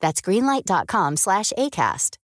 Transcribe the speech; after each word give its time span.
That's 0.00 0.20
greenlight.com 0.20 1.16
slash 1.16 1.52
ACAST. 1.58 2.17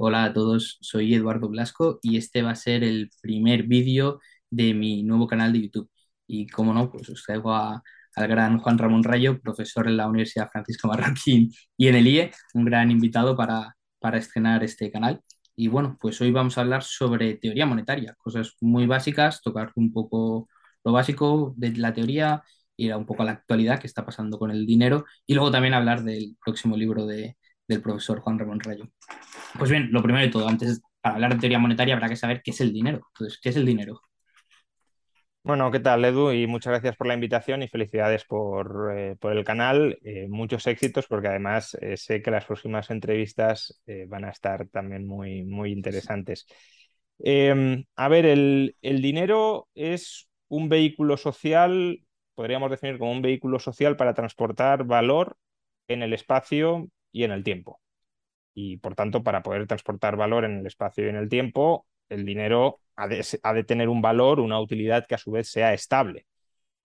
Hola 0.00 0.24
a 0.24 0.32
todos, 0.32 0.78
soy 0.80 1.14
Eduardo 1.14 1.48
Blasco 1.48 1.98
y 2.02 2.16
este 2.18 2.42
va 2.42 2.50
a 2.52 2.54
ser 2.54 2.84
el 2.84 3.10
primer 3.20 3.64
vídeo 3.64 4.20
de 4.50 4.72
mi 4.74 5.02
nuevo 5.02 5.26
canal 5.26 5.52
de 5.52 5.62
YouTube. 5.62 5.90
Y 6.26 6.46
como 6.48 6.72
no, 6.72 6.90
pues 6.90 7.08
os 7.08 7.22
traigo 7.24 7.52
al 7.54 7.82
gran 8.28 8.58
Juan 8.58 8.78
Ramón 8.78 9.02
Rayo, 9.04 9.40
profesor 9.40 9.88
en 9.88 9.96
la 9.96 10.06
Universidad 10.08 10.48
Francisco 10.50 10.88
Marroquín 10.88 11.50
y 11.76 11.88
en 11.88 11.94
el 11.96 12.06
IE, 12.06 12.30
un 12.54 12.64
gran 12.64 12.90
invitado 12.90 13.36
para, 13.36 13.76
para 13.98 14.18
estrenar 14.18 14.62
este 14.64 14.90
canal. 14.90 15.20
Y 15.56 15.66
bueno, 15.68 15.96
pues 16.00 16.20
hoy 16.20 16.30
vamos 16.30 16.56
a 16.58 16.60
hablar 16.60 16.84
sobre 16.84 17.34
teoría 17.36 17.66
monetaria, 17.66 18.14
cosas 18.18 18.54
muy 18.60 18.86
básicas, 18.86 19.42
tocar 19.42 19.72
un 19.74 19.92
poco 19.92 20.48
lo 20.84 20.92
básico 20.92 21.54
de 21.56 21.76
la 21.76 21.92
teoría, 21.92 22.42
ir 22.76 22.92
a 22.92 22.96
un 22.96 23.06
poco 23.06 23.22
a 23.22 23.26
la 23.26 23.32
actualidad 23.32 23.80
que 23.80 23.88
está 23.88 24.06
pasando 24.06 24.38
con 24.38 24.50
el 24.52 24.64
dinero 24.66 25.04
y 25.26 25.34
luego 25.34 25.50
también 25.50 25.74
hablar 25.74 26.04
del 26.04 26.36
próximo 26.44 26.76
libro 26.76 27.06
de- 27.06 27.36
del 27.68 27.82
profesor 27.82 28.20
Juan 28.20 28.38
Ramón 28.38 28.60
Rayo. 28.60 28.88
Pues 29.58 29.70
bien, 29.70 29.88
lo 29.92 30.02
primero 30.02 30.24
de 30.24 30.32
todo, 30.32 30.48
antes, 30.48 30.80
para 31.00 31.14
hablar 31.14 31.34
de 31.34 31.40
teoría 31.40 31.58
monetaria 31.58 31.94
habrá 31.94 32.08
que 32.08 32.16
saber 32.16 32.42
qué 32.42 32.50
es 32.50 32.60
el 32.60 32.72
dinero. 32.72 33.00
Entonces, 33.12 33.38
¿qué 33.40 33.50
es 33.50 33.56
el 33.56 33.66
dinero? 33.66 34.00
Bueno, 35.44 35.70
¿qué 35.70 35.80
tal, 35.80 36.04
Edu? 36.04 36.32
Y 36.32 36.46
muchas 36.46 36.72
gracias 36.72 36.96
por 36.96 37.06
la 37.06 37.14
invitación 37.14 37.62
y 37.62 37.68
felicidades 37.68 38.24
por, 38.24 38.92
eh, 38.94 39.16
por 39.18 39.32
el 39.32 39.44
canal. 39.44 39.98
Eh, 40.02 40.26
muchos 40.28 40.66
éxitos 40.66 41.06
porque 41.06 41.28
además 41.28 41.76
eh, 41.80 41.96
sé 41.96 42.20
que 42.20 42.30
las 42.30 42.44
próximas 42.44 42.90
entrevistas 42.90 43.80
van 44.08 44.24
a 44.24 44.30
estar 44.30 44.68
también 44.68 45.06
muy, 45.06 45.44
muy 45.44 45.72
interesantes. 45.72 46.46
Eh, 47.20 47.84
a 47.96 48.08
ver, 48.08 48.26
el, 48.26 48.76
el 48.82 49.02
dinero 49.02 49.68
es 49.74 50.28
un 50.48 50.68
vehículo 50.68 51.16
social, 51.16 52.00
podríamos 52.34 52.70
definir 52.70 52.98
como 52.98 53.12
un 53.12 53.22
vehículo 53.22 53.58
social 53.58 53.96
para 53.96 54.14
transportar 54.14 54.84
valor 54.84 55.36
en 55.88 56.02
el 56.02 56.12
espacio 56.12 56.88
y 57.18 57.24
en 57.24 57.32
el 57.32 57.42
tiempo. 57.42 57.80
Y 58.54 58.78
por 58.78 58.94
tanto, 58.94 59.22
para 59.24 59.42
poder 59.42 59.66
transportar 59.66 60.16
valor 60.16 60.44
en 60.44 60.58
el 60.60 60.66
espacio 60.66 61.06
y 61.06 61.08
en 61.10 61.16
el 61.16 61.28
tiempo, 61.28 61.86
el 62.08 62.24
dinero 62.24 62.80
ha 62.96 63.08
de, 63.08 63.64
tener 63.64 63.88
un 63.88 64.02
valor, 64.02 64.40
una 64.40 64.60
utilidad 64.60 65.06
que 65.06 65.16
a 65.16 65.18
su 65.18 65.32
vez 65.32 65.48
sea 65.48 65.74
estable. 65.74 66.26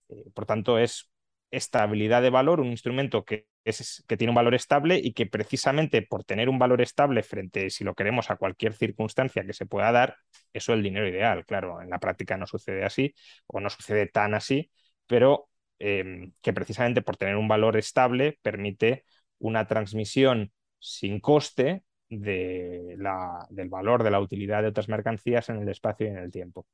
Eh, 0.09 0.25
por 0.33 0.45
tanto, 0.45 0.79
es 0.79 1.11
estabilidad 1.51 2.23
de 2.23 2.31
valor, 2.31 2.59
un 2.61 2.67
instrumento 2.67 3.25
que, 3.25 3.47
es, 3.63 4.03
que 4.07 4.17
tiene 4.17 4.31
un 4.31 4.35
valor 4.35 4.55
estable 4.55 4.99
y 5.03 5.13
que 5.13 5.27
precisamente 5.27 6.01
por 6.01 6.23
tener 6.23 6.49
un 6.49 6.59
valor 6.59 6.81
estable 6.81 7.21
frente, 7.23 7.69
si 7.69 7.83
lo 7.83 7.93
queremos, 7.93 8.31
a 8.31 8.37
cualquier 8.37 8.73
circunstancia 8.73 9.45
que 9.45 9.53
se 9.53 9.67
pueda 9.67 9.91
dar, 9.91 10.17
eso 10.51 10.73
es 10.73 10.77
el 10.77 10.83
dinero 10.83 11.07
ideal. 11.07 11.45
Claro, 11.45 11.81
en 11.81 11.89
la 11.91 11.99
práctica 11.99 12.37
no 12.37 12.47
sucede 12.47 12.83
así 12.85 13.13
o 13.47 13.59
no 13.59 13.69
sucede 13.69 14.07
tan 14.07 14.33
así, 14.33 14.71
pero 15.05 15.49
eh, 15.79 16.31
que 16.41 16.53
precisamente 16.53 17.01
por 17.03 17.17
tener 17.17 17.35
un 17.35 17.47
valor 17.47 17.77
estable 17.77 18.39
permite 18.41 19.05
una 19.43 19.67
transmisión 19.67 20.51
sin 20.79 21.19
coste 21.19 21.83
de 22.09 22.95
la, 22.97 23.45
del 23.49 23.69
valor, 23.69 24.03
de 24.03 24.11
la 24.11 24.21
utilidad 24.21 24.61
de 24.61 24.69
otras 24.69 24.87
mercancías 24.87 25.49
en 25.49 25.61
el 25.61 25.69
espacio 25.69 26.07
y 26.07 26.09
en 26.09 26.17
el 26.17 26.31
tiempo. 26.31 26.65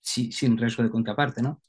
Sí, 0.00 0.32
sin 0.32 0.58
riesgo 0.58 0.82
de 0.82 0.90
contraparte, 0.90 1.42
¿no? 1.42 1.62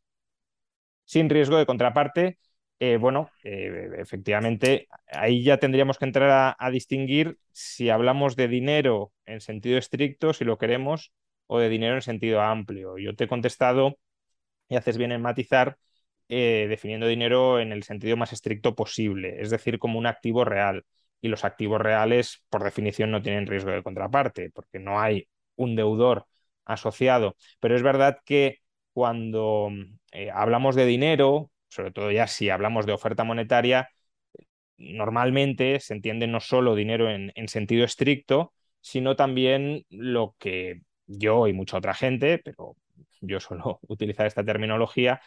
Sin 1.05 1.29
riesgo 1.29 1.57
de 1.57 1.65
contraparte, 1.65 2.37
eh, 2.79 2.97
bueno, 2.97 3.29
eh, 3.43 3.91
efectivamente, 3.97 4.87
ahí 5.07 5.43
ya 5.43 5.57
tendríamos 5.57 5.97
que 5.97 6.05
entrar 6.05 6.29
a, 6.29 6.55
a, 6.57 6.69
distinguir 6.69 7.37
si 7.51 7.89
hablamos 7.89 8.35
de 8.35 8.47
dinero 8.47 9.13
en 9.25 9.39
sentido 9.39 9.77
estricto, 9.77 10.33
si 10.33 10.43
lo 10.43 10.57
queremos, 10.57 11.13
o 11.47 11.59
de 11.59 11.69
dinero 11.69 11.95
en 11.95 12.01
sentido 12.01 12.41
amplio. 12.41 12.97
Yo 12.97 13.15
te 13.15 13.25
he 13.25 13.27
contestado, 13.27 13.97
y 14.67 14.75
haces 14.75 14.97
bien 14.97 15.11
en 15.13 15.21
matizar, 15.21 15.77
eh, 16.29 16.67
definiendo 16.69 17.07
dinero 17.07 17.59
en 17.59 17.71
el 17.71 17.83
sentido 17.83 18.17
más 18.17 18.33
estricto 18.33 18.75
posible, 18.75 19.41
es 19.41 19.49
decir, 19.49 19.79
como 19.79 19.99
un 19.99 20.07
activo 20.07 20.45
real. 20.45 20.85
Y 21.21 21.29
los 21.29 21.45
activos 21.45 21.79
reales, 21.81 22.43
por 22.49 22.63
definición, 22.63 23.11
no 23.11 23.21
tienen 23.21 23.47
riesgo 23.47 23.71
de 23.71 23.83
contraparte, 23.83 24.49
porque 24.51 24.79
no 24.79 24.99
hay 24.99 25.27
un 25.55 25.75
deudor 25.75 26.25
asociado. 26.65 27.35
Pero 27.59 27.75
es 27.75 27.83
verdad 27.83 28.19
que 28.25 28.59
cuando 28.93 29.69
eh, 30.11 30.29
hablamos 30.31 30.75
de 30.75 30.85
dinero, 30.85 31.49
sobre 31.69 31.91
todo 31.91 32.11
ya 32.11 32.27
si 32.27 32.49
hablamos 32.49 32.85
de 32.85 32.93
oferta 32.93 33.23
monetaria, 33.23 33.89
normalmente 34.77 35.79
se 35.79 35.93
entiende 35.93 36.27
no 36.27 36.39
solo 36.39 36.75
dinero 36.75 37.09
en, 37.09 37.31
en 37.35 37.47
sentido 37.47 37.85
estricto, 37.85 38.53
sino 38.81 39.15
también 39.15 39.85
lo 39.89 40.35
que 40.39 40.81
yo 41.07 41.47
y 41.47 41.53
mucha 41.53 41.77
otra 41.77 41.93
gente, 41.93 42.39
pero 42.39 42.75
yo 43.21 43.39
suelo 43.39 43.79
utilizar 43.87 44.25
esta 44.27 44.43
terminología, 44.43 45.21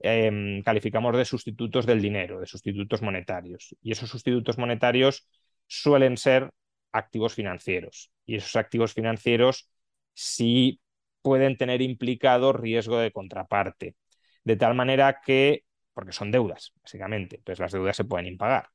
eh, 0.00 0.62
calificamos 0.64 1.16
de 1.16 1.24
sustitutos 1.24 1.86
del 1.86 2.02
dinero, 2.02 2.40
de 2.40 2.46
sustitutos 2.46 3.02
monetarios. 3.02 3.74
Y 3.82 3.92
esos 3.92 4.10
sustitutos 4.10 4.58
monetarios 4.58 5.28
suelen 5.66 6.16
ser 6.16 6.50
activos 6.92 7.34
financieros. 7.34 8.10
Y 8.26 8.36
esos 8.36 8.56
activos 8.56 8.94
financieros 8.94 9.68
sí 10.14 10.80
pueden 11.22 11.56
tener 11.56 11.82
implicado 11.82 12.52
riesgo 12.52 12.98
de 12.98 13.12
contraparte. 13.12 13.96
De 14.44 14.56
tal 14.56 14.74
manera 14.74 15.20
que, 15.24 15.64
porque 15.94 16.12
son 16.12 16.30
deudas, 16.30 16.72
básicamente, 16.82 17.40
pues 17.44 17.58
las 17.58 17.72
deudas 17.72 17.96
se 17.96 18.04
pueden 18.04 18.26
impagar. 18.26 18.68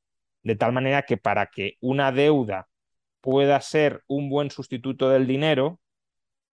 De 0.44 0.56
tal 0.56 0.74
manera 0.74 1.04
que 1.04 1.18
para 1.18 1.48
que 1.48 1.78
una 1.82 2.12
deuda 2.12 2.68
pueda 3.22 3.62
ser 3.62 4.04
un 4.08 4.30
buen 4.30 4.52
sustituto 4.52 5.10
del 5.10 5.28
dinero, 5.28 5.81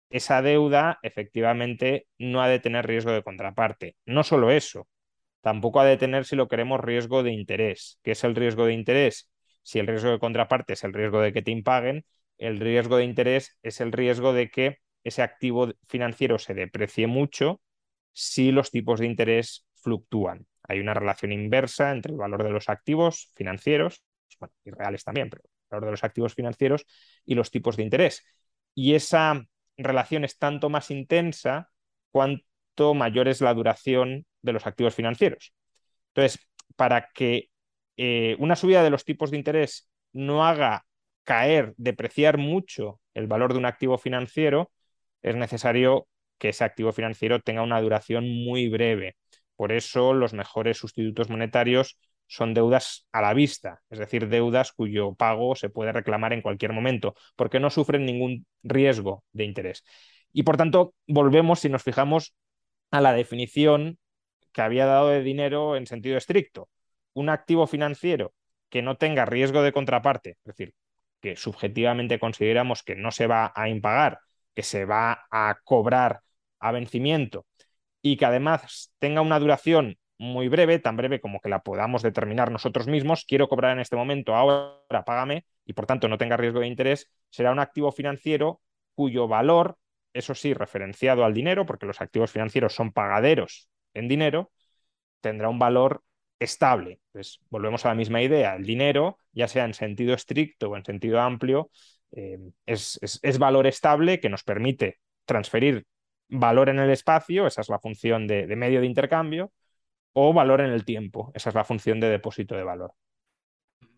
esa 0.09 0.41
deuda 0.41 0.99
efectivamente 1.03 2.07
no 2.17 2.41
ha 2.41 2.47
de 2.47 2.59
tener 2.59 2.87
riesgo 2.87 3.11
de 3.11 3.23
contraparte. 3.23 3.95
No 4.05 4.23
solo 4.23 4.51
eso, 4.51 4.87
tampoco 5.41 5.79
ha 5.79 5.85
de 5.85 5.97
tener, 5.97 6.25
si 6.25 6.35
lo 6.35 6.47
queremos, 6.47 6.81
riesgo 6.81 7.23
de 7.23 7.31
interés. 7.31 7.99
¿Qué 8.03 8.11
es 8.11 8.23
el 8.23 8.35
riesgo 8.35 8.65
de 8.65 8.73
interés? 8.73 9.29
Si 9.63 9.79
el 9.79 9.87
riesgo 9.87 10.11
de 10.11 10.19
contraparte 10.19 10.73
es 10.73 10.83
el 10.83 10.93
riesgo 10.93 11.21
de 11.21 11.33
que 11.33 11.41
te 11.41 11.51
impaguen, 11.51 12.05
el 12.37 12.59
riesgo 12.59 12.97
de 12.97 13.03
interés 13.05 13.57
es 13.63 13.81
el 13.81 13.91
riesgo 13.91 14.33
de 14.33 14.49
que 14.49 14.77
ese 15.03 15.21
activo 15.21 15.73
financiero 15.87 16.37
se 16.39 16.53
deprecie 16.53 17.07
mucho 17.07 17.61
si 18.13 18.51
los 18.51 18.71
tipos 18.71 18.99
de 18.99 19.05
interés 19.07 19.65
fluctúan. 19.75 20.47
Hay 20.63 20.79
una 20.79 20.93
relación 20.93 21.31
inversa 21.31 21.91
entre 21.91 22.11
el 22.11 22.17
valor 22.17 22.43
de 22.43 22.51
los 22.51 22.69
activos 22.69 23.31
financieros, 23.35 24.03
y 24.63 24.71
reales 24.71 25.03
también, 25.03 25.29
pero 25.29 25.43
el 25.43 25.51
valor 25.69 25.85
de 25.85 25.91
los 25.91 26.03
activos 26.03 26.33
financieros 26.33 26.85
y 27.25 27.35
los 27.35 27.51
tipos 27.51 27.77
de 27.77 27.83
interés. 27.83 28.23
Y 28.75 28.95
esa 28.95 29.43
relación 29.77 30.23
es 30.23 30.37
tanto 30.37 30.69
más 30.69 30.91
intensa 30.91 31.69
cuanto 32.11 32.93
mayor 32.93 33.27
es 33.27 33.41
la 33.41 33.53
duración 33.53 34.25
de 34.41 34.53
los 34.53 34.65
activos 34.67 34.95
financieros. 34.95 35.53
Entonces, 36.09 36.39
para 36.75 37.09
que 37.13 37.49
eh, 37.97 38.35
una 38.39 38.55
subida 38.55 38.83
de 38.83 38.89
los 38.89 39.05
tipos 39.05 39.31
de 39.31 39.37
interés 39.37 39.89
no 40.13 40.45
haga 40.45 40.85
caer, 41.23 41.73
depreciar 41.77 42.37
mucho 42.37 43.01
el 43.13 43.27
valor 43.27 43.53
de 43.53 43.59
un 43.59 43.65
activo 43.65 43.97
financiero, 43.97 44.71
es 45.21 45.35
necesario 45.35 46.07
que 46.37 46.49
ese 46.49 46.63
activo 46.63 46.91
financiero 46.91 47.41
tenga 47.41 47.63
una 47.63 47.81
duración 47.81 48.25
muy 48.45 48.69
breve. 48.69 49.15
Por 49.55 49.71
eso 49.71 50.13
los 50.13 50.33
mejores 50.33 50.77
sustitutos 50.77 51.29
monetarios 51.29 51.99
son 52.27 52.53
deudas 52.53 53.07
a 53.11 53.21
la 53.21 53.33
vista, 53.33 53.81
es 53.89 53.99
decir, 53.99 54.27
deudas 54.27 54.71
cuyo 54.71 55.15
pago 55.15 55.55
se 55.55 55.69
puede 55.69 55.91
reclamar 55.91 56.33
en 56.33 56.41
cualquier 56.41 56.73
momento, 56.73 57.15
porque 57.35 57.59
no 57.59 57.69
sufren 57.69 58.05
ningún 58.05 58.45
riesgo 58.63 59.23
de 59.31 59.45
interés. 59.45 59.83
Y 60.33 60.43
por 60.43 60.57
tanto, 60.57 60.93
volvemos, 61.07 61.61
si 61.61 61.69
nos 61.69 61.83
fijamos, 61.83 62.35
a 62.91 63.01
la 63.01 63.13
definición 63.13 63.97
que 64.51 64.61
había 64.61 64.85
dado 64.85 65.09
de 65.09 65.21
dinero 65.21 65.75
en 65.75 65.87
sentido 65.87 66.17
estricto. 66.17 66.69
Un 67.13 67.29
activo 67.29 67.67
financiero 67.67 68.33
que 68.69 68.81
no 68.81 68.97
tenga 68.97 69.25
riesgo 69.25 69.61
de 69.61 69.71
contraparte, 69.71 70.31
es 70.31 70.43
decir, 70.43 70.73
que 71.21 71.35
subjetivamente 71.35 72.19
consideramos 72.19 72.83
que 72.83 72.95
no 72.95 73.11
se 73.11 73.27
va 73.27 73.51
a 73.55 73.69
impagar, 73.69 74.19
que 74.53 74.63
se 74.63 74.85
va 74.85 75.25
a 75.31 75.59
cobrar 75.63 76.21
a 76.59 76.71
vencimiento 76.71 77.45
y 78.01 78.17
que 78.17 78.25
además 78.25 78.93
tenga 78.99 79.21
una 79.21 79.39
duración 79.39 79.97
muy 80.17 80.47
breve, 80.47 80.79
tan 80.79 80.97
breve 80.97 81.21
como 81.21 81.39
que 81.39 81.49
la 81.49 81.61
podamos 81.63 82.01
determinar 82.01 82.51
nosotros 82.51 82.87
mismos, 82.87 83.25
quiero 83.25 83.47
cobrar 83.47 83.73
en 83.73 83.79
este 83.79 83.95
momento, 83.95 84.35
ahora 84.35 85.05
págame 85.05 85.45
y 85.65 85.73
por 85.73 85.85
tanto 85.85 86.07
no 86.07 86.17
tenga 86.17 86.37
riesgo 86.37 86.59
de 86.59 86.67
interés, 86.67 87.11
será 87.29 87.51
un 87.51 87.59
activo 87.59 87.91
financiero 87.91 88.61
cuyo 88.95 89.27
valor, 89.27 89.77
eso 90.13 90.33
sí, 90.33 90.53
referenciado 90.53 91.23
al 91.23 91.33
dinero, 91.33 91.65
porque 91.65 91.85
los 91.85 92.01
activos 92.01 92.31
financieros 92.31 92.73
son 92.73 92.91
pagaderos 92.91 93.69
en 93.93 94.07
dinero, 94.07 94.51
tendrá 95.21 95.49
un 95.49 95.59
valor 95.59 96.03
estable. 96.39 96.99
Entonces, 97.07 97.39
volvemos 97.49 97.85
a 97.85 97.89
la 97.89 97.95
misma 97.95 98.21
idea, 98.21 98.55
el 98.55 98.65
dinero, 98.65 99.17
ya 99.31 99.47
sea 99.47 99.65
en 99.65 99.73
sentido 99.73 100.13
estricto 100.13 100.69
o 100.69 100.77
en 100.77 100.85
sentido 100.85 101.19
amplio, 101.19 101.69
eh, 102.11 102.39
es, 102.65 103.37
valor 103.39 103.67
estable 103.67 104.19
que 104.19 104.29
nos 104.29 104.43
permite 104.43 104.99
transferir 105.25 105.85
valor 106.29 106.69
en 106.69 106.79
el 106.79 106.89
espacio, 106.89 107.47
esa 107.47 107.61
es 107.61 107.69
la 107.69 107.79
función 107.79 108.27
de, 108.27 108.47
medio 108.55 108.81
de 108.81 108.87
intercambio, 108.87 109.51
o 110.19 110.33
valor 110.33 110.61
en 110.61 110.71
el 110.71 110.83
tiempo, 110.83 111.31
esa 111.35 111.49
es 111.49 111.55
la 111.55 111.63
función 111.63 111.99
de 111.99 112.09
depósito 112.09 112.55
de 112.55 112.63
valor. 112.63 112.91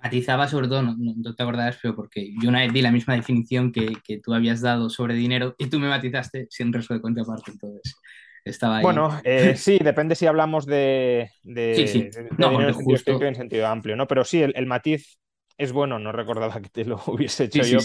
Matizaba 0.04 0.50
sobre 0.50 0.68
todo, 0.68 0.82
no, 0.84 1.34
te 1.34 1.44
acordarás, 1.44 1.80
pero 1.82 1.96
porque 1.96 2.34
yo 2.42 2.50
una 2.50 2.60
vez 2.60 2.74
di 2.74 2.82
la 2.82 2.92
misma 2.92 3.16
definición 3.16 3.72
que, 3.72 3.94
que, 4.04 4.20
tú 4.20 4.34
habías 4.34 4.60
dado 4.60 4.90
sobre 4.90 5.14
dinero 5.14 5.56
y 5.58 5.68
tú 5.68 5.80
me 5.80 5.88
matizaste 5.88 6.48
sin 6.50 6.74
riesgo 6.74 6.96
de 6.96 7.02
cuenta 7.02 7.22
aparte, 7.22 7.52
entonces 7.52 7.96
estaba 8.44 8.78
ahí. 8.78 8.84
Bueno, 8.84 9.18
eh, 9.24 9.56
sí, 9.58 9.80
depende 9.82 10.16
si 10.16 10.26
hablamos 10.26 10.66
de, 10.66 11.30
sí, 11.46 11.88
sí. 11.88 12.10
dinero 12.38 12.68
en 12.68 12.74
sentido 12.74 12.96
estricto 12.96 13.26
en 13.26 13.36
sentido 13.36 13.68
amplio, 13.68 13.96
¿no? 13.96 14.06
Pero 14.06 14.26
sí, 14.26 14.42
el 14.42 14.66
matiz 14.66 15.20
es 15.58 15.72
bueno, 15.72 16.00
no 16.00 16.12
recordaba 16.12 16.62
que 16.62 16.70
te 16.70 16.84
lo 16.84 17.02
hubiese 17.08 17.46
hecho 17.46 17.62
yo, 17.64 17.80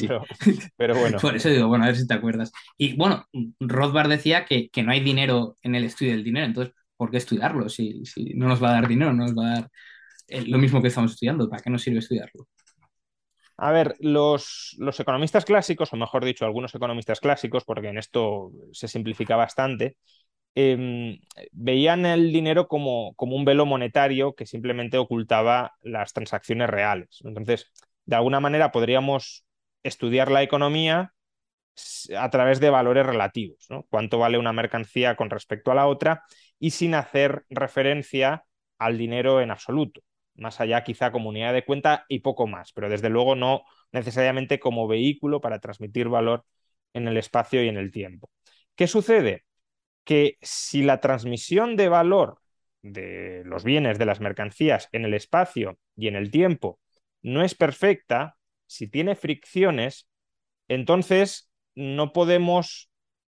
Pero, 0.76 0.96
bueno. 0.96 1.18
Por 1.20 1.36
eso 1.36 1.50
digo, 1.50 1.68
bueno, 1.68 1.84
a 1.84 1.88
ver 1.88 1.96
si 1.96 2.06
te 2.06 2.14
acuerdas. 2.14 2.50
Y 2.76 2.96
bueno, 2.96 3.26
Rothbard 3.60 4.08
decía 4.08 4.44
que, 4.44 4.70
que, 4.70 4.82
no 4.82 4.90
hay 4.90 5.00
dinero 5.00 5.56
en 5.62 5.76
el 5.76 5.84
estudio 5.84 6.12
del 6.12 6.24
dinero, 6.24 6.46
entonces, 6.46 6.74
¿por 6.96 7.10
qué 7.10 7.18
estudiarlo? 7.18 7.68
Si, 7.68 8.04
si 8.04 8.34
no 8.34 8.48
nos 8.48 8.62
va 8.62 8.70
a 8.70 8.74
dar 8.74 8.88
dinero, 8.88 9.12
no 9.12 9.24
nos 9.24 9.34
va 9.34 9.46
a 9.46 9.54
dar 9.54 9.70
eh, 10.28 10.44
lo 10.46 10.58
mismo 10.58 10.80
que 10.80 10.88
estamos 10.88 11.12
estudiando, 11.12 11.48
¿para 11.48 11.62
qué 11.62 11.70
nos 11.70 11.82
sirve 11.82 11.98
estudiarlo? 11.98 12.48
A 13.56 13.70
ver, 13.70 13.94
los, 14.00 14.74
los, 14.78 14.98
economistas 14.98 15.44
clásicos, 15.44 15.92
o 15.92 15.96
mejor 15.96 16.24
dicho, 16.24 16.44
algunos 16.44 16.74
economistas 16.74 17.20
clásicos, 17.20 17.64
porque 17.64 17.88
en 17.88 17.98
esto 17.98 18.50
se 18.72 18.88
simplifica 18.88 19.36
bastante, 19.36 19.96
Em, 20.56 21.18
veían 21.50 22.06
el 22.06 22.32
dinero 22.32 22.68
como, 22.68 23.14
como, 23.16 23.34
un 23.34 23.44
velo 23.44 23.66
monetario 23.66 24.34
que 24.34 24.46
simplemente 24.46 24.98
ocultaba 24.98 25.72
las 25.82 26.12
transacciones 26.12 26.70
reales. 26.70 27.20
Entonces, 27.24 27.72
de 28.06 28.16
alguna 28.16 28.38
manera 28.38 28.70
podríamos 28.70 29.44
estudiar 29.82 30.30
la 30.30 30.42
economía 30.44 31.12
a 32.16 32.30
través 32.30 32.60
de 32.60 32.70
valores 32.70 33.04
relativos, 33.04 33.66
¿no? 33.68 33.84
Cuánto 33.90 34.18
vale 34.18 34.38
una 34.38 34.52
mercancía 34.52 35.16
con 35.16 35.28
respecto 35.30 35.72
a 35.72 35.74
la 35.74 35.86
otra 35.88 36.22
y 36.58 36.70
sin 36.70 36.94
hacer 36.94 37.44
referencia 37.50 38.44
al 38.78 38.98
dinero 38.98 39.40
en 39.40 39.50
absoluto. 39.50 40.02
Más 40.36 40.60
allá 40.60 40.84
quizá 40.84 41.12
como 41.12 41.28
unidad 41.28 41.52
de 41.52 41.64
cuenta 41.64 42.06
y 42.08 42.20
poco 42.20 42.46
más, 42.46 42.72
pero 42.72 42.88
desde 42.88 43.08
luego 43.08 43.36
no 43.36 43.62
necesariamente 43.92 44.58
como 44.58 44.88
vehículo 44.88 45.40
para 45.40 45.60
transmitir 45.60 46.08
valor 46.08 46.44
en 46.92 47.08
el 47.08 47.16
espacio 47.16 47.62
y 47.62 47.68
en 47.68 47.76
el 47.76 47.92
tiempo. 47.92 48.30
¿Qué 48.74 48.86
sucede? 48.86 49.44
que 50.04 50.38
si 50.42 50.82
la 50.82 51.00
transmisión 51.00 51.76
de 51.76 51.88
valor 51.88 52.38
de 52.82 53.42
los 53.44 53.64
bienes, 53.64 53.98
de 53.98 54.06
las 54.06 54.20
mercancías 54.20 54.88
en 54.92 55.04
el 55.04 55.14
espacio 55.14 55.78
y 55.96 56.08
en 56.08 56.16
el 56.16 56.30
tiempo 56.30 56.78
no 57.22 57.42
es 57.42 57.54
perfecta, 57.54 58.36
si 58.66 58.88
tiene 58.88 59.16
fricciones, 59.16 60.06
entonces 60.68 61.50
no 61.74 62.12
podemos 62.12 62.90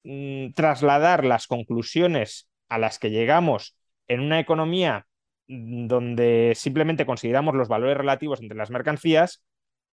mm, 0.03 0.53
trasladar 0.53 1.25
las 1.25 1.47
conclusiones 1.47 2.49
a 2.69 2.79
las 2.79 2.99
que 2.99 3.11
llegamos 3.11 3.77
en 4.09 4.21
una 4.21 4.41
economía 4.41 5.07
mm, 5.49 5.87
donde 5.87 6.53
simplemente 6.55 7.07
consideramos 7.07 7.55
los 7.55 7.69
valores 7.69 7.97
relativos 7.97 8.41
entre 8.41 8.57
las 8.57 8.71
mercancías, 8.71 9.45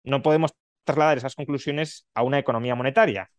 no 0.04 0.22
podemos 0.22 0.54
trasladar 0.84 1.18
esas 1.18 1.36
conclusiones 1.36 2.08
a 2.14 2.24
una 2.24 2.40
economía 2.40 2.76
monetaria, 2.76 3.30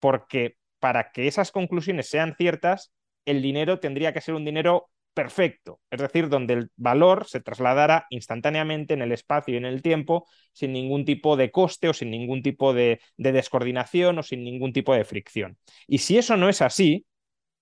porque 0.00 0.56
para 0.78 1.10
que 1.12 1.26
esas 1.26 1.52
conclusiones 1.52 2.08
sean 2.08 2.34
ciertas, 2.36 2.92
el 3.24 3.42
dinero 3.42 3.80
tendría 3.80 4.12
que 4.12 4.20
ser 4.20 4.34
un 4.34 4.44
dinero 4.44 4.90
perfecto, 5.18 5.80
es 5.90 6.00
decir, 6.00 6.28
donde 6.28 6.54
el 6.54 6.70
valor 6.76 7.26
se 7.26 7.40
trasladara 7.40 8.06
instantáneamente 8.10 8.94
en 8.94 9.02
el 9.02 9.10
espacio 9.10 9.54
y 9.54 9.56
en 9.56 9.64
el 9.64 9.82
tiempo 9.82 10.28
sin 10.52 10.72
ningún 10.72 11.04
tipo 11.04 11.36
de 11.36 11.50
coste 11.50 11.88
o 11.88 11.92
sin 11.92 12.12
ningún 12.12 12.40
tipo 12.40 12.72
de, 12.72 13.00
descoordinación 13.16 14.18
o 14.20 14.22
sin 14.22 14.44
ningún 14.44 14.72
tipo 14.72 14.94
de 14.94 15.04
fricción. 15.04 15.58
Y 15.88 15.98
si 15.98 16.18
eso 16.18 16.36
no 16.36 16.48
es 16.48 16.62
así, 16.62 17.04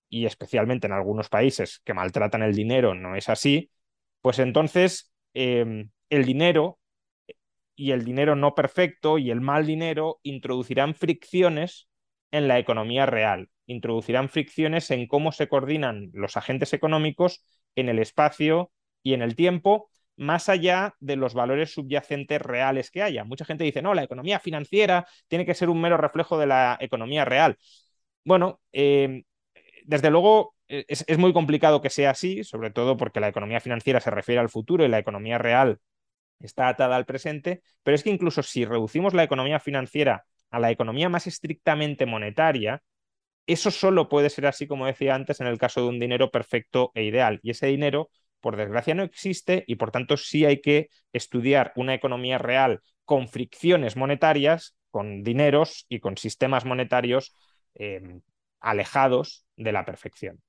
y 0.09 0.25
especialmente 0.25 0.87
en 0.87 0.93
algunos 0.93 1.29
países 1.29 1.81
que 1.83 1.93
maltratan 1.93 2.43
el 2.43 2.55
dinero 2.55 2.95
no 2.95 3.15
es 3.15 3.29
así, 3.29 3.71
pues 4.21 4.39
entonces 4.39 5.11
em, 5.33 5.89
el 6.09 6.25
dinero 6.25 6.79
y 7.75 7.91
el 7.91 8.03
dinero 8.03 8.35
no 8.35 8.55
perfecto 8.55 9.17
y 9.17 9.31
el 9.31 9.41
mal 9.41 9.65
dinero 9.65 10.19
introducirán 10.23 10.95
fricciones 10.95 11.87
en 12.31 12.47
la 12.47 12.59
economía 12.59 13.05
real. 13.05 13.49
Introducirán 13.67 14.29
fricciones 14.29 14.89
en 14.91 15.07
cómo 15.07 15.31
se 15.31 15.47
coordinan 15.47 16.09
los 16.13 16.37
agentes 16.37 16.73
económicos 16.73 17.45
en 17.75 17.89
el 17.89 17.99
espacio 17.99 18.71
y 19.03 19.13
en 19.13 19.21
el 19.21 19.35
tiempo, 19.35 19.89
más 20.15 20.49
allá 20.49 20.95
de 20.99 21.15
los 21.15 21.33
valores 21.35 21.71
subyacentes 21.73 22.41
reales 22.41 22.89
que 22.89 23.03
haya. 23.03 23.23
Mucha 23.23 23.45
gente 23.45 23.63
dice, 23.63 23.81
no, 23.81 23.93
la 23.93 24.03
economía 24.03 24.39
financiera 24.39 25.07
tiene 25.27 25.45
que 25.45 25.53
ser 25.53 25.69
un 25.69 25.79
mero 25.79 25.97
reflejo 25.97 26.39
de 26.39 26.47
la 26.47 26.77
economía 26.81 27.25
real. 27.25 27.57
Bueno, 28.23 28.59
em, 28.71 29.23
desde 29.87 30.11
luego 30.11 30.53
e, 30.67 30.85
es, 30.87 31.17
muy 31.17 31.33
complicado 31.33 31.81
que 31.81 31.89
sea 31.89 32.11
así, 32.11 32.43
sobre 32.43 32.71
todo 32.71 32.97
porque 32.97 33.19
la 33.19 33.29
economía 33.29 33.61
financiera 33.61 33.99
se 34.01 34.11
refiere 34.11 34.39
al 34.39 34.49
futuro 34.49 34.85
y 34.85 34.89
la 34.89 34.99
economía 34.99 35.37
real 35.37 35.79
está 36.39 36.67
atada 36.67 36.95
al 36.95 37.05
presente, 37.05 37.63
pero 37.83 37.95
es 37.95 38.03
que 38.03 38.11
incluso 38.11 38.43
si 38.43 38.65
reducimos 38.65 39.13
la 39.13 39.23
economía 39.23 39.59
financiera 39.59 40.25
a 40.51 40.59
la 40.59 40.71
economía 40.71 41.09
más 41.09 41.25
estrictamente 41.25 42.05
monetaria, 42.05 42.83
eso 43.47 43.71
solo 43.71 44.09
puede 44.09 44.29
ser 44.29 44.45
así, 44.45 44.67
como 44.67 44.85
decía 44.85 45.15
antes, 45.15 45.39
en 45.39 45.47
el 45.47 45.57
caso 45.57 45.81
de 45.81 45.87
un 45.87 45.99
dinero 45.99 46.31
perfecto 46.31 46.91
e 46.93 47.03
ideal. 47.05 47.39
Y 47.41 47.51
ese 47.51 47.67
dinero, 47.67 48.09
por 48.41 48.57
desgracia, 48.57 48.93
no 48.93 49.03
existe 49.03 49.63
y 49.67 49.75
por 49.75 49.91
tanto 49.91 50.17
sí 50.17 50.45
hay 50.45 50.61
que 50.61 50.89
estudiar 51.13 51.71
una 51.77 51.93
economía 51.93 52.37
real 52.37 52.81
con 53.05 53.29
fricciones 53.29 53.95
monetarias, 53.95 54.75
con 54.91 55.23
dineros 55.23 55.85
y 55.87 56.01
con 56.01 56.17
sistemas 56.17 56.65
monetarios 56.65 57.33
em, 57.73 58.21
alejados 58.59 59.46
de 59.57 59.71
la 59.71 59.83
perfección. 59.83 60.39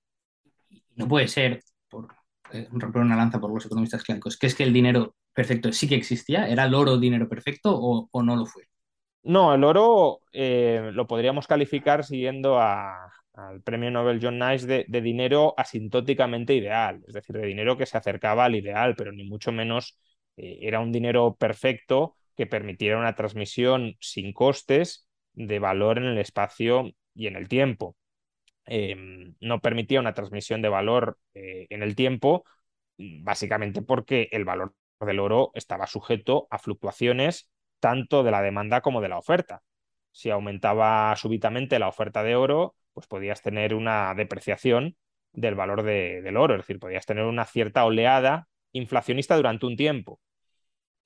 No 0.94 1.08
puede 1.08 1.26
ser, 1.26 1.62
por 1.88 2.06
eh, 2.52 2.68
romper 2.70 3.02
una 3.02 3.16
lanza 3.16 3.40
por 3.40 3.52
los 3.52 3.66
economistas 3.66 4.04
clásicos, 4.04 4.36
que 4.36 4.46
es 4.46 4.54
que 4.54 4.62
el 4.62 4.72
dinero 4.72 5.16
perfecto 5.32 5.72
sí 5.72 5.88
que 5.88 5.96
existía, 5.96 6.48
¿era 6.48 6.64
el 6.64 6.74
oro 6.74 6.98
dinero 6.98 7.28
perfecto 7.28 7.76
o 7.76 8.22
no 8.22 8.36
lo 8.36 8.46
fue? 8.46 8.68
No, 9.28 9.54
el 9.54 9.64
oro 9.64 10.20
eh, 10.32 10.90
lo 10.92 11.06
podríamos 11.06 11.46
calificar 11.46 12.04
siguiendo 12.04 12.60
al 12.60 13.62
premio 13.62 13.90
Nobel 13.90 14.20
John 14.22 14.38
Nice 14.38 14.66
de, 14.66 15.00
dinero 15.02 15.54
asintóticamente 15.56 16.54
ideal, 16.54 17.02
es 17.06 17.14
decir, 17.14 17.36
de 17.36 17.46
dinero 17.46 17.76
que 17.76 17.86
se 17.86 17.98
acercaba 17.98 18.44
al 18.44 18.54
ideal, 18.54 18.94
pero 18.96 19.12
ni 19.12 19.24
mucho 19.24 19.52
menos 19.52 19.98
eh, 20.36 20.60
era 20.62 20.80
un 20.80 20.92
dinero 20.92 21.36
perfecto 21.36 22.16
que 22.36 22.46
permitiera 22.46 22.98
una 22.98 23.14
transmisión 23.16 23.96
sin 24.00 24.32
costes 24.32 25.08
de 25.34 25.58
valor 25.58 25.98
en 25.98 26.04
el 26.04 26.18
espacio 26.18 26.90
y 27.14 27.26
en 27.26 27.36
el 27.36 27.48
tiempo. 27.48 27.96
Em, 28.70 29.34
no 29.40 29.60
permitía 29.60 29.98
una 30.00 30.12
transmisión 30.14 30.60
de 30.60 30.68
valor 30.68 31.18
eh, 31.34 31.66
en 31.70 31.82
el 31.82 31.96
tiempo, 31.96 32.44
básicamente 32.98 33.80
porque 33.82 34.28
el 34.32 34.44
valor 34.44 34.74
del 35.00 35.20
oro 35.20 35.50
estaba 35.54 35.86
sujeto 35.86 36.46
a 36.50 36.58
fluctuaciones 36.58 37.48
tanto 37.80 38.22
de 38.24 38.30
la 38.30 38.42
demanda 38.42 38.82
como 38.82 39.00
de 39.00 39.08
la 39.08 39.18
oferta. 39.18 39.62
Si 40.12 40.30
aumentaba 40.30 41.14
súbitamente 41.16 41.78
la 41.78 41.88
oferta 41.88 42.22
de 42.22 42.36
oro, 42.36 42.74
pues 42.92 43.06
podías 43.06 43.40
tener 43.40 43.74
una 43.74 44.14
depreciación 44.14 44.96
del 45.32 45.54
valor 45.54 45.82
del 45.82 46.36
oro, 46.36 46.54
es 46.54 46.60
decir, 46.62 46.78
podías 46.78 47.06
tener 47.06 47.24
una 47.24 47.44
cierta 47.46 47.84
oleada 47.84 48.48
inflacionista 48.72 49.36
durante 49.36 49.66
un 49.66 49.76
tiempo. 49.76 50.20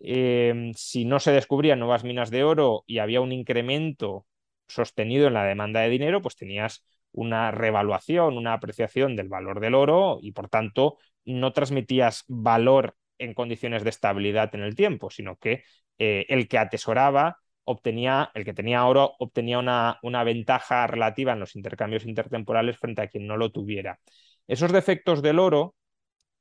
Em, 0.00 0.72
si 0.74 1.04
no 1.04 1.20
se 1.20 1.32
descubrían 1.32 1.78
nuevas 1.78 2.02
minas 2.04 2.30
de 2.30 2.42
oro 2.44 2.82
y 2.86 2.98
había 2.98 3.20
un 3.20 3.32
incremento 3.32 4.26
sostenido 4.68 5.28
en 5.28 5.34
la 5.34 5.44
demanda 5.44 5.80
de 5.80 5.90
dinero, 5.90 6.22
pues 6.22 6.34
tenías 6.36 6.84
una 7.12 7.50
revaluación, 7.50 8.36
una 8.36 8.54
apreciación 8.54 9.16
del 9.16 9.28
valor 9.28 9.60
del 9.60 9.74
oro 9.74 10.18
y 10.20 10.32
por 10.32 10.48
tanto 10.48 10.98
no 11.24 11.52
transmitías 11.52 12.24
valor 12.28 12.96
en 13.18 13.34
condiciones 13.34 13.84
de 13.84 13.90
estabilidad 13.90 14.54
en 14.54 14.62
el 14.62 14.74
tiempo, 14.74 15.10
sino 15.10 15.36
que 15.36 15.64
eh, 15.98 16.26
el 16.28 16.48
que 16.48 16.58
atesoraba 16.58 17.38
obtenía, 17.64 18.30
el 18.34 18.44
que 18.44 18.54
tenía 18.54 18.84
oro 18.86 19.14
obtenía 19.18 19.58
una, 19.58 19.98
una 20.02 20.24
ventaja 20.24 20.86
relativa 20.86 21.32
en 21.32 21.40
los 21.40 21.54
intercambios 21.54 22.06
intertemporales 22.06 22.78
frente 22.78 23.02
a 23.02 23.08
quien 23.08 23.26
no 23.26 23.36
lo 23.36 23.52
tuviera. 23.52 24.00
Esos 24.48 24.72
defectos 24.72 25.22
del 25.22 25.38
oro 25.38 25.74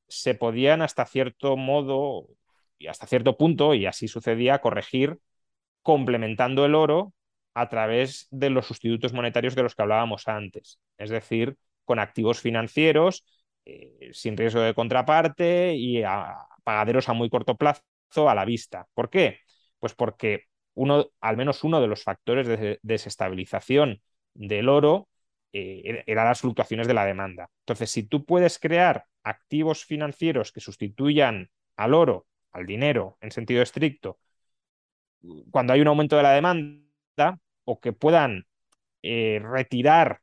se 0.08 0.36
podían 0.36 0.82
hasta 0.82 1.06
cierto 1.06 1.56
modo 1.58 2.28
y 2.78 2.88
hasta 2.88 3.06
cierto 3.06 3.38
punto, 3.38 3.76
y 3.76 3.86
así 3.86 4.08
sucedía, 4.08 4.60
corregir 4.60 5.20
complementando 5.84 6.66
el 6.66 6.76
oro 6.76 7.14
a 7.54 7.70
través 7.70 8.28
de 8.32 8.50
los 8.50 8.68
sustitutos 8.68 9.14
monetarios 9.14 9.56
de 9.56 9.64
los 9.64 9.76
que 9.76 9.82
hablábamos 9.82 10.28
antes, 10.28 10.80
es 10.98 11.10
decir, 11.10 11.58
con 11.86 12.00
activos 12.00 12.40
financieros 12.40 13.26
eh, 13.66 14.10
sin 14.14 14.38
riesgo 14.38 14.62
de 14.62 14.74
contraparte 14.74 15.76
y 15.76 16.04
pagaderos 16.64 17.10
a 17.10 17.14
muy 17.14 17.30
corto 17.30 17.56
plazo 17.56 17.84
a 18.28 18.36
la 18.36 18.46
vista. 18.46 18.88
¿Por 18.94 19.10
qué? 19.10 19.40
Pues 19.80 19.94
porque 19.94 20.46
uno, 20.74 21.08
al 21.20 21.38
menos 21.38 21.64
uno 21.64 21.82
de 21.82 21.88
los 21.88 22.04
factores 22.04 22.48
de 22.48 22.80
desestabilización 22.82 24.02
del 24.34 24.70
oro 24.70 25.10
eh, 25.54 26.04
era 26.08 26.24
las 26.24 26.42
fluctuaciones 26.42 26.88
de 26.88 26.94
la 26.94 27.06
demanda. 27.06 27.50
Entonces, 27.64 27.92
si 27.92 28.04
tú 28.04 28.26
puedes 28.26 28.58
crear 28.58 29.06
activos 29.24 29.86
financieros 29.86 30.52
que 30.52 30.62
sustituyan 30.62 31.50
al 31.76 31.94
oro, 31.94 32.26
al 32.52 32.66
dinero 32.66 33.18
en 33.22 33.32
sentido 33.32 33.62
estricto, 33.62 34.18
cuando 35.52 35.74
hay 35.74 35.82
un 35.82 35.88
aumento 35.88 36.18
de 36.18 36.24
la 36.24 36.32
demanda 36.32 36.91
o 37.64 37.80
que 37.80 37.94
puedan 37.94 38.46
eh, 39.04 39.42
retirar 39.44 40.22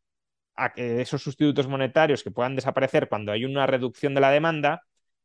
esos 0.77 1.23
sustitutos 1.23 1.69
monetarios 1.69 2.25
que 2.25 2.33
puedan 2.33 2.57
desaparecer 2.57 3.09
cuando 3.09 3.31
hay 3.31 3.45
una 3.45 3.67
reducción 3.67 4.15
de 4.15 4.21
la 4.21 4.31
demanda, 4.31 4.83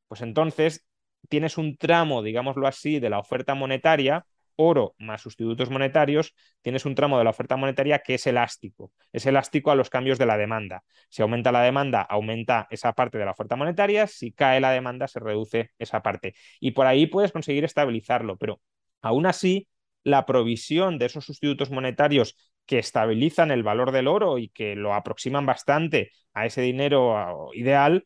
pues 0.08 0.22
entonces 0.22 0.86
tienes 1.30 1.58
un 1.58 1.78
tramo, 1.78 2.22
digámoslo 2.22 2.68
así, 2.68 3.00
de 3.00 3.10
la 3.10 3.20
oferta 3.20 3.56
monetaria, 3.56 4.26
oro 4.56 4.96
más 5.00 5.22
sustitutos 5.22 5.70
monetarios, 5.70 6.34
tienes 6.62 6.86
un 6.86 6.96
tramo 6.96 7.18
de 7.18 7.24
la 7.24 7.32
oferta 7.32 7.58
monetaria 7.58 8.00
que 8.00 8.16
es 8.16 8.28
elástico. 8.28 8.92
Es 9.12 9.26
elástico 9.26 9.72
a 9.72 9.76
los 9.76 9.90
cambios 9.90 10.20
de 10.20 10.26
la 10.26 10.38
demanda. 10.38 10.84
Si 11.10 11.22
aumenta 11.22 11.52
la 11.52 11.62
demanda, 11.62 12.02
aumenta 12.02 12.68
esa 12.70 12.94
parte 12.94 13.18
de 13.18 13.26
la 13.26 13.32
oferta 13.32 13.56
monetaria. 13.56 14.08
Si 14.08 14.32
cae 14.32 14.60
la 14.60 14.72
demanda, 14.72 15.08
se 15.08 15.20
reduce 15.20 15.72
esa 15.80 16.02
parte. 16.02 16.36
Y 16.60 16.72
por 16.72 16.86
ahí 16.86 17.08
puedes 17.08 17.32
conseguir 17.32 17.64
estabilizarlo, 17.64 18.38
pero 18.38 18.62
aún 19.02 19.26
así, 19.26 19.68
la 20.04 20.26
provisión 20.26 20.98
de 21.00 21.06
esos 21.06 21.26
sustitutos 21.26 21.72
monetarios 21.72 22.36
que 22.66 22.80
estabilizan 22.80 23.52
el 23.52 23.64
valor 23.64 23.92
del 23.92 24.08
oro 24.08 24.38
y 24.38 24.50
que 24.50 24.76
lo 24.76 24.94
aproximan 24.94 25.46
bastante 25.46 26.12
a 26.34 26.46
ese 26.46 26.62
dinero 26.62 27.50
ideal, 27.54 28.06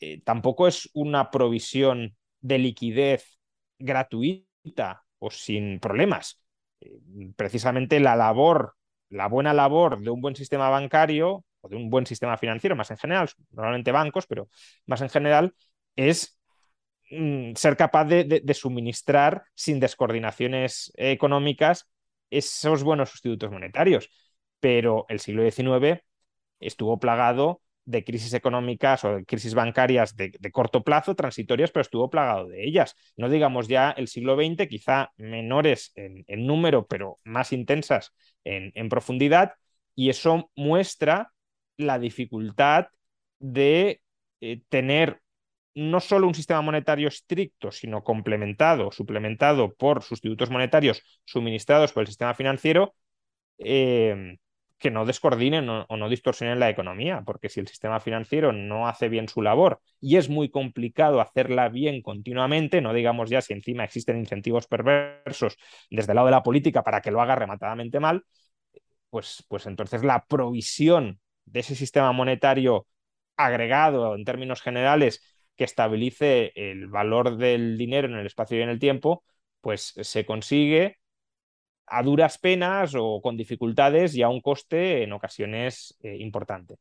eh, 0.00 0.20
tampoco 0.22 0.68
es 0.68 0.88
una 0.94 1.30
provisión 1.30 2.16
de 2.40 2.58
liquidez 2.58 3.38
gratuita 3.78 5.04
o 5.18 5.30
sin 5.30 5.80
problemas. 5.80 6.40
Eh, 6.80 6.98
precisamente 7.36 8.00
la 8.00 8.16
labor, 8.16 8.74
la 9.10 9.28
buena 9.28 9.52
labor 9.52 10.00
de 10.00 10.10
un 10.10 10.20
buen 10.20 10.36
sistema 10.36 10.70
bancario 10.70 11.44
o 11.60 11.68
de 11.68 11.76
un 11.76 11.90
buen 11.90 12.06
sistema 12.06 12.36
financiero, 12.36 12.76
más 12.76 12.90
en 12.90 12.98
general, 12.98 13.28
normalmente 13.50 13.92
bancos, 13.92 14.26
pero 14.26 14.48
más 14.86 15.00
en 15.00 15.08
general, 15.10 15.54
es 15.96 16.37
ser 17.54 17.76
capaz 17.76 18.04
de, 18.04 18.54
suministrar 18.54 19.44
sin 19.54 19.80
descoordinaciones 19.80 20.92
económicas 20.96 21.88
esos 22.30 22.82
buenos 22.82 23.10
sustitutos 23.10 23.50
monetarios. 23.50 24.10
Pero 24.60 25.06
el 25.08 25.20
siglo 25.20 25.48
XIX 25.48 26.02
estuvo 26.60 26.98
plagado 26.98 27.62
de 27.84 28.04
crisis 28.04 28.34
económicas 28.34 29.02
o 29.04 29.16
de 29.16 29.24
crisis 29.24 29.54
bancarias 29.54 30.14
de, 30.14 30.30
corto 30.52 30.84
plazo, 30.84 31.14
transitorias, 31.14 31.70
pero 31.70 31.80
estuvo 31.80 32.10
plagado 32.10 32.48
de 32.48 32.66
ellas. 32.66 32.94
No 33.16 33.30
digamos 33.30 33.66
ya 33.66 33.90
el 33.92 34.08
siglo 34.08 34.36
XX, 34.36 34.68
quizá 34.68 35.12
menores 35.16 35.92
en, 35.94 36.24
número, 36.46 36.86
pero 36.86 37.18
más 37.24 37.52
intensas 37.52 38.12
en, 38.44 38.88
profundidad, 38.90 39.54
y 39.94 40.10
eso 40.10 40.50
muestra 40.54 41.32
la 41.78 41.98
dificultad 41.98 42.88
de 43.38 44.02
eh, 44.40 44.60
tener 44.68 45.22
no 45.74 46.00
solo 46.00 46.26
un 46.26 46.34
sistema 46.34 46.60
monetario 46.62 47.08
estricto, 47.08 47.70
sino 47.70 48.02
complementado, 48.02 48.90
suplementado 48.92 49.74
por 49.74 50.02
sustitutos 50.02 50.50
monetarios 50.50 51.02
suministrados 51.24 51.92
por 51.92 52.02
el 52.02 52.08
sistema 52.08 52.34
financiero, 52.34 52.94
eh, 53.58 54.36
que 54.78 54.90
no 54.90 55.04
descoordinen 55.04 55.68
o, 55.68 55.86
no 55.96 56.08
distorsionen 56.08 56.60
la 56.60 56.70
economía, 56.70 57.22
porque 57.26 57.48
si 57.48 57.60
el 57.60 57.68
sistema 57.68 58.00
financiero 58.00 58.52
no 58.52 58.86
hace 58.86 59.08
bien 59.08 59.28
su 59.28 59.42
labor 59.42 59.80
y 60.00 60.16
es 60.16 60.28
muy 60.28 60.50
complicado 60.50 61.20
hacerla 61.20 61.68
bien 61.68 62.00
continuamente, 62.00 62.80
no 62.80 62.94
digamos 62.94 63.28
ya 63.28 63.40
si 63.42 63.52
encima 63.52 63.84
existen 63.84 64.18
incentivos 64.18 64.66
perversos 64.66 65.56
desde 65.90 66.12
el 66.12 66.16
lado 66.16 66.26
de 66.26 66.32
la 66.32 66.42
política 66.42 66.82
para 66.82 67.00
que 67.00 67.10
lo 67.10 67.20
haga 67.20 67.34
rematadamente 67.34 67.98
mal, 68.00 68.24
pues, 69.10 69.44
pues 69.48 69.66
entonces 69.66 70.04
la 70.04 70.24
provisión 70.26 71.20
de 71.44 71.60
ese 71.60 71.74
sistema 71.74 72.12
monetario 72.12 72.86
agregado 73.36 74.14
en 74.14 74.24
términos 74.24 74.62
generales 74.62 75.37
que 75.58 75.64
estabilice 75.64 76.52
el 76.54 76.86
valor 76.86 77.36
del 77.36 77.76
dinero 77.76 78.06
en 78.06 78.14
el 78.14 78.26
espacio 78.26 78.56
y 78.58 78.62
en 78.62 78.68
el 78.68 78.78
tiempo, 78.78 79.24
pues 79.60 79.92
se 80.00 80.24
consigue 80.24 80.98
a 81.86 82.02
duras 82.02 82.38
penas 82.38 82.94
o 82.96 83.20
con 83.20 83.36
dificultades 83.36 84.14
y 84.14 84.22
a 84.22 84.28
un 84.28 84.40
coste 84.40 85.02
en 85.02 85.12
ocasiones 85.12 85.98
eh, 86.00 86.16
importante. 86.20 86.76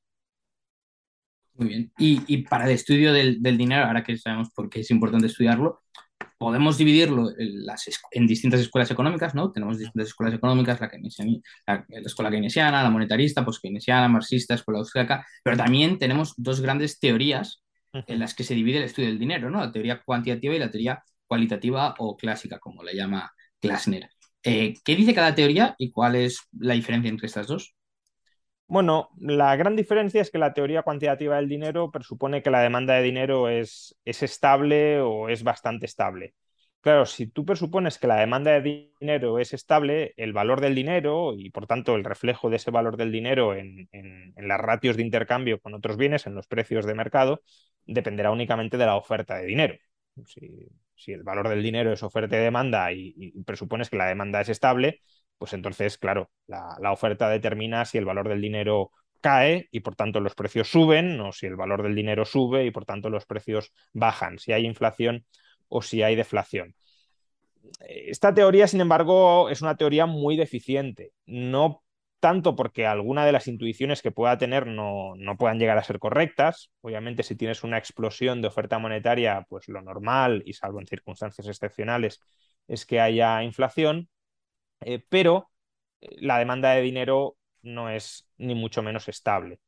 Muy 1.55 1.69
bien. 1.69 1.91
Y, 1.97 2.43
para 2.43 2.65
el 2.65 2.71
estudio 2.71 3.11
del, 3.13 3.41
dinero, 3.41 3.85
ahora 3.85 4.03
que 4.03 4.15
sabemos 4.15 4.51
por 4.51 4.69
qué 4.69 4.81
es 4.81 4.91
importante 4.91 5.25
estudiarlo, 5.25 5.81
podemos 6.37 6.77
dividirlo 6.77 7.31
en, 8.11 8.27
distintas 8.27 8.59
escuelas 8.59 8.91
económicas, 8.91 9.33
¿no? 9.33 9.51
Tenemos 9.51 9.79
distintas 9.79 10.09
escuelas 10.09 10.35
económicas, 10.35 10.79
la, 10.79 10.91
la, 11.65 11.85
escuela 12.05 12.29
keynesiana, 12.29 12.83
la 12.83 12.91
monetarista, 12.91 13.43
pues 13.43 13.59
keynesiana, 13.59 14.07
marxista, 14.07 14.53
escuela 14.53 14.81
austríaca, 14.81 15.25
pero 15.43 15.57
también 15.57 15.97
tenemos 15.97 16.35
dos 16.37 16.61
grandes 16.61 16.99
teorías 16.99 17.63
en 18.05 18.19
las 18.19 18.35
que 18.35 18.43
se 18.43 18.53
divide 18.53 18.77
el 18.77 18.83
estudio 18.83 19.09
del 19.09 19.19
dinero, 19.19 19.49
¿no? 19.49 19.59
La 19.59 19.71
teoría 19.71 20.01
cuantitativa 20.03 20.55
y 20.55 20.59
la 20.59 20.71
teoría 20.71 21.03
cualitativa 21.25 21.95
o 21.97 22.15
clásica, 22.15 22.59
como 22.59 22.83
la 22.83 22.93
llama 22.93 23.31
Klasner. 23.59 24.09
Eh, 24.43 24.75
¿Qué 24.83 24.95
dice 24.95 25.13
cada 25.13 25.35
teoría 25.35 25.75
y 25.77 25.91
cuál 25.91 26.15
es 26.15 26.41
la 26.57 26.73
diferencia 26.73 27.09
entre 27.09 27.27
estas 27.27 27.47
dos? 27.47 27.75
Bueno, 28.67 29.09
la 29.17 29.55
gran 29.55 29.75
diferencia 29.75 30.21
es 30.21 30.29
que 30.29 30.37
la 30.37 30.53
teoría 30.53 30.83
cuantitativa 30.83 31.37
del 31.37 31.47
dinero 31.47 31.89
presupone 31.89 32.41
que 32.41 32.51
la 32.51 32.61
demanda 32.61 32.95
de 32.95 33.03
dinero 33.03 33.49
es, 33.49 33.97
es 34.03 34.23
estable 34.23 34.99
o 34.99 35.29
es 35.29 35.43
bastante 35.43 35.85
estable. 35.85 36.33
Claro, 36.87 37.05
si 37.05 37.27
tú 37.27 37.43
presupones 37.43 37.97
que 37.97 38.07
la 38.07 38.15
demanda 38.15 38.51
de 38.51 38.61
dinero 39.01 39.39
es 39.39 39.51
estable, 39.53 40.13
el 40.15 40.31
valor 40.31 40.61
del 40.61 40.73
dinero 40.73 41.33
y 41.35 41.49
por 41.49 41.67
tanto 41.67 41.95
el 41.95 42.05
reflejo 42.05 42.49
de 42.49 42.55
ese 42.55 42.71
valor 42.71 42.95
del 42.95 43.11
dinero 43.11 43.53
en, 43.55 43.89
las 44.37 44.61
ratios 44.61 44.95
de 44.95 45.03
intercambio 45.03 45.59
con 45.59 45.73
otros 45.73 45.97
bienes, 45.97 46.27
en 46.27 46.35
los 46.35 46.47
precios 46.47 46.85
de 46.85 46.93
mercado, 46.95 47.41
dependerá 47.87 48.31
únicamente 48.31 48.77
de 48.77 48.85
la 48.85 48.95
oferta 48.95 49.37
de 49.37 49.45
dinero. 49.45 49.75
Si, 50.25 51.11
el 51.11 51.23
valor 51.23 51.47
del 51.49 51.63
dinero 51.63 51.93
es 51.93 52.03
oferta 52.03 52.35
y 52.35 52.39
demanda 52.39 52.91
y, 52.91 53.31
presupones 53.43 53.89
que 53.89 53.97
la 53.97 54.07
demanda 54.07 54.41
es 54.41 54.49
estable, 54.49 55.01
pues 55.37 55.53
entonces, 55.53 55.97
claro, 55.97 56.31
la, 56.47 56.91
oferta 56.91 57.29
determina 57.29 57.85
si 57.85 57.97
el 57.97 58.05
valor 58.05 58.27
del 58.27 58.41
dinero 58.41 58.91
cae 59.21 59.67
y 59.71 59.79
por 59.81 59.95
tanto 59.95 60.19
los 60.19 60.35
precios 60.35 60.69
suben 60.69 61.19
o 61.21 61.31
si 61.31 61.45
el 61.45 61.55
valor 61.55 61.83
del 61.83 61.95
dinero 61.95 62.25
sube 62.25 62.65
y 62.65 62.71
por 62.71 62.85
tanto 62.85 63.09
los 63.09 63.25
precios 63.25 63.71
bajan, 63.93 64.39
si 64.39 64.53
hay 64.53 64.65
inflación 64.65 65.25
o 65.69 65.81
si 65.81 66.01
hay 66.01 66.15
deflación. 66.15 66.75
Esta 67.79 68.33
teoría, 68.33 68.67
sin 68.67 68.81
embargo, 68.81 69.49
es 69.49 69.61
una 69.61 69.75
teoría 69.75 70.05
muy 70.05 70.37
deficiente. 70.37 71.11
No 71.25 71.83
tanto 72.19 72.55
porque 72.55 72.85
alguna 72.87 73.25
de 73.25 73.31
las 73.31 73.47
intuiciones 73.47 74.01
que 74.01 74.11
pueda 74.11 74.37
tener 74.37 74.67
no, 74.67 75.15
no, 75.17 75.37
puedan 75.37 75.59
llegar 75.59 75.77
a 75.77 75.83
ser 75.83 75.99
correctas. 75.99 76.71
Obviamente, 76.81 77.23
si 77.23 77.35
tienes 77.35 77.63
una 77.63 77.77
explosión 77.77 78.41
de 78.41 78.47
oferta 78.47 78.79
monetaria, 78.79 79.45
pues 79.49 79.67
lo 79.67 79.81
normal, 79.81 80.43
y 80.45 80.53
salvo 80.53 80.79
en 80.79 80.87
circunstancias 80.87 81.47
excepcionales, 81.47 82.21
es 82.67 82.85
que 82.85 82.99
haya 82.99 83.43
inflación, 83.43 84.09
eh, 84.81 85.03
pero 85.09 85.51
eh, 86.01 86.17
la 86.21 86.39
demanda 86.39 86.71
de 86.71 86.81
dinero 86.81 87.37
no 87.61 87.89
es 87.89 88.29
ni 88.37 88.55
mucho 88.55 88.83
menos 88.83 89.07
estable. 89.09 89.59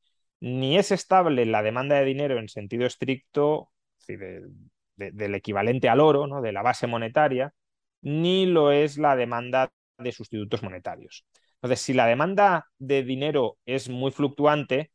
Ni 0.41 0.77
es 0.77 0.91
estable 0.91 1.45
la 1.45 1.63
demanda 1.63 1.97
de 1.97 2.05
dinero 2.05 2.39
en 2.39 2.49
sentido 2.49 2.85
estricto, 2.85 3.71
del 4.07 5.35
equivalente 5.35 5.89
al 5.89 5.99
oro, 5.99 6.27
¿no? 6.27 6.41
de 6.41 6.51
la 6.51 6.61
base 6.61 6.87
monetaria, 6.87 7.53
ni 8.01 8.45
lo 8.45 8.71
es 8.71 8.97
la 8.97 9.15
demanda 9.15 9.71
de 9.97 10.11
sustitutos 10.11 10.63
monetarios. 10.63 11.25
Entonces, 11.61 11.81
si 11.81 11.93
la 11.93 12.07
demanda 12.07 12.67
de 12.77 13.03
dinero 13.03 13.57
es 13.65 13.89
muy 13.89 14.11
fluctuante, 14.11 14.91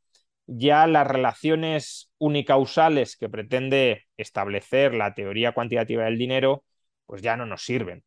ya 0.46 0.86
las 0.86 1.06
relaciones 1.06 2.12
unicausales 2.18 3.16
que 3.16 3.28
pretende 3.28 4.04
establecer 4.16 4.94
la 4.94 5.14
teoría 5.14 5.52
cuantitativa 5.52 6.04
del 6.04 6.18
dinero, 6.18 6.64
pues 7.06 7.22
ya 7.22 7.36
no 7.36 7.46
nos 7.46 7.64
sirven. 7.64 8.04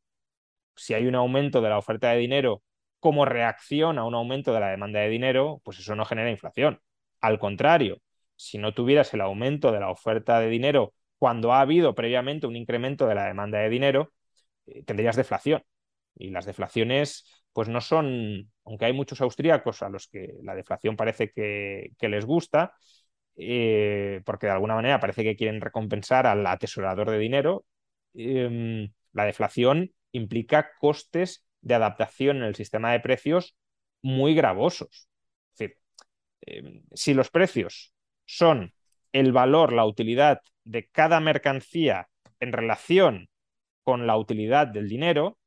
Si 0.76 0.94
hay 0.94 1.08
un 1.08 1.16
aumento 1.16 1.62
de 1.62 1.70
la 1.70 1.78
oferta 1.78 2.12
de 2.12 2.20
dinero 2.20 2.64
como 3.00 3.26
reacción 3.26 4.00
a 4.00 4.06
un 4.06 4.16
aumento 4.16 4.54
de 4.54 4.60
la 4.60 4.70
demanda 4.70 5.00
de 5.02 5.10
dinero, 5.10 5.62
pues 5.64 5.80
eso 5.80 5.96
no 5.96 6.06
genera 6.06 6.32
inflación. 6.32 6.82
Al 7.22 7.40
contrario, 7.40 8.02
si 8.36 8.58
no 8.58 8.74
tuvieras 8.74 9.14
el 9.14 9.22
aumento 9.22 9.72
de 9.72 9.80
la 9.80 9.90
oferta 9.92 10.40
de 10.40 10.50
dinero 10.50 10.94
cuando 11.20 11.54
ha 11.54 11.62
habido 11.62 11.96
previamente 11.96 12.48
un 12.48 12.56
incremento 12.56 13.08
de 13.08 13.16
la 13.16 13.26
demanda 13.26 13.60
de 13.60 13.70
dinero, 13.70 14.14
eh, 14.68 14.84
tendrías 14.84 15.16
deflación. 15.16 15.64
Y 16.18 16.30
las 16.32 16.46
deflaciones 16.46 17.26
pues 17.54 17.70
no 17.70 17.82
son, 17.82 18.52
aunque 18.66 18.86
hay 18.86 18.94
muchos 18.94 19.20
austríacos 19.22 19.82
a 19.82 19.90
los 19.90 20.08
que 20.08 20.36
la 20.44 20.54
deflación 20.54 20.96
parece 20.96 21.32
que, 21.32 21.92
les 22.00 22.26
gusta, 22.26 22.74
eh, 23.36 24.22
porque 24.26 24.46
de 24.46 24.54
alguna 24.54 24.76
manera 24.76 25.00
parece 25.00 25.24
que 25.24 25.36
quieren 25.36 25.62
recompensar 25.62 26.28
al 26.28 26.46
atesorador 26.46 27.10
de 27.10 27.18
dinero, 27.18 27.66
em, 28.14 28.92
la 29.12 29.26
deflación 29.26 29.92
implica 30.12 30.72
costes 30.80 31.46
de 31.62 31.74
adaptación 31.74 32.38
en 32.38 32.44
el 32.44 32.56
sistema 32.56 32.92
de 32.92 33.00
precios 33.00 33.56
muy 34.02 34.36
gravosos. 34.36 35.10
Es 35.54 35.58
decir, 35.58 35.78
eh, 36.46 36.82
si 36.94 37.14
los 37.14 37.30
precios 37.32 37.94
son 38.26 38.74
el 39.14 39.32
valor, 39.32 39.74
la 39.74 39.86
utilidad 39.86 40.42
de 40.64 40.88
cada 40.90 41.20
mercancía 41.20 42.08
en 42.40 42.52
relación 42.54 43.30
con 43.84 44.06
la 44.06 44.18
utilidad 44.18 44.68
del 44.68 44.88
dinero, 44.88 45.38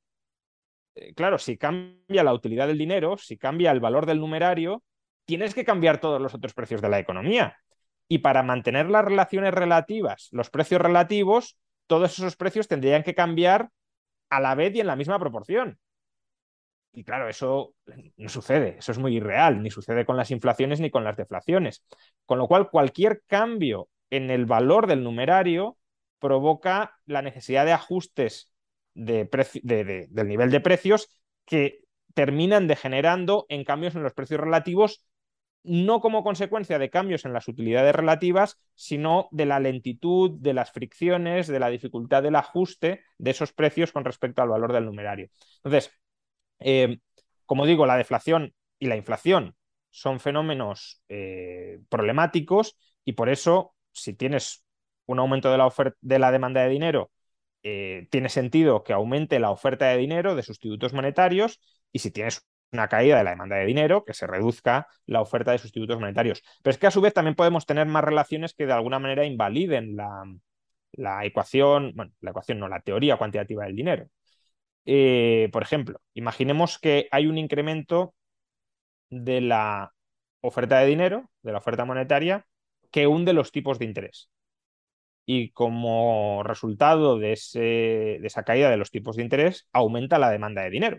claro, 1.14 1.38
si 1.38 1.56
cambia 1.56 2.24
la 2.24 2.32
utilidad 2.32 2.66
del 2.66 2.78
dinero, 2.78 3.16
si 3.16 3.36
cambia 3.36 3.70
el 3.70 3.80
valor 3.80 4.06
del 4.06 4.20
numerario, 4.20 4.82
tienes 5.24 5.54
que 5.54 5.64
cambiar 5.64 6.00
todos 6.00 6.20
los 6.20 6.34
otros 6.34 6.54
precios 6.54 6.82
de 6.82 6.88
la 6.88 6.98
economía. 6.98 7.56
Y 8.08 8.18
para 8.18 8.42
mantener 8.42 8.90
las 8.90 9.04
relaciones 9.04 9.54
relativas, 9.54 10.28
los 10.32 10.50
precios 10.50 10.80
relativos, 10.80 11.56
todos 11.86 12.18
esos 12.18 12.36
precios 12.36 12.66
tendrían 12.66 13.02
que 13.02 13.14
cambiar 13.14 13.70
a 14.30 14.40
la 14.40 14.54
vez 14.54 14.74
y 14.74 14.80
en 14.80 14.86
la 14.86 14.96
misma 14.96 15.18
proporción. 15.18 15.78
Y 16.92 17.04
claro, 17.04 17.28
eso 17.28 17.74
no 18.16 18.28
sucede, 18.28 18.78
eso 18.78 18.90
es 18.90 18.98
muy 18.98 19.16
irreal, 19.16 19.62
ni 19.62 19.70
sucede 19.70 20.04
con 20.04 20.16
las 20.16 20.32
inflaciones 20.32 20.80
ni 20.80 20.90
con 20.90 21.04
las 21.04 21.16
deflaciones. 21.16 21.84
Con 22.26 22.38
lo 22.38 22.48
cual, 22.48 22.68
cualquier 22.68 23.22
cambio 23.28 23.88
en 24.10 24.30
el 24.30 24.44
valor 24.44 24.88
del 24.88 25.04
numerario 25.04 25.76
provoca 26.18 26.98
la 27.06 27.22
necesidad 27.22 27.64
de 27.64 27.72
ajustes 27.72 28.50
de 28.94 29.28
del 30.10 30.28
nivel 30.28 30.50
de 30.50 30.60
precios 30.60 31.08
que 31.44 31.84
terminan 32.14 32.66
degenerando 32.66 33.46
en 33.48 33.64
cambios 33.64 33.94
en 33.94 34.02
los 34.02 34.14
precios 34.14 34.40
relativos, 34.40 35.06
no 35.62 36.00
como 36.00 36.24
consecuencia 36.24 36.78
de 36.78 36.90
cambios 36.90 37.24
en 37.24 37.32
las 37.32 37.48
utilidades 37.48 37.94
relativas, 37.94 38.58
sino 38.74 39.28
de 39.30 39.46
la 39.46 39.60
lentitud, 39.60 40.32
de 40.40 40.54
las 40.54 40.72
fricciones, 40.72 41.46
de 41.46 41.60
la 41.60 41.68
dificultad 41.68 42.22
del 42.22 42.36
ajuste 42.36 43.02
de 43.18 43.30
esos 43.30 43.52
precios 43.52 43.92
con 43.92 44.04
respecto 44.04 44.42
al 44.42 44.48
valor 44.48 44.72
del 44.72 44.86
numerario. 44.86 45.28
Entonces, 45.56 45.92
eh, 46.60 46.98
como 47.46 47.66
digo, 47.66 47.86
la 47.86 47.96
deflación 47.96 48.54
y 48.78 48.86
la 48.86 48.96
inflación 48.96 49.54
son 49.90 50.20
fenómenos 50.20 51.02
eh, 51.08 51.80
problemáticos 51.88 52.78
y 53.04 53.12
por 53.12 53.28
eso, 53.28 53.74
si 53.92 54.14
tienes 54.14 54.64
un 55.06 55.18
aumento 55.18 55.50
de 55.50 55.58
la, 55.58 55.72
de 56.00 56.18
la 56.18 56.30
demanda 56.30 56.62
de 56.62 56.68
dinero, 56.68 57.10
eh, 57.62 58.08
tiene 58.10 58.28
sentido 58.28 58.84
que 58.84 58.92
aumente 58.92 59.38
la 59.40 59.50
oferta 59.50 59.86
de 59.88 59.98
dinero 59.98 60.34
de 60.34 60.42
sustitutos 60.42 60.92
monetarios 60.92 61.60
y 61.92 62.00
si 62.00 62.10
tienes 62.10 62.46
una 62.72 62.88
caída 62.88 63.18
de 63.18 63.24
la 63.24 63.30
demanda 63.30 63.56
de 63.56 63.66
dinero, 63.66 64.04
que 64.04 64.14
se 64.14 64.26
reduzca 64.26 64.86
la 65.06 65.20
oferta 65.20 65.52
de 65.52 65.58
sustitutos 65.58 65.98
monetarios. 65.98 66.42
Pero 66.62 66.72
es 66.72 66.78
que 66.78 66.86
a 66.86 66.90
su 66.90 67.00
vez 67.00 67.12
también 67.12 67.34
podemos 67.34 67.66
tener 67.66 67.86
más 67.86 68.04
relaciones 68.04 68.54
que 68.54 68.66
de 68.66 68.72
alguna 68.72 68.98
manera 68.98 69.24
invaliden 69.24 69.96
la, 69.96 70.22
la 70.92 71.24
ecuación, 71.24 71.92
bueno, 71.94 72.12
la 72.20 72.30
ecuación 72.30 72.58
no, 72.58 72.68
la 72.68 72.80
teoría 72.80 73.16
cuantitativa 73.16 73.64
del 73.64 73.76
dinero. 73.76 74.06
Eh, 74.86 75.48
por 75.52 75.62
ejemplo, 75.62 76.00
imaginemos 76.14 76.78
que 76.78 77.08
hay 77.10 77.26
un 77.26 77.38
incremento 77.38 78.14
de 79.10 79.40
la 79.40 79.92
oferta 80.40 80.78
de 80.80 80.86
dinero, 80.86 81.30
de 81.42 81.52
la 81.52 81.58
oferta 81.58 81.84
monetaria, 81.84 82.46
que 82.90 83.06
hunde 83.06 83.32
los 83.32 83.52
tipos 83.52 83.78
de 83.78 83.84
interés. 83.84 84.30
Y 85.32 85.52
como 85.52 86.42
resultado 86.42 87.16
de, 87.16 87.34
esa 88.24 88.42
caída 88.42 88.68
de 88.68 88.76
los 88.76 88.90
tipos 88.90 89.14
de 89.14 89.22
interés, 89.22 89.68
aumenta 89.72 90.18
la 90.18 90.28
demanda 90.28 90.62
de 90.62 90.70
dinero. 90.70 90.98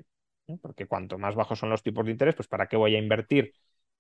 Porque 0.62 0.88
cuanto 0.88 1.18
más 1.18 1.36
bajos 1.36 1.60
son 1.60 1.70
los 1.70 1.84
tipos 1.84 2.06
de 2.06 2.12
interés, 2.12 2.36
pues 2.36 2.48
¿para 2.48 2.68
qué 2.68 2.78
voy 2.78 2.96
a 2.96 2.98
invertir 2.98 3.52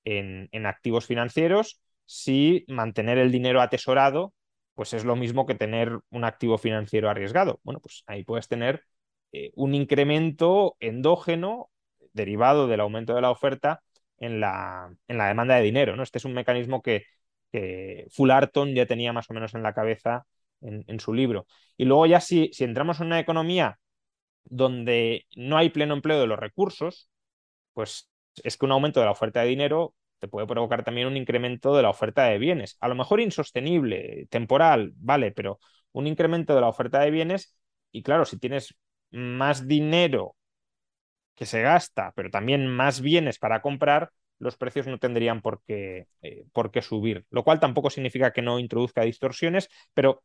en, 0.06 0.48
en 0.54 0.66
activos 0.68 1.06
financieros 1.06 1.82
si 2.06 2.64
mantener 2.70 3.18
el 3.18 3.30
dinero 3.30 3.62
atesorado 3.62 4.34
pues 4.74 4.94
es 4.94 5.04
lo 5.04 5.18
mismo 5.18 5.46
que 5.46 5.56
tener 5.56 6.00
un 6.12 6.24
activo 6.24 6.58
financiero 6.58 7.10
arriesgado? 7.10 7.60
Bueno, 7.64 7.82
pues 7.82 8.04
ahí 8.08 8.24
puedes 8.24 8.48
tener 8.48 8.86
eh, 9.34 9.52
un 9.56 9.76
incremento 9.76 10.78
endógeno 10.80 11.70
derivado 12.14 12.68
del 12.68 12.80
aumento 12.80 13.16
de 13.16 13.22
la 13.22 13.32
oferta 13.32 13.84
en 14.18 14.40
la, 14.40 14.96
en 15.10 15.18
la 15.18 15.28
demanda 15.28 15.56
de 15.56 15.64
dinero. 15.64 15.98
¿no? 15.98 16.04
Este 16.04 16.20
es 16.20 16.26
un 16.26 16.34
mecanismo 16.34 16.82
que, 16.82 17.04
que 17.52 18.08
Fullerton 18.12 18.74
ya 18.76 18.86
tenía 18.86 19.14
más 19.14 19.30
o 19.30 19.34
menos 19.34 19.54
en 19.54 19.64
la 19.64 19.74
cabeza 19.74 20.26
en, 20.62 21.00
su 21.00 21.14
libro. 21.14 21.48
Y 21.78 21.86
luego 21.86 22.06
ya 22.06 22.22
si, 22.22 22.50
si 22.54 22.64
entramos 22.64 23.00
en 23.00 23.08
una 23.08 23.20
economía 23.20 23.80
donde 24.46 25.26
no 25.36 25.58
hay 25.58 25.70
pleno 25.70 25.94
empleo 25.94 26.20
de 26.20 26.28
los 26.28 26.40
recursos, 26.40 27.10
pues 27.74 28.10
es 28.44 28.58
que 28.58 28.66
un 28.66 28.72
aumento 28.74 29.00
de 29.00 29.06
la 29.08 29.12
oferta 29.12 29.42
de 29.42 29.48
dinero 29.48 29.96
te 30.20 30.28
puede 30.28 30.48
provocar 30.48 30.84
también 30.84 31.08
un 31.08 31.18
incremento 31.18 31.76
de 31.76 31.84
la 31.84 31.90
oferta 31.90 32.26
de 32.26 32.38
bienes. 32.38 32.78
A 32.80 32.88
lo 32.88 32.96
mejor 32.96 33.22
insostenible, 33.22 34.28
temporal, 34.30 34.94
vale, 34.98 35.32
pero 35.32 35.60
un 35.94 36.08
incremento 36.08 36.56
de 36.56 36.62
la 36.62 36.68
oferta 36.70 37.00
de 37.00 37.12
bienes 37.12 37.56
y 37.92 38.04
claro, 38.04 38.26
si 38.26 38.38
tienes 38.40 38.76
más 39.12 39.68
dinero 39.68 40.36
que 41.36 41.46
se 41.46 41.62
gasta, 41.62 42.14
pero 42.16 42.30
también 42.30 42.68
más 42.68 43.02
bienes 43.02 43.40
para 43.40 43.62
comprar, 43.62 44.12
los 44.42 44.58
precios 44.58 44.88
no 44.88 44.98
tendrían 44.98 45.42
por 45.42 45.62
qué, 45.64 46.08
eh, 46.24 46.46
por 46.52 46.72
qué 46.72 46.82
subir, 46.82 47.26
lo 47.30 47.44
cual 47.44 47.60
tampoco 47.60 47.92
significa 47.92 48.34
que 48.34 48.42
no 48.42 48.58
introduzca 48.58 49.04
distorsiones, 49.04 49.70
pero 49.94 50.24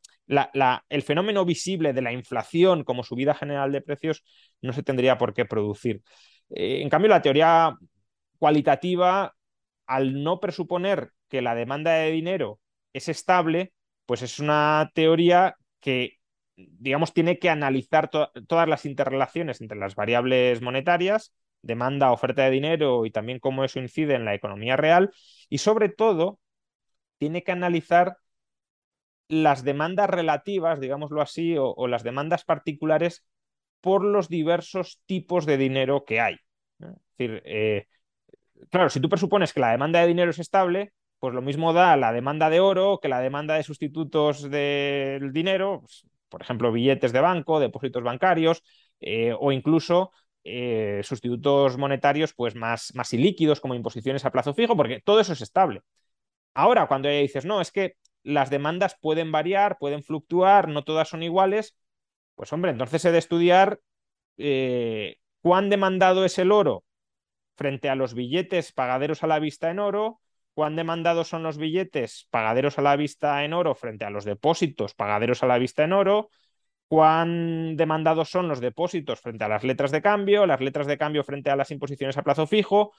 el 0.88 1.02
fenómeno 1.02 1.44
visible 1.44 1.92
de 1.92 2.00
la 2.00 2.12
inflación 2.12 2.82
como 2.82 3.04
subida 3.04 3.34
general 3.34 3.72
de 3.72 3.82
precios 3.82 4.24
no 4.62 4.72
se 4.72 4.82
tendría 4.82 5.18
por 5.18 5.34
qué 5.34 5.44
producir. 5.44 6.02
Eh, 6.48 6.80
en 6.80 6.88
cambio, 6.88 7.10
la 7.10 7.20
teoría 7.20 7.76
cualitativa, 8.38 9.34
al 9.86 10.22
no 10.22 10.40
presuponer 10.40 11.10
que 11.28 11.42
la 11.42 11.54
demanda 11.54 11.92
de 11.92 12.10
dinero 12.10 12.58
es 12.94 13.10
estable, 13.10 13.74
pues 14.06 14.22
es 14.22 14.38
una 14.38 14.90
teoría 14.94 15.56
que 15.80 16.18
digamos, 16.56 17.12
tiene 17.12 17.38
que 17.38 17.50
analizar 17.50 18.08
todas 18.08 18.66
las 18.66 18.86
interrelaciones 18.86 19.60
entre 19.60 19.76
las 19.78 19.94
variables 19.94 20.62
monetarias, 20.62 21.34
demanda, 21.66 22.12
oferta 22.12 22.44
de 22.44 22.50
dinero 22.50 23.06
y 23.06 23.10
también 23.10 23.40
cómo 23.40 23.64
eso 23.64 23.80
incide 23.80 24.14
en 24.14 24.24
la 24.24 24.34
economía 24.34 24.76
real 24.76 25.10
y 25.48 25.58
sobre 25.58 25.88
todo 25.88 26.40
tiene 27.18 27.42
que 27.42 27.52
analizar 27.52 28.18
las 29.28 29.64
demandas 29.64 30.08
relativas, 30.08 30.80
digámoslo 30.80 31.20
así, 31.20 31.56
o, 31.58 31.88
las 31.88 32.04
demandas 32.04 32.44
particulares 32.44 33.24
por 33.80 34.04
los 34.04 34.28
diversos 34.28 35.00
tipos 35.06 35.46
de 35.46 35.56
dinero 35.56 36.04
que 36.04 36.20
hay. 36.20 36.36
Es 36.78 36.88
decir, 37.16 37.42
eh, 37.44 37.86
claro, 38.70 38.90
si 38.90 39.00
tú 39.00 39.08
presupones 39.08 39.52
que 39.52 39.60
la 39.60 39.70
demanda 39.70 40.00
de 40.00 40.06
dinero 40.06 40.30
es 40.30 40.38
estable, 40.38 40.92
pues 41.18 41.34
lo 41.34 41.42
mismo 41.42 41.72
da 41.72 41.96
la 41.96 42.12
demanda 42.12 42.50
de 42.50 42.60
oro 42.60 43.00
que 43.00 43.08
la 43.08 43.20
demanda 43.20 43.54
de 43.54 43.62
sustitutos 43.62 44.50
del 44.50 45.32
dinero. 45.32 45.80
Pues, 45.80 46.06
por 46.28 46.42
ejemplo, 46.42 46.72
billetes 46.72 47.12
de 47.12 47.20
banco, 47.20 47.60
depósitos 47.60 48.02
bancarios 48.02 48.62
eh, 49.00 49.34
o 49.38 49.52
incluso 49.52 50.12
eh, 50.48 51.00
sustitutos 51.02 51.76
monetarios 51.76 52.32
pues 52.32 52.54
más, 52.54 52.94
más 52.94 53.12
ilíquidos 53.12 53.60
como 53.60 53.74
imposiciones 53.74 54.24
a 54.24 54.30
plazo 54.30 54.54
fijo, 54.54 54.76
porque 54.76 55.00
todo 55.04 55.20
eso 55.20 55.32
es 55.32 55.40
estable. 55.40 55.82
Ahora, 56.54 56.86
cuando 56.86 57.08
dices, 57.08 57.44
no, 57.44 57.60
es 57.60 57.72
que 57.72 57.96
las 58.22 58.48
demandas 58.50 58.96
pueden 59.00 59.32
variar, 59.32 59.76
pueden 59.78 60.02
fluctuar, 60.02 60.68
no 60.68 60.84
todas 60.84 61.08
son 61.08 61.22
iguales, 61.22 61.76
pues 62.36 62.52
hombre, 62.52 62.70
entonces 62.70 63.04
he 63.04 63.12
de 63.12 63.18
estudiar 63.18 63.80
eh, 64.36 65.16
cuán 65.42 65.70
demandado 65.70 66.24
es 66.24 66.38
el 66.38 66.52
oro 66.52 66.84
frente 67.56 67.88
a 67.88 67.94
los 67.94 68.14
billetes 68.14 68.72
pagaderos 68.72 69.22
a 69.24 69.26
la 69.26 69.38
vista 69.38 69.70
en 69.70 69.78
oro, 69.78 70.20
cuán 70.54 70.76
demandados 70.76 71.28
son 71.28 71.42
los 71.42 71.58
billetes 71.58 72.28
pagaderos 72.30 72.78
a 72.78 72.82
la 72.82 72.96
vista 72.96 73.44
en 73.44 73.52
oro 73.52 73.74
frente 73.74 74.04
a 74.04 74.10
los 74.10 74.24
depósitos 74.24 74.94
pagaderos 74.94 75.42
a 75.42 75.46
la 75.46 75.58
vista 75.58 75.84
en 75.84 75.92
oro, 75.92 76.30
cuán 76.88 77.76
demandados 77.76 78.30
son 78.30 78.48
los 78.48 78.60
depósitos 78.60 79.20
frente 79.20 79.44
a 79.44 79.48
las 79.48 79.64
letras 79.64 79.90
de 79.90 80.02
cambio, 80.02 80.46
las 80.46 80.60
letras 80.60 80.86
de 80.86 80.98
cambio 80.98 81.24
frente 81.24 81.50
a 81.50 81.56
las 81.56 81.70
imposiciones 81.70 82.16
a 82.16 82.22
plazo 82.22 82.46
fijo, 82.46 82.92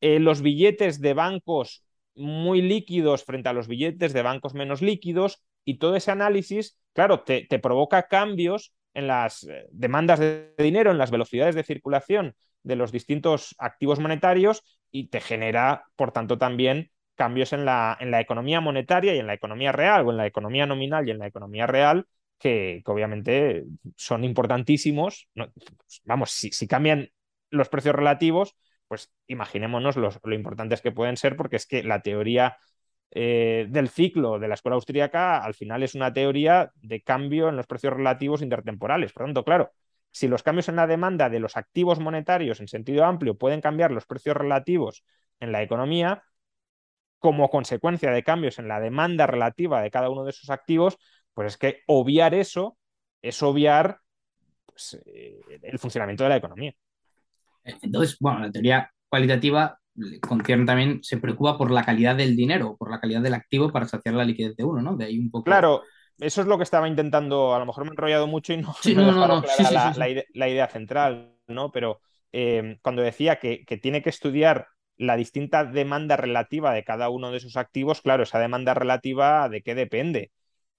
eh, 0.00 0.18
los 0.18 0.40
billetes 0.40 1.00
de 1.00 1.14
bancos 1.14 1.84
muy 2.14 2.62
líquidos 2.62 3.24
frente 3.24 3.48
a 3.48 3.52
los 3.52 3.68
billetes 3.68 4.12
de 4.12 4.22
bancos 4.22 4.54
menos 4.54 4.82
líquidos 4.82 5.42
y 5.64 5.78
todo 5.78 5.96
ese 5.96 6.10
análisis, 6.10 6.78
claro, 6.92 7.22
te, 7.22 7.46
provoca 7.58 8.08
cambios 8.08 8.72
en 8.94 9.08
las 9.08 9.44
eh, 9.44 9.66
demandas 9.72 10.20
de 10.20 10.54
dinero, 10.58 10.90
en 10.90 10.98
las 10.98 11.10
velocidades 11.10 11.54
de 11.54 11.64
circulación 11.64 12.34
de 12.62 12.76
los 12.76 12.92
distintos 12.92 13.54
activos 13.58 13.98
monetarios 13.98 14.62
y 14.90 15.08
te 15.08 15.20
genera, 15.20 15.84
por 15.96 16.12
tanto, 16.12 16.38
también 16.38 16.90
cambios 17.14 17.52
en 17.52 17.64
la 17.64 18.20
economía 18.20 18.60
monetaria 18.60 19.14
y 19.14 19.18
en 19.18 19.26
la 19.26 19.34
economía 19.34 19.70
real, 19.70 20.06
o 20.06 20.10
en 20.10 20.16
la 20.16 20.26
economía 20.26 20.66
nominal 20.66 21.06
y 21.06 21.12
en 21.12 21.18
la 21.18 21.26
economía 21.26 21.66
real, 21.66 22.06
que, 22.38 22.82
obviamente 22.86 23.64
son 23.96 24.24
importantísimos. 24.24 25.28
vamos, 26.04 26.30
si, 26.30 26.66
cambian 26.66 27.10
los 27.50 27.68
precios 27.68 27.94
relativos, 27.94 28.56
pues 28.88 29.12
imaginémonos 29.26 29.96
los, 29.96 30.20
lo 30.22 30.34
importantes 30.34 30.80
que 30.80 30.92
pueden 30.92 31.16
ser, 31.16 31.36
porque 31.36 31.56
es 31.56 31.66
que 31.66 31.82
la 31.82 32.02
teoría 32.02 32.56
eh, 33.10 33.66
del 33.70 33.88
ciclo 33.88 34.38
de 34.38 34.48
la 34.48 34.54
escuela 34.54 34.74
austríaca 34.74 35.38
al 35.38 35.54
final 35.54 35.82
es 35.84 35.94
una 35.94 36.12
teoría 36.12 36.72
de 36.74 37.00
cambio 37.02 37.48
en 37.48 37.56
los 37.56 37.66
precios 37.66 37.92
relativos 37.92 38.42
intertemporales. 38.42 39.12
Por 39.12 39.22
lo 39.22 39.28
tanto, 39.28 39.44
claro, 39.44 39.72
si 40.10 40.28
los 40.28 40.42
cambios 40.42 40.68
en 40.68 40.76
la 40.76 40.86
demanda 40.86 41.28
de 41.30 41.40
los 41.40 41.56
activos 41.56 42.00
monetarios 42.00 42.60
en 42.60 42.68
sentido 42.68 43.04
amplio 43.04 43.36
pueden 43.36 43.60
cambiar 43.60 43.90
los 43.92 44.06
precios 44.06 44.36
relativos 44.36 45.04
en 45.40 45.52
la 45.52 45.62
economía, 45.62 46.24
como 47.18 47.48
consecuencia 47.50 48.10
de 48.10 48.22
cambios 48.22 48.58
en 48.58 48.68
la 48.68 48.80
demanda 48.80 49.26
relativa 49.26 49.80
de 49.80 49.90
cada 49.90 50.10
uno 50.10 50.24
de 50.24 50.30
esos 50.30 50.50
activos, 50.50 50.98
pues 51.34 51.52
es 51.52 51.56
que 51.58 51.82
obviar 51.86 52.34
eso 52.34 52.78
es 53.20 53.42
obviar 53.42 53.98
pues, 54.66 55.00
eh, 55.06 55.40
el 55.62 55.78
funcionamiento 55.78 56.24
de 56.24 56.30
la 56.30 56.36
economía. 56.36 56.74
Entonces, 57.64 58.16
bueno, 58.20 58.40
la 58.40 58.50
teoría 58.50 58.90
cualitativa 59.08 59.78
concierne 60.20 60.66
también, 60.66 61.02
se 61.02 61.18
preocupa 61.18 61.56
por 61.56 61.70
la 61.70 61.84
calidad 61.84 62.16
del 62.16 62.36
dinero, 62.36 62.76
por 62.76 62.90
la 62.90 63.00
calidad 63.00 63.22
del 63.22 63.34
activo 63.34 63.70
para 63.70 63.86
saciar 63.86 64.14
la 64.14 64.24
liquidez 64.24 64.56
de 64.56 64.64
uno, 64.64 64.82
¿no? 64.82 64.96
De 64.96 65.04
ahí 65.04 65.18
un 65.18 65.30
poco. 65.30 65.44
Claro, 65.44 65.82
eso 66.18 66.40
es 66.40 66.46
lo 66.46 66.56
que 66.56 66.64
estaba 66.64 66.88
intentando, 66.88 67.54
a 67.54 67.58
lo 67.58 67.66
mejor 67.66 67.84
me 67.84 67.90
he 67.90 67.92
enrollado 67.92 68.26
mucho 68.26 68.52
y 68.52 68.58
no, 68.58 68.74
sí, 68.82 68.94
no, 68.94 69.12
no, 69.12 69.26
no. 69.26 69.44
la, 70.34 70.48
idea, 70.48 70.68
central, 70.68 71.36
¿no? 71.46 71.70
Pero 71.70 72.00
eh, 72.32 72.78
cuando 72.82 73.02
decía 73.02 73.36
que, 73.36 73.64
que, 73.64 73.76
tiene 73.76 74.02
que 74.02 74.10
estudiar 74.10 74.68
la 74.96 75.16
distinta 75.16 75.64
demanda 75.64 76.16
relativa 76.16 76.72
de 76.72 76.84
cada 76.84 77.08
uno 77.08 77.30
de 77.30 77.38
esos 77.38 77.56
activos, 77.56 78.00
claro, 78.00 78.24
esa 78.24 78.38
demanda 78.38 78.74
relativa 78.74 79.48
de 79.48 79.62
qué 79.62 79.74
depende. 79.74 80.32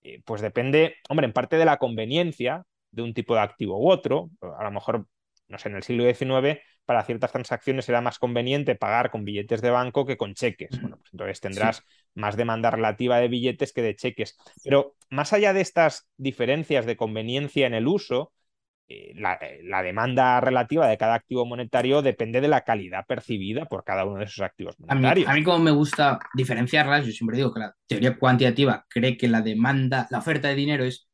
Eh, 0.05 0.21
pues 0.23 0.39
depende, 0.41 0.97
hombre, 1.09 1.25
en 1.25 1.33
parte 1.33 1.57
de 1.57 1.65
la 1.65 1.77
conveniencia 1.77 2.63
de 2.91 3.01
un 3.01 3.15
tipo 3.15 3.33
de 3.33 3.41
activo 3.41 3.79
u 3.79 3.89
otro. 3.89 4.29
A 4.59 4.63
lo 4.63 4.69
mejor, 4.69 5.07
no 5.47 5.57
sé, 5.57 5.69
en 5.69 5.77
el 5.77 5.83
siglo 5.83 6.03
XIX 6.03 6.61
para 6.85 7.03
ciertas 7.03 7.31
transacciones 7.31 7.89
era 7.89 8.01
más 8.01 8.19
conveniente 8.19 8.75
pagar 8.75 9.09
con 9.09 9.25
billetes 9.25 9.63
de 9.63 9.71
banco 9.71 10.05
que 10.05 10.15
con 10.15 10.35
cheques. 10.35 10.79
Bueno, 10.79 10.97
pues 10.97 11.09
entonces 11.11 11.41
tendrás 11.41 11.83
más 12.13 12.37
demanda 12.37 12.69
relativa 12.69 13.17
de 13.17 13.27
billetes 13.29 13.73
que 13.73 13.81
de 13.81 13.95
cheques. 13.95 14.37
Pero 14.63 14.95
más 15.09 15.33
allá 15.33 15.53
de 15.53 15.61
estas 15.61 16.07
diferencias 16.17 16.85
de 16.85 16.95
conveniencia 16.95 17.65
en 17.65 17.73
el 17.73 17.87
uso, 17.87 18.31
eh, 18.87 19.13
eh, 19.15 19.61
la, 19.63 19.81
demanda 19.81 20.39
relativa 20.39 20.87
de 20.87 20.97
cada 20.97 21.15
activo 21.15 21.45
monetario 21.45 22.03
depende 22.03 22.39
de 22.39 22.47
la 22.47 22.61
calidad 22.61 23.05
percibida 23.07 23.65
por 23.65 23.83
cada 23.83 24.05
uno 24.05 24.19
de 24.19 24.25
esos 24.25 24.43
activos 24.43 24.79
monetarios. 24.79 25.27
A 25.27 25.33
mí, 25.33 25.43
como 25.43 25.59
me 25.59 25.71
gusta 25.71 26.19
diferenciarlas, 26.35 27.05
yo 27.05 27.11
siempre 27.11 27.37
digo 27.37 27.51
que 27.51 27.61
la 27.61 27.73
teoría 27.87 28.17
cuantitativa 28.17 28.85
cree 28.87 29.17
que 29.17 29.27
la 29.27 29.41
demanda, 29.41 30.07
la 30.11 30.19
oferta 30.19 30.49
de 30.49 30.55
dinero 30.55 30.83
es 30.83 31.09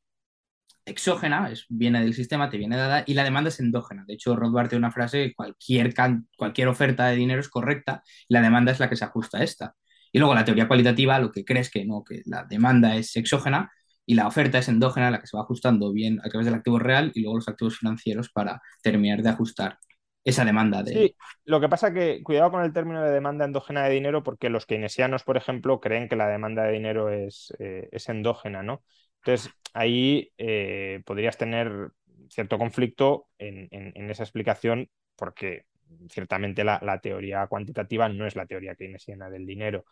exógena, 0.85 1.49
es, 1.49 1.65
viene 1.69 2.01
del 2.01 2.13
sistema, 2.13 2.49
te 2.49 2.57
viene 2.57 2.75
dada, 2.75 3.03
y 3.07 3.13
la 3.13 3.23
demanda 3.23 3.47
es 3.47 3.59
endógena. 3.61 4.03
De 4.05 4.15
hecho, 4.15 4.35
Rothbard 4.35 4.67
tiene 4.67 4.79
una 4.79 4.91
frase, 4.91 5.33
cualquier, 5.33 5.93
cualquier 6.35 6.67
oferta 6.67 7.07
de 7.07 7.15
dinero 7.15 7.39
es 7.39 7.47
correcta, 7.47 8.03
y 8.27 8.33
la 8.33 8.41
demanda 8.41 8.73
es 8.73 8.79
la 8.79 8.89
que 8.89 8.97
se 8.97 9.05
ajusta 9.05 9.37
a 9.37 9.43
esta. 9.43 9.75
Y 10.11 10.19
luego 10.19 10.35
la 10.35 10.43
teoría 10.43 10.67
cualitativa, 10.67 11.19
lo 11.19 11.31
que 11.31 11.45
crees 11.45 11.69
que 11.69 11.85
no, 11.85 12.03
que 12.03 12.21
la 12.25 12.43
demanda 12.43 12.95
es 12.97 13.15
exógena 13.15 13.71
y 14.05 14.15
la 14.15 14.27
oferta 14.27 14.57
es 14.57 14.67
endógena, 14.67 15.11
la 15.11 15.19
que 15.19 15.27
se 15.27 15.37
va 15.37 15.43
ajustando 15.43 15.91
bien 15.91 16.19
a 16.23 16.29
través 16.29 16.45
del 16.45 16.55
activo 16.55 16.79
real 16.79 17.11
y 17.13 17.21
luego 17.21 17.37
los 17.37 17.47
activos 17.47 17.77
financieros 17.77 18.29
para 18.29 18.61
terminar 18.81 19.21
de 19.21 19.29
ajustar 19.29 19.77
esa 20.23 20.45
demanda. 20.45 20.83
De... 20.83 20.91
Sí, 20.91 21.15
lo 21.45 21.59
que 21.59 21.69
pasa 21.69 21.93
que 21.93 22.21
cuidado 22.23 22.51
con 22.51 22.63
el 22.63 22.73
término 22.73 23.03
de 23.03 23.11
demanda 23.11 23.45
endógena 23.45 23.83
de 23.83 23.93
dinero 23.93 24.23
porque 24.23 24.49
los 24.49 24.65
keynesianos, 24.65 25.23
por 25.23 25.37
ejemplo, 25.37 25.79
creen 25.79 26.09
que 26.09 26.15
la 26.15 26.27
demanda 26.27 26.63
de 26.63 26.73
dinero 26.73 27.09
es, 27.09 27.53
eh, 27.59 27.89
es 27.91 28.09
endógena, 28.09 28.63
¿no? 28.63 28.83
Entonces, 29.23 29.51
ahí 29.73 30.31
eh, 30.37 31.01
podrías 31.05 31.37
tener 31.37 31.91
cierto 32.29 32.57
conflicto 32.57 33.27
en, 33.37 34.09
esa 34.09 34.23
explicación 34.23 34.89
porque 35.15 35.65
ciertamente 36.09 36.63
la, 36.63 36.99
teoría 37.01 37.45
cuantitativa 37.47 38.07
no 38.09 38.25
es 38.25 38.35
la 38.35 38.45
teoría 38.45 38.75
keynesiana 38.75 39.29
del 39.29 39.45
dinero. 39.45 39.85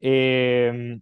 Eh, 0.00 0.98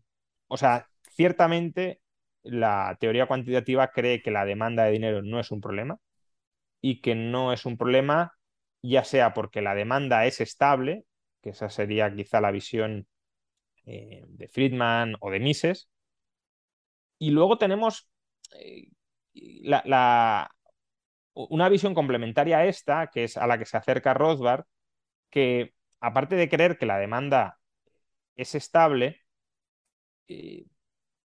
o 0.49 0.57
sea, 0.57 0.87
ciertamente 1.15 2.02
la 2.43 2.97
teoría 3.01 3.27
cuantitativa 3.27 3.89
cree 3.93 4.23
que 4.23 4.31
la 4.31 4.45
demanda 4.45 4.85
de 4.85 4.93
dinero 4.93 5.23
no 5.23 5.41
es 5.41 5.51
un 5.51 5.61
problema 5.61 5.99
y 6.81 7.01
que 7.01 7.15
no 7.15 7.53
es 7.53 7.67
un 7.67 7.77
problema 7.77 8.35
ya 8.83 9.05
sea 9.05 9.33
porque 9.33 9.63
la 9.63 9.75
demanda 9.75 10.27
es 10.27 10.41
estable, 10.41 11.05
que 11.41 11.51
esa 11.51 11.71
sería 11.71 12.15
quizá 12.15 12.41
la 12.41 12.51
visión 12.51 13.07
eh, 13.87 14.25
de 14.29 14.49
Friedman 14.49 15.17
o 15.21 15.31
de 15.31 15.41
Mises, 15.41 15.89
y 17.19 17.31
luego 17.31 17.59
tenemos 17.59 18.09
eh, 18.59 18.89
una 21.35 21.69
visión 21.69 21.95
complementaria 21.95 22.59
a 22.59 22.67
esta, 22.67 23.09
que 23.09 23.25
es 23.25 23.37
a 23.37 23.47
la 23.47 23.59
que 23.59 23.65
se 23.65 23.77
acerca 23.77 24.15
Rothbard, 24.15 24.65
que 25.31 25.75
aparte 26.01 26.37
de 26.37 26.49
creer 26.49 26.79
que 26.79 26.87
la 26.87 26.99
demanda 26.99 27.59
es 28.37 28.55
estable, 28.55 29.21
eh, 30.29 30.67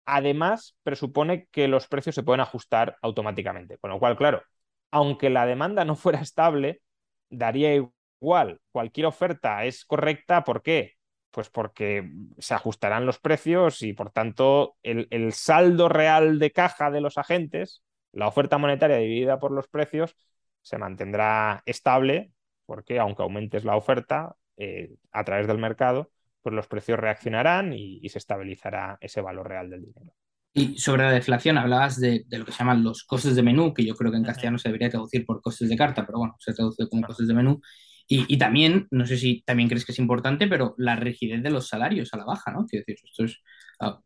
además 0.07 0.77
presupone 0.83 1.47
que 1.51 1.69
los 1.69 1.89
precios 1.89 2.15
se 2.15 2.23
pueden 2.23 2.41
ajustar 2.41 2.97
automáticamente. 3.03 3.79
Con 3.79 3.91
lo 3.91 3.99
cual, 3.99 4.17
claro, 4.17 4.43
aunque 4.91 5.31
la 5.31 5.47
demanda 5.47 5.85
no 5.85 5.97
fuera 5.97 6.21
estable, 6.21 6.81
daría 7.29 7.75
igual. 7.75 8.61
Cualquier 8.73 9.07
oferta 9.07 9.65
es 9.65 9.85
correcta. 9.85 10.45
¿Por 10.45 10.63
qué? 10.63 10.95
Pues 11.31 11.51
porque 11.51 12.11
se 12.39 12.55
ajustarán 12.55 13.05
los 13.05 13.19
precios 13.19 13.83
y 13.83 13.93
por 13.93 14.11
tanto 14.11 14.77
el, 14.83 15.33
saldo 15.33 15.89
real 15.89 16.39
de 16.39 16.53
caja 16.53 16.91
de 16.91 17.01
los 17.03 17.19
agentes, 17.19 17.83
la 18.13 18.29
oferta 18.29 18.59
monetaria 18.59 18.97
dividida 18.97 19.39
por 19.39 19.53
los 19.53 19.69
precios, 19.69 20.17
se 20.63 20.79
mantendrá 20.79 21.63
estable 21.67 22.33
porque 22.65 22.99
aunque 22.99 23.23
aumentes 23.23 23.65
la 23.65 23.77
oferta 23.77 24.37
eh, 24.57 24.95
a 25.13 25.25
través 25.25 25.47
del 25.47 25.59
mercado, 25.59 26.11
pues 26.47 26.55
los 26.55 26.69
precios 26.69 27.01
reaccionarán 27.01 27.73
y, 27.73 28.09
se 28.09 28.19
estabilizará 28.19 28.99
ese 29.01 29.21
valor 29.21 29.49
real 29.49 29.69
del 29.69 29.83
dinero. 29.83 30.15
Y 30.55 30.79
sobre 30.79 31.03
la 31.03 31.11
deflación, 31.11 31.59
hablabas 31.59 31.99
de, 31.99 32.25
lo 32.31 32.45
que 32.45 32.53
se 32.53 32.59
llaman 32.59 32.85
los 32.85 33.03
costes 33.03 33.35
de 33.35 33.43
menú, 33.43 33.75
que 33.75 33.85
yo 33.85 33.97
creo 33.97 34.13
que 34.13 34.19
en 34.19 34.23
castellano 34.23 34.57
se 34.57 34.69
debería 34.69 34.89
traducir 34.89 35.27
por 35.27 35.43
costes 35.43 35.69
de 35.69 35.77
carta, 35.77 36.07
pero 36.07 36.19
bueno, 36.19 36.37
se 36.39 36.55
traduce 36.55 36.89
como 36.89 37.03
costes 37.03 37.27
de 37.27 37.35
menú. 37.35 37.61
Y, 38.07 38.39
también, 38.39 38.87
no 38.93 39.05
sé 39.07 39.17
si 39.17 39.43
también 39.43 39.69
crees 39.69 39.85
que 39.85 39.91
es 39.91 39.99
importante, 39.99 40.47
pero 40.47 40.77
la 40.79 40.95
rigidez 40.95 41.43
de 41.43 41.51
los 41.51 41.67
salarios 41.67 42.15
a 42.15 42.19
la 42.19 42.27
baja, 42.27 42.53
¿no? 42.53 42.65
Quiero 42.65 42.85
decir, 42.87 43.05
esto 43.05 43.25
es... 43.25 43.43
Ah. 43.81 43.99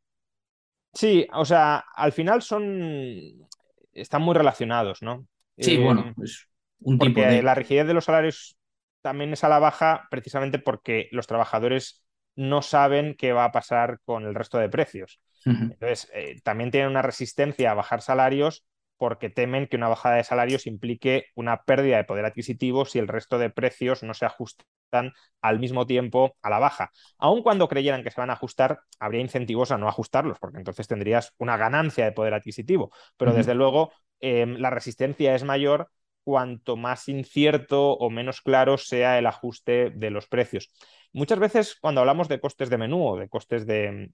Sí, 0.94 1.26
o 1.34 1.44
sea, 1.44 1.84
al 1.94 2.12
final 2.12 2.40
son... 2.40 3.46
están 3.92 4.22
muy 4.22 4.34
relacionados, 4.34 5.02
¿no? 5.02 5.26
Sí, 5.58 5.76
bueno, 5.76 6.06
eh, 6.06 6.12
pues 6.16 6.48
un 6.78 6.98
tipo 6.98 7.20
de... 7.20 7.42
La 7.42 7.54
rigidez 7.54 7.86
de 7.86 7.92
los 7.92 8.06
salarios 8.06 8.56
también 9.02 9.30
es 9.34 9.44
a 9.44 9.50
la 9.50 9.58
baja 9.58 10.08
precisamente 10.10 10.58
porque 10.58 11.10
los 11.12 11.26
trabajadores 11.26 12.02
no 12.36 12.62
saben 12.62 13.14
qué 13.18 13.32
va 13.32 13.44
a 13.44 13.52
pasar 13.52 14.00
con 14.04 14.24
el 14.26 14.34
resto 14.34 14.58
de 14.58 14.68
precios. 14.68 15.20
Entonces, 15.68 16.10
eh, 16.14 16.40
también 16.42 16.70
tienen 16.70 16.90
una 16.90 17.02
resistencia 17.02 17.70
a 17.70 17.74
bajar 17.74 18.02
salarios 18.02 18.64
porque 18.96 19.30
temen 19.30 19.66
que 19.66 19.76
una 19.76 19.88
bajada 19.88 20.16
de 20.16 20.24
salarios 20.24 20.66
implique 20.66 21.26
una 21.34 21.62
pérdida 21.62 21.96
de 21.96 22.04
poder 22.04 22.26
adquisitivo 22.26 22.84
si 22.84 22.98
el 22.98 23.08
resto 23.08 23.38
de 23.38 23.48
precios 23.48 24.02
no 24.02 24.12
se 24.12 24.26
ajustan 24.26 25.12
al 25.40 25.58
mismo 25.58 25.86
tiempo 25.86 26.36
a 26.42 26.50
la 26.50 26.58
baja. 26.58 26.90
Aun 27.18 27.42
cuando 27.42 27.68
creyeran 27.68 28.02
que 28.02 28.10
se 28.10 28.20
van 28.20 28.28
a 28.30 28.34
ajustar, 28.34 28.80
habría 28.98 29.22
incentivos 29.22 29.70
a 29.70 29.78
no 29.78 29.88
ajustarlos, 29.88 30.38
porque 30.38 30.58
entonces 30.58 30.86
tendrías 30.86 31.32
una 31.38 31.56
ganancia 31.56 32.04
de 32.04 32.12
poder 32.12 32.34
adquisitivo. 32.34 32.90
Pero 33.16 33.32
desde 33.32 33.54
luego, 33.54 33.92
em, 34.20 34.56
la 34.58 34.68
resistencia 34.70 35.34
es 35.34 35.44
mayor 35.44 35.90
cuanto 36.22 36.76
más 36.76 37.08
incierto 37.08 37.92
o 37.92 38.10
menos 38.10 38.42
claro 38.42 38.76
sea 38.76 39.18
el 39.18 39.26
ajuste 39.26 39.90
de 39.90 40.10
los 40.10 40.26
precios. 40.28 40.70
Muchas 41.12 41.38
veces 41.38 41.76
cuando 41.80 42.00
hablamos 42.00 42.28
de 42.28 42.40
costes 42.40 42.70
de 42.70 42.78
menú 42.78 43.06
o 43.06 43.16
de 43.16 43.28
costes 43.28 43.66
de, 43.66 44.10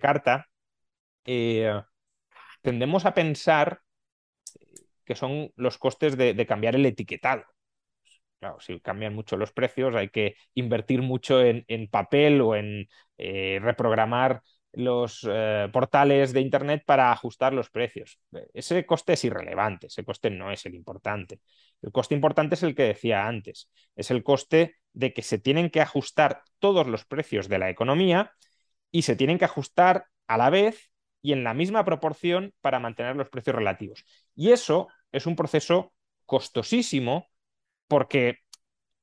carta, 0.00 0.46
eh, 1.24 1.80
tendemos 2.62 3.06
a 3.06 3.14
pensar 3.14 3.80
que 5.04 5.14
son 5.14 5.50
los 5.56 5.78
costes 5.78 6.16
de, 6.16 6.46
cambiar 6.46 6.74
el 6.74 6.86
etiquetado. 6.86 7.44
Claro, 8.40 8.60
si 8.60 8.80
cambian 8.80 9.14
mucho 9.14 9.36
los 9.36 9.52
precios, 9.52 9.94
hay 9.94 10.10
que 10.10 10.36
invertir 10.54 11.02
mucho 11.02 11.40
en, 11.40 11.64
papel 11.88 12.40
o 12.40 12.54
en 12.54 12.88
eh, 13.16 13.58
reprogramar 13.62 14.42
los 14.72 15.26
eh, 15.28 15.68
portales 15.72 16.32
de 16.32 16.40
Internet 16.40 16.82
para 16.86 17.10
ajustar 17.10 17.52
los 17.52 17.70
precios. 17.70 18.20
Ese 18.52 18.84
coste 18.84 19.14
es 19.14 19.24
irrelevante, 19.24 19.86
ese 19.86 20.04
coste 20.04 20.30
no 20.30 20.50
es 20.50 20.64
el 20.66 20.74
importante. 20.74 21.40
El 21.82 21.92
coste 21.92 22.14
importante 22.14 22.54
es 22.54 22.62
el 22.62 22.74
que 22.74 22.84
decía 22.84 23.26
antes, 23.26 23.70
es 23.96 24.10
el 24.10 24.22
coste 24.22 24.76
de 24.92 25.12
que 25.12 25.22
se 25.22 25.38
tienen 25.38 25.70
que 25.70 25.80
ajustar 25.80 26.42
todos 26.58 26.86
los 26.86 27.04
precios 27.04 27.48
de 27.48 27.58
la 27.58 27.70
economía 27.70 28.32
y 28.90 29.02
se 29.02 29.16
tienen 29.16 29.38
que 29.38 29.44
ajustar 29.44 30.06
a 30.26 30.36
la 30.36 30.50
vez 30.50 30.90
y 31.22 31.32
en 31.32 31.44
la 31.44 31.54
misma 31.54 31.84
proporción 31.84 32.52
para 32.60 32.78
mantener 32.78 33.16
los 33.16 33.28
precios 33.28 33.56
relativos. 33.56 34.04
Y 34.34 34.50
eso 34.50 34.88
es 35.12 35.26
un 35.26 35.36
proceso 35.36 35.92
costosísimo 36.26 37.28
porque 37.86 38.38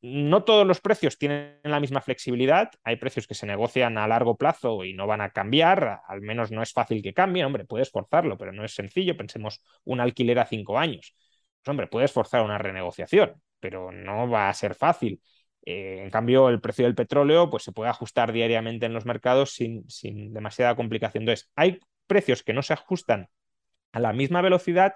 no 0.05 0.43
todos 0.43 0.67
los 0.67 0.81
precios 0.81 1.17
tienen 1.17 1.59
la 1.63 1.79
misma 1.79 2.01
flexibilidad. 2.01 2.71
Hay 2.83 2.97
precios 2.97 3.27
que 3.27 3.33
se 3.33 3.47
negocian 3.47 3.97
a 3.97 4.07
largo 4.07 4.37
plazo 4.37 4.83
y 4.83 4.93
no 4.93 5.07
van 5.07 5.21
a 5.21 5.31
cambiar, 5.31 6.01
al 6.07 6.21
menos 6.21 6.51
no 6.51 6.61
es 6.61 6.73
fácil 6.73 7.01
que 7.01 7.13
cambien. 7.13 7.47
Hombre, 7.47 7.65
puedes 7.65 7.91
forzarlo, 7.91 8.37
pero 8.37 8.51
no 8.51 8.63
es 8.63 8.75
sencillo. 8.75 9.17
Pensemos 9.17 9.61
un 9.83 9.99
alquiler 9.99 10.39
a 10.39 10.45
cinco 10.45 10.77
años. 10.77 11.15
Pues, 11.63 11.71
hombre, 11.71 11.87
puedes 11.87 12.11
forzar 12.11 12.43
una 12.43 12.57
renegociación, 12.57 13.41
pero 13.59 13.91
no 13.91 14.29
va 14.29 14.49
a 14.49 14.53
ser 14.53 14.75
fácil. 14.75 15.21
Eh, 15.65 16.01
en 16.03 16.11
cambio, 16.11 16.49
el 16.49 16.61
precio 16.61 16.85
del 16.85 16.95
petróleo 16.95 17.49
pues, 17.49 17.63
se 17.63 17.71
puede 17.71 17.89
ajustar 17.89 18.31
diariamente 18.31 18.85
en 18.85 18.93
los 18.93 19.05
mercados 19.05 19.51
sin, 19.53 19.89
sin 19.89 20.33
demasiada 20.33 20.75
complicación. 20.75 21.23
Entonces, 21.23 21.49
hay 21.55 21.79
precios 22.05 22.43
que 22.43 22.53
no 22.53 22.61
se 22.61 22.73
ajustan 22.73 23.29
a 23.91 23.99
la 23.99 24.13
misma 24.13 24.41
velocidad 24.41 24.93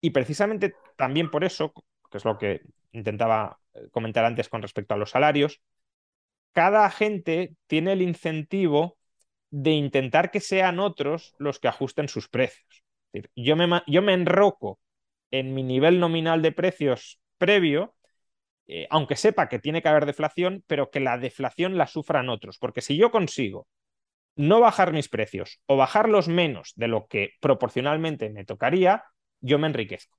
y 0.00 0.10
precisamente 0.10 0.74
también 0.96 1.30
por 1.30 1.44
eso, 1.44 1.72
que 2.10 2.18
es 2.18 2.24
lo 2.24 2.36
que 2.36 2.60
intentaba 2.92 3.58
eh, 3.74 3.88
comentar 3.90 4.24
antes 4.24 4.48
con 4.48 4.62
respecto 4.62 4.94
a 4.94 4.96
los 4.96 5.10
salarios, 5.10 5.60
cada 6.52 6.84
agente 6.84 7.54
tiene 7.66 7.92
el 7.92 8.02
incentivo 8.02 8.98
de 9.50 9.72
intentar 9.72 10.30
que 10.30 10.40
sean 10.40 10.78
otros 10.78 11.34
los 11.38 11.58
que 11.58 11.68
ajusten 11.68 12.08
sus 12.08 12.28
precios. 12.28 12.84
yo, 13.36 13.56
me, 13.56 14.12
enroco 14.14 14.80
en 15.30 15.54
mi 15.54 15.62
nivel 15.62 16.00
nominal 16.00 16.40
de 16.40 16.52
precios 16.52 17.20
previo, 17.36 17.94
eh, 18.66 18.86
aunque 18.90 19.16
sepa 19.16 19.48
que 19.48 19.58
tiene 19.58 19.82
que 19.82 19.88
haber 19.88 20.06
deflación, 20.06 20.64
pero 20.66 20.90
que 20.90 21.00
la 21.00 21.18
deflación 21.18 21.76
la 21.76 21.86
sufran 21.86 22.30
otros. 22.30 22.58
Porque 22.58 22.80
si 22.80 22.96
yo 22.96 23.10
consigo 23.10 23.66
no 24.36 24.60
bajar 24.60 24.92
mis 24.92 25.08
precios 25.08 25.60
o 25.66 25.76
bajarlos 25.76 26.28
menos 26.28 26.72
de 26.76 26.88
lo 26.88 27.06
que 27.06 27.32
proporcionalmente 27.40 28.30
me 28.30 28.44
tocaría, 28.44 29.04
yo 29.40 29.58
me 29.58 29.66
enriquezco. 29.66 30.16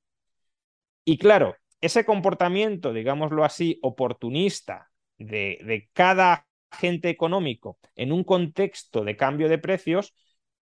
Y 1.06 1.18
claro, 1.18 1.56
ese 1.86 2.06
comportamiento, 2.06 2.94
digámoslo 2.94 3.44
así, 3.44 3.78
oportunista 3.82 4.90
de, 5.18 5.90
cada 5.94 6.48
agente 6.70 7.10
económico 7.10 7.78
en 7.96 8.12
un 8.12 8.24
contexto 8.24 9.04
de 9.04 9.18
cambio 9.18 9.50
de 9.50 9.58
precios, 9.58 10.16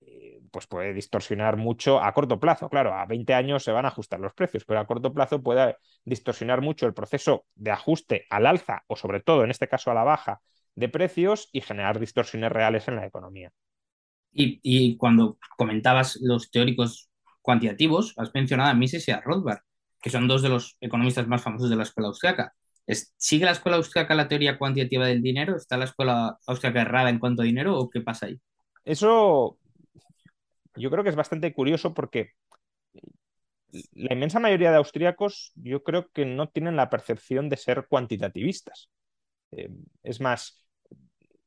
eh, 0.00 0.40
pues 0.50 0.66
puede 0.66 0.92
distorsionar 0.92 1.56
mucho 1.56 2.02
a 2.02 2.12
corto 2.12 2.38
plazo. 2.38 2.68
Claro, 2.68 2.92
a 2.92 3.06
20 3.06 3.32
años 3.34 3.64
se 3.64 3.72
van 3.72 3.86
a 3.86 3.88
ajustar 3.88 4.20
los 4.20 4.34
precios, 4.34 4.64
pero 4.66 4.78
a 4.78 4.86
corto 4.86 5.12
plazo 5.14 5.42
puede 5.42 5.76
distorsionar 6.04 6.60
mucho 6.60 6.86
el 6.86 6.94
proceso 6.94 7.46
de 7.54 7.70
ajuste 7.70 8.26
al 8.28 8.46
alza 8.46 8.84
o 8.86 8.94
sobre 8.94 9.20
todo, 9.20 9.42
en 9.42 9.50
este 9.50 9.68
caso, 9.68 9.90
a 9.90 9.94
la 9.94 10.04
baja 10.04 10.42
de 10.74 10.88
precios 10.90 11.48
y 11.52 11.62
generar 11.62 11.98
distorsiones 11.98 12.52
reales 12.52 12.88
en 12.88 12.96
la 12.96 13.06
economía. 13.06 13.52
Y, 14.38 14.98
cuando 14.98 15.38
comentabas 15.56 16.18
los 16.20 16.50
teóricos 16.50 17.08
cuantitativos, 17.40 18.12
has 18.18 18.34
mencionado 18.34 18.70
a 18.70 18.74
Mises 18.74 19.08
y 19.08 19.10
a 19.10 19.22
Rothbard, 19.22 19.60
que 20.06 20.10
son 20.10 20.28
dos 20.28 20.40
de 20.40 20.48
los 20.48 20.76
economistas 20.80 21.26
más 21.26 21.42
famosos 21.42 21.68
de 21.68 21.74
la 21.74 21.82
escuela 21.82 22.06
austriaca. 22.06 22.54
¿Sigue 23.16 23.44
la 23.44 23.50
escuela 23.50 23.76
austriaca 23.76 24.14
la 24.14 24.28
teoría 24.28 24.56
cuantitativa 24.56 25.04
del 25.04 25.20
dinero? 25.20 25.56
¿Está 25.56 25.76
la 25.76 25.86
escuela 25.86 26.38
austriaca 26.46 26.82
errada 26.82 27.10
en 27.10 27.18
cuanto 27.18 27.42
a 27.42 27.44
dinero 27.44 27.76
o 27.76 27.90
qué 27.90 28.02
pasa 28.02 28.26
ahí? 28.26 28.40
Eso 28.84 29.58
yo 30.76 30.90
creo 30.92 31.02
que 31.02 31.10
es 31.10 31.16
bastante 31.16 31.52
curioso 31.52 31.92
porque 31.92 32.34
la 33.94 34.14
inmensa 34.14 34.38
mayoría 34.38 34.70
de 34.70 34.76
austríacos 34.76 35.50
yo 35.56 35.82
creo 35.82 36.08
que 36.12 36.24
no 36.24 36.50
tienen 36.50 36.76
la 36.76 36.88
percepción 36.88 37.48
de 37.48 37.56
ser 37.56 37.86
cuantitativistas. 37.88 38.88
Eh, 39.50 39.70
es 40.04 40.20
más, 40.20 40.65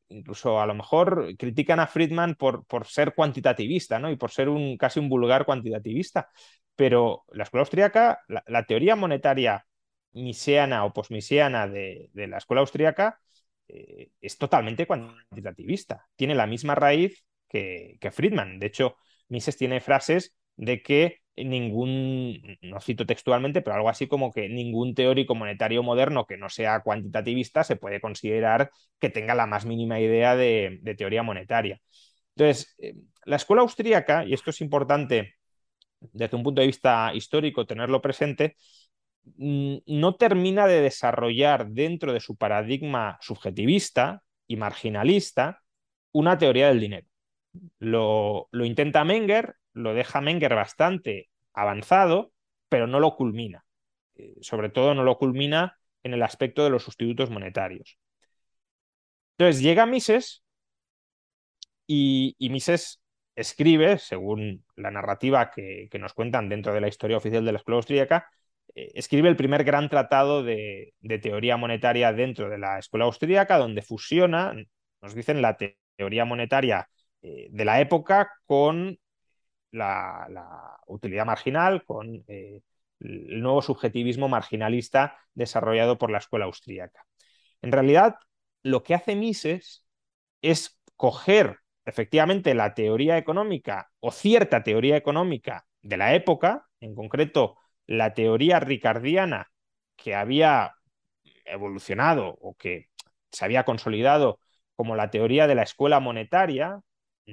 incluso 0.09 0.59
a 0.59 0.65
lo 0.65 0.75
mejor 0.75 1.35
critican 1.37 1.79
a 1.79 1.87
Friedman 1.87 2.35
por, 2.35 2.65
por 2.65 2.87
ser 2.87 3.13
cuantitativista 3.15 3.99
¿no? 3.99 4.11
y 4.11 4.15
por 4.15 4.31
ser 4.31 4.49
un, 4.49 4.77
casi 4.77 4.99
un 4.99 5.09
vulgar 5.09 5.45
cuantitativista. 5.45 6.29
Pero 6.75 7.23
la 7.31 7.43
escuela 7.43 7.61
austríaca, 7.61 8.19
la 8.27 8.65
teoría 8.65 8.95
monetaria 8.95 9.65
misiana 10.13 10.85
o 10.85 10.93
posmisiana 10.93 11.67
de, 11.67 12.09
de 12.13 12.27
la 12.27 12.37
escuela 12.37 12.61
austríaca 12.61 13.19
eh, 13.67 14.11
es 14.21 14.37
totalmente 14.37 14.87
cuantitativista. 14.87 16.07
Tiene 16.15 16.35
la 16.35 16.47
misma 16.47 16.75
raíz 16.75 17.23
que, 17.47 17.97
que, 18.01 18.11
Friedman. 18.11 18.59
De 18.59 18.67
hecho, 18.67 18.97
Mises 19.27 19.57
tiene 19.57 19.79
frases 19.79 20.35
de 20.59 20.81
que 20.81 21.19
ningún, 21.35 22.57
no 22.61 22.81
cito 22.81 23.05
textualmente, 23.05 23.61
pero 23.61 23.75
algo 23.75 23.89
así 23.89 24.07
como 24.07 24.31
que 24.31 24.49
ningún 24.49 24.93
teórico 24.93 25.35
monetario 25.35 25.83
moderno 25.83 26.25
que 26.25 26.37
no 26.37 26.49
sea 26.49 26.81
cuantitativista 26.81 27.63
se 27.63 27.77
puede 27.77 28.01
considerar 28.01 28.71
que 28.99 29.09
tenga 29.09 29.35
la 29.35 29.47
más 29.47 29.65
mínima 29.65 29.99
idea 29.99 30.35
de, 30.35 30.81
teoría 30.97 31.23
monetaria. 31.23 31.79
Entonces, 32.35 32.75
eh, 32.79 32.95
la 33.25 33.37
escuela 33.37 33.61
austríaca, 33.63 34.25
y 34.25 34.33
esto 34.33 34.49
es 34.51 34.61
importante 34.61 35.35
desde 36.01 36.35
un 36.37 36.43
punto 36.43 36.61
de 36.61 36.67
vista 36.67 37.11
histórico 37.13 37.65
tenerlo 37.65 38.01
presente, 38.01 38.55
Mm, 39.37 39.77
no 39.87 40.15
termina 40.15 40.67
de 40.67 40.81
desarrollar 40.81 41.69
dentro 41.69 42.13
de 42.13 42.19
su 42.19 42.35
paradigma 42.35 43.17
subjetivista 43.21 44.23
y 44.47 44.57
marginalista 44.57 45.61
una 46.11 46.37
teoría 46.37 46.69
del 46.69 46.79
dinero. 46.79 47.07
Lo, 47.79 48.47
lo, 48.51 48.65
intenta 48.65 49.03
Menger, 49.03 49.55
lo 49.79 49.93
deja 49.93 50.21
Menger 50.21 50.55
bastante 50.55 51.29
avanzado, 51.53 52.31
pero 52.69 52.87
no 52.87 52.99
lo 52.99 53.15
culmina. 53.15 53.65
Eh, 54.15 54.35
sobre 54.41 54.69
todo 54.69 54.93
no 54.93 55.03
lo 55.03 55.17
culmina 55.17 55.77
en 56.03 56.13
el 56.13 56.23
aspecto 56.23 56.63
de 56.63 56.69
los 56.69 56.83
sustitutos 56.83 57.29
monetarios. 57.29 57.97
Entonces 59.37 59.61
llega 59.61 59.85
Mises 59.85 60.43
y, 61.87 62.35
Mises 62.39 63.01
escribe, 63.35 63.97
según 63.97 64.65
la 64.75 64.91
narrativa 64.91 65.49
que, 65.49 65.87
que, 65.89 65.99
nos 65.99 66.13
cuentan 66.13 66.49
dentro 66.49 66.73
de 66.73 66.81
la 66.81 66.87
historia 66.87 67.17
oficial 67.17 67.45
de 67.45 67.51
la 67.53 67.57
escuela 67.57 67.77
austríaca, 67.77 68.29
eh, 68.75 68.91
escribe 68.95 69.29
el 69.29 69.35
primer 69.35 69.63
gran 69.63 69.89
tratado 69.89 70.43
de, 70.43 70.93
teoría 71.21 71.57
monetaria 71.57 72.13
dentro 72.13 72.49
de 72.49 72.57
la 72.57 72.79
escuela 72.79 73.05
austríaca, 73.05 73.57
donde 73.57 73.81
fusiona, 73.81 74.53
nos 75.01 75.15
dicen, 75.15 75.41
la 75.41 75.57
teoría 75.97 76.25
monetaria 76.25 76.89
eh, 77.21 77.47
de 77.51 77.65
la 77.65 77.81
época 77.81 78.31
con 78.45 78.97
la, 79.71 80.77
utilidad 80.87 81.25
marginal, 81.25 81.83
con 81.85 82.23
eh, 82.27 82.61
el 82.99 83.41
nuevo 83.41 83.61
subjetivismo 83.61 84.27
marginalista 84.27 85.17
desarrollado 85.33 85.97
por 85.97 86.11
la 86.11 86.17
escuela 86.17 86.45
austríaca. 86.45 87.05
En 87.61 87.71
realidad, 87.71 88.15
lo 88.63 88.83
que 88.83 88.95
hace 88.95 89.15
Mises 89.15 89.85
es 90.41 90.79
coger 90.95 91.59
efectivamente 91.85 92.53
la 92.53 92.73
teoría 92.73 93.17
económica 93.17 93.89
o 93.99 94.11
cierta 94.11 94.63
teoría 94.63 94.97
económica 94.97 95.65
de 95.81 95.97
la 95.97 96.13
época, 96.13 96.67
en 96.79 96.95
concreto 96.95 97.57
la 97.87 98.13
teoría 98.13 98.59
ricardiana 98.59 99.51
que 99.95 100.15
había 100.15 100.75
evolucionado 101.45 102.37
o 102.41 102.55
que 102.55 102.89
se 103.31 103.45
había 103.45 103.65
consolidado 103.65 104.39
como 104.75 104.95
la 104.95 105.09
teoría 105.09 105.47
de 105.47 105.55
la 105.55 105.63
escuela 105.63 105.99
monetaria, 105.99 106.79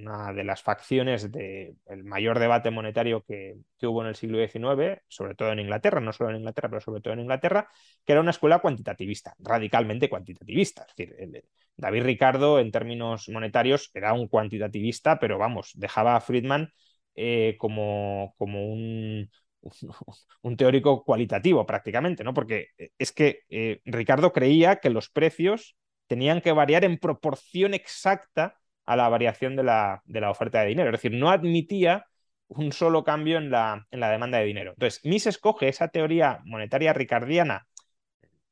una 0.01 0.33
de 0.33 0.45
las 0.45 0.63
facciones 0.63 1.31
del 1.31 2.05
mayor 2.05 2.39
debate 2.39 2.71
monetario 2.71 3.25
que, 3.25 3.57
hubo 3.83 4.03
en 4.03 4.09
el 4.09 4.17
siglo 4.17 4.39
XIX, 4.39 5.03
sobre 5.09 5.35
todo 5.35 5.53
en 5.53 5.61
Inglaterra, 5.61 6.01
no 6.01 6.13
solo 6.13 6.31
en 6.31 6.37
Inglaterra, 6.37 6.69
pero 6.69 6.81
sobre 6.81 7.01
todo 7.01 7.15
en 7.15 7.21
Inglaterra, 7.21 7.69
que 8.05 8.13
era 8.13 8.21
una 8.21 8.31
escuela 8.31 8.59
cuantitativista, 8.61 9.35
radicalmente 9.39 10.09
cuantitativista. 10.09 10.87
Es 10.89 10.97
decir, 10.97 11.45
David 11.77 12.03
Ricardo, 12.05 12.59
en 12.59 12.71
términos 12.71 13.29
monetarios, 13.29 13.91
era 13.95 14.13
un 14.13 14.29
cuantitativista, 14.29 15.19
pero 15.19 15.39
vamos, 15.39 15.73
dejaba 15.75 16.17
a 16.17 16.21
Friedman 16.21 16.73
eh, 17.15 17.57
como, 17.59 18.35
como 18.39 18.73
un, 18.73 19.31
un 20.43 20.57
teórico 20.57 21.05
cualitativo 21.05 21.67
prácticamente, 21.67 22.25
¿no? 22.25 22.35
Porque 22.35 22.69
eh, 22.79 22.91
es 22.99 23.13
que 23.13 23.41
eh, 23.51 23.81
Ricardo 23.85 24.33
creía 24.33 24.77
que 24.77 24.91
los 24.91 25.11
precios 25.11 25.77
tenían 26.07 26.41
que 26.41 26.53
variar 26.53 26.85
en 26.85 26.99
proporción 26.99 27.75
exacta 27.75 28.59
a 28.87 28.97
la 28.97 29.09
variación 29.09 29.57
de 29.57 29.65
la, 29.65 30.03
de 30.05 30.21
la 30.21 30.31
oferta 30.31 30.61
de 30.61 30.69
dinero. 30.69 30.89
Es 30.89 31.03
decir, 31.03 31.13
no 31.13 31.31
admitía 31.31 32.07
un 32.49 32.73
solo 32.73 33.05
cambio 33.05 33.39
en 33.39 33.51
la, 33.51 33.87
en 33.91 34.01
la 34.01 34.11
demanda 34.11 34.39
de 34.39 34.45
dinero. 34.45 34.73
Entonces, 34.73 35.05
Mises 35.05 35.35
escoge 35.35 35.69
esa 35.69 35.89
teoría 35.89 36.41
monetaria 36.45 36.93
ricardiana, 36.93 37.67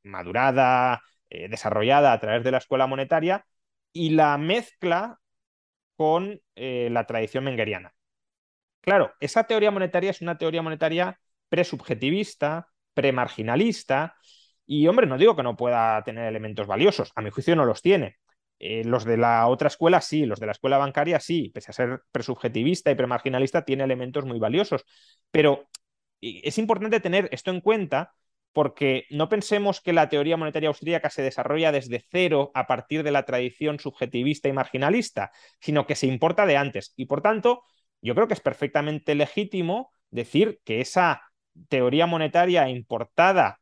madurada, 0.02 1.02
eh, 1.30 1.48
desarrollada 1.48 2.12
a 2.12 2.20
través 2.20 2.44
de 2.44 2.50
la 2.50 2.58
escuela 2.58 2.86
monetaria, 2.86 3.46
y 3.92 4.10
la 4.10 4.36
mezcla 4.36 5.20
con 5.96 6.40
la 6.56 7.06
tradición 7.06 7.44
mengeriana. 7.44 7.94
Claro, 8.80 9.14
esa 9.20 9.44
teoría 9.44 9.70
monetaria 9.70 10.10
es 10.10 10.20
una 10.20 10.36
teoría 10.36 10.60
monetaria 10.60 11.18
presubjetivista, 11.48 12.68
premarginalista, 12.92 14.16
y 14.66 14.86
hombre, 14.88 15.06
no 15.06 15.16
digo 15.16 15.36
que 15.36 15.42
no 15.42 15.56
pueda 15.56 16.02
tener 16.02 16.26
elementos 16.26 16.66
valiosos, 16.66 17.12
a 17.14 17.22
mi 17.22 17.30
juicio 17.30 17.54
no 17.54 17.64
los 17.64 17.80
tiene. 17.80 18.16
Eh, 18.58 18.84
los 18.84 19.04
de 19.04 19.16
la 19.16 19.46
otra 19.48 19.68
escuela 19.68 20.00
sí, 20.00 20.26
los 20.26 20.40
de 20.40 20.46
la 20.46 20.52
escuela 20.52 20.78
bancaria 20.78 21.20
sí, 21.20 21.50
pese 21.52 21.70
a 21.70 21.74
ser 21.74 22.02
presubjetivista 22.12 22.90
y 22.90 22.94
premarginalista, 22.94 23.64
tiene 23.64 23.84
elementos 23.84 24.24
muy 24.24 24.38
valiosos. 24.38 24.84
Pero 25.30 25.68
es 26.20 26.58
importante 26.58 27.00
tener 27.00 27.28
esto 27.32 27.50
en 27.50 27.60
cuenta 27.60 28.14
porque 28.52 29.04
no 29.10 29.28
pensemos 29.28 29.80
que 29.80 29.92
la 29.92 30.08
teoría 30.08 30.36
monetaria 30.36 30.68
austríaca 30.68 31.10
se 31.10 31.22
desarrolla 31.22 31.72
desde 31.72 32.04
cero 32.10 32.52
a 32.54 32.66
partir 32.68 33.02
de 33.02 33.10
la 33.10 33.24
tradición 33.24 33.80
subjetivista 33.80 34.48
y 34.48 34.52
marginalista, 34.52 35.32
sino 35.60 35.86
que 35.86 35.96
se 35.96 36.06
importa 36.06 36.46
de 36.46 36.56
antes. 36.56 36.92
Y 36.96 37.06
por 37.06 37.20
tanto, 37.20 37.64
yo 38.00 38.14
creo 38.14 38.28
que 38.28 38.34
es 38.34 38.40
perfectamente 38.40 39.16
legítimo 39.16 39.90
decir 40.10 40.60
que 40.64 40.80
esa 40.80 41.22
teoría 41.68 42.06
monetaria 42.06 42.68
importada 42.68 43.60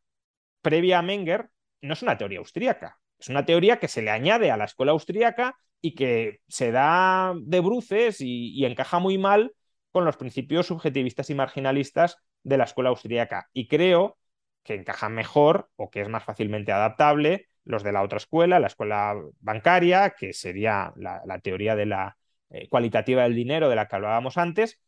previa 0.61 0.98
a 0.98 1.02
Menger 1.02 1.48
no 1.81 1.94
es 1.94 2.02
una 2.02 2.18
teoría 2.18 2.40
austríaca, 2.40 2.98
es 3.22 3.28
una 3.28 3.46
teoría 3.46 3.78
que 3.78 3.88
se 3.88 4.02
le 4.02 4.11
añade 4.11 4.50
a 4.50 4.56
la 4.56 4.64
escuela 4.64 4.92
austríaca 4.92 5.56
y 5.80 5.94
que 5.94 6.40
se 6.48 6.70
da 6.72 7.35
de 7.37 7.61
bruces 7.61 8.20
y, 8.20 8.64
encaja 8.64 8.98
muy 8.98 9.18
mal 9.18 9.54
con 9.90 10.04
los 10.04 10.16
principios 10.16 10.66
subjetivistas 10.66 11.30
y 11.30 11.35
marginalistas 11.35 12.18
de 12.42 12.58
la 12.58 12.64
escuela 12.64 12.90
austríaca. 12.90 13.48
Y 13.52 13.68
creo 13.68 14.18
que 14.62 14.74
encaja 14.74 15.08
mejor 15.08 15.70
o 15.76 15.90
que 15.90 16.02
es 16.02 16.08
más 16.08 16.24
fácilmente 16.24 16.72
adaptable 16.72 17.48
los 17.64 17.82
de 17.82 17.92
la 17.92 18.02
otra 18.02 18.18
escuela, 18.18 18.61
la 18.61 18.66
escuela 18.66 19.14
bancaria, 19.40 20.14
que 20.18 20.32
sería 20.32 20.92
la 20.96 21.38
teoría 21.40 21.76
de 21.76 21.87
la 21.87 22.16
eh, 22.52 22.68
cualitativa 22.68 23.22
del 23.22 23.35
dinero 23.35 23.70
de 23.70 23.76
la 23.76 23.88
que 23.88 23.96
hablábamos 23.96 24.37
antes, 24.37 24.78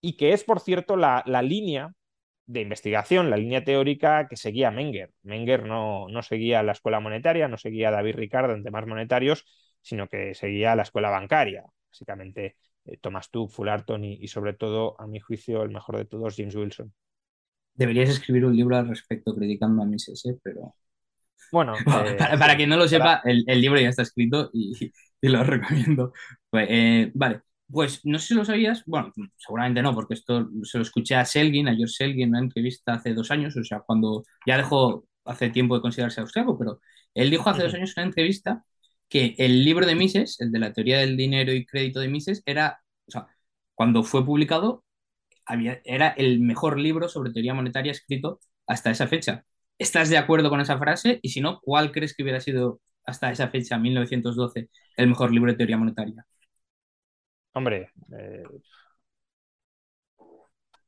y 0.00 0.16
que 0.16 0.32
es, 0.32 0.42
por 0.42 0.58
cierto, 0.58 0.96
la, 0.96 1.22
línea 1.42 1.92
de 2.46 2.60
investigación, 2.62 3.30
la 3.30 3.36
línea 3.36 3.64
teórica 3.64 4.28
que 4.28 4.36
seguía 4.36 4.70
Menger. 4.70 5.12
Menger 5.22 5.64
no, 5.64 6.08
no 6.08 6.22
seguía 6.22 6.62
la 6.62 6.72
escuela 6.72 7.00
monetaria, 7.00 7.48
no 7.48 7.56
seguía 7.58 7.88
a 7.88 7.92
David 7.92 8.16
Ricardo 8.16 8.54
en 8.54 8.64
temas 8.64 8.86
monetarios, 8.86 9.44
sino 9.80 10.08
que 10.08 10.34
seguía 10.34 10.76
la 10.76 10.82
escuela 10.82 11.10
bancaria. 11.10 11.64
Básicamente, 11.90 12.56
eh, 12.86 12.98
Thomas 13.00 13.30
Tuck, 13.30 13.50
Fullerton 13.50 14.04
y, 14.04 14.14
y, 14.14 14.28
sobre 14.28 14.54
todo, 14.54 14.96
a 15.00 15.06
mi 15.06 15.20
juicio, 15.20 15.62
el 15.62 15.70
mejor 15.70 15.96
de 15.98 16.04
todos, 16.06 16.34
James 16.36 16.54
Wilson. 16.56 16.92
Deberías 17.74 18.10
escribir 18.10 18.44
un 18.44 18.56
libro 18.56 18.76
al 18.76 18.88
respecto 18.88 19.34
criticando 19.34 19.82
a 19.82 19.86
Mises, 19.86 20.24
¿eh? 20.26 20.38
Pero 20.42 20.74
Bueno, 21.50 21.84
eh, 21.86 22.18
para, 22.18 22.38
para 22.38 22.56
sí, 22.56 22.56
quien 22.56 22.68
no 22.70 22.76
lo 22.76 22.88
para- 22.96 23.14
sepa, 23.14 23.20
el, 23.24 23.44
el 23.46 23.60
libro 23.60 23.80
ya 23.80 23.88
está 23.90 24.02
escrito 24.02 24.50
y, 24.52 24.92
y 25.20 25.28
lo 25.28 25.42
recomiendo. 25.44 26.12
Pues, 26.50 26.66
eh, 26.70 27.10
vale, 27.14 27.42
pues 27.72 28.00
no 28.04 28.18
sé 28.18 28.28
si 28.28 28.34
lo 28.34 28.44
sabías, 28.44 28.82
bueno, 28.86 29.12
seguramente 29.36 29.82
no, 29.82 29.94
porque 29.94 30.14
esto 30.14 30.48
se 30.64 30.78
lo 30.78 30.82
escuché 30.84 31.14
a 31.16 31.24
Selgin, 31.24 31.68
a 31.68 31.74
George 31.76 31.94
Selgin, 31.94 32.22
en 32.24 32.28
una 32.30 32.40
entrevista 32.40 32.94
hace 32.94 33.14
dos 33.14 33.30
años, 33.30 33.56
o 33.56 33.64
sea, 33.64 33.80
cuando 33.80 34.24
ya 34.46 34.56
dejó 34.58 35.06
hace 35.24 35.50
tiempo 35.50 35.74
de 35.76 35.82
considerarse 35.82 36.20
austriaco, 36.20 36.58
pero 36.58 36.80
él 37.14 37.30
dijo 37.30 37.48
hace 37.50 37.62
dos 37.62 37.74
años 37.74 37.92
en 37.96 38.02
una 38.02 38.08
entrevista 38.10 38.64
que 39.08 39.34
el 39.38 39.64
libro 39.64 39.86
de 39.86 39.94
Mises, 39.94 40.40
el 40.40 40.52
de 40.52 40.58
la 40.58 40.72
teoría 40.72 40.98
del 40.98 41.16
dinero 41.16 41.52
y 41.52 41.66
crédito 41.66 42.00
de 42.00 42.08
Mises, 42.08 42.42
era, 42.46 42.80
o 43.06 43.10
sea, 43.10 43.26
cuando 43.74 44.02
fue 44.04 44.24
publicado, 44.24 44.84
había, 45.46 45.80
era 45.84 46.08
el 46.10 46.40
mejor 46.40 46.78
libro 46.78 47.08
sobre 47.08 47.32
teoría 47.32 47.54
monetaria 47.54 47.92
escrito 47.92 48.40
hasta 48.66 48.90
esa 48.90 49.06
fecha. 49.08 49.44
¿Estás 49.78 50.08
de 50.10 50.18
acuerdo 50.18 50.50
con 50.50 50.60
esa 50.60 50.78
frase? 50.78 51.18
Y 51.22 51.30
si 51.30 51.40
no, 51.40 51.60
¿cuál 51.60 51.92
crees 51.92 52.14
que 52.14 52.22
hubiera 52.22 52.40
sido 52.40 52.80
hasta 53.04 53.30
esa 53.32 53.48
fecha, 53.48 53.78
1912, 53.78 54.68
el 54.96 55.08
mejor 55.08 55.32
libro 55.32 55.50
de 55.52 55.58
teoría 55.58 55.76
monetaria? 55.78 56.24
Hombre, 57.52 57.90
eh, 58.12 58.42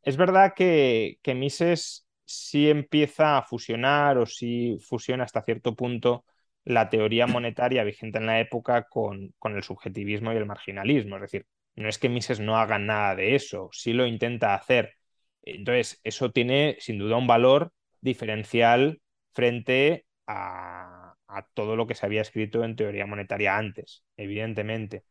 es 0.03 0.17
verdad 0.17 0.55
que, 0.55 1.19
que 1.23 1.35
Mises 1.35 2.07
sí 2.25 2.71
empieza 2.71 3.39
a 3.39 3.43
fusionar 3.43 4.19
o 4.19 4.27
sí 4.27 4.79
fusiona 4.81 5.25
hasta 5.25 5.43
cierto 5.43 5.75
punto 5.75 6.25
la 6.65 6.89
teoría 6.91 7.27
monetaria 7.27 7.85
vigente 7.85 8.19
en 8.19 8.27
la 8.27 8.41
época 8.41 8.85
con, 8.89 9.35
con 9.39 9.55
el 9.57 9.63
subjetivismo 9.63 10.33
y 10.33 10.37
el 10.37 10.47
marginalismo. 10.47 11.17
Es 11.17 11.23
decir, 11.23 11.47
no 11.77 11.89
es 11.89 11.99
que 11.99 12.09
Mises 12.09 12.41
no 12.41 12.57
haga 12.57 12.79
nada 12.79 13.15
de 13.17 13.35
eso, 13.35 13.69
sí 13.73 13.93
lo 13.93 14.07
intenta 14.07 14.55
hacer. 14.55 14.95
Entonces, 15.43 16.01
eso 16.05 16.31
tiene 16.33 16.77
sin 16.81 16.99
duda 16.99 17.17
un 17.17 17.27
valor 17.27 17.73
diferencial 18.01 19.01
frente 19.33 20.07
a, 20.27 21.15
a 21.29 21.47
todo 21.55 21.77
lo 21.77 21.87
que 21.87 21.95
se 21.95 22.07
había 22.07 22.23
escrito 22.23 22.65
en 22.65 22.77
teoría 22.77 23.07
monetaria 23.07 23.57
antes, 23.59 24.05
evidentemente. 24.17 25.05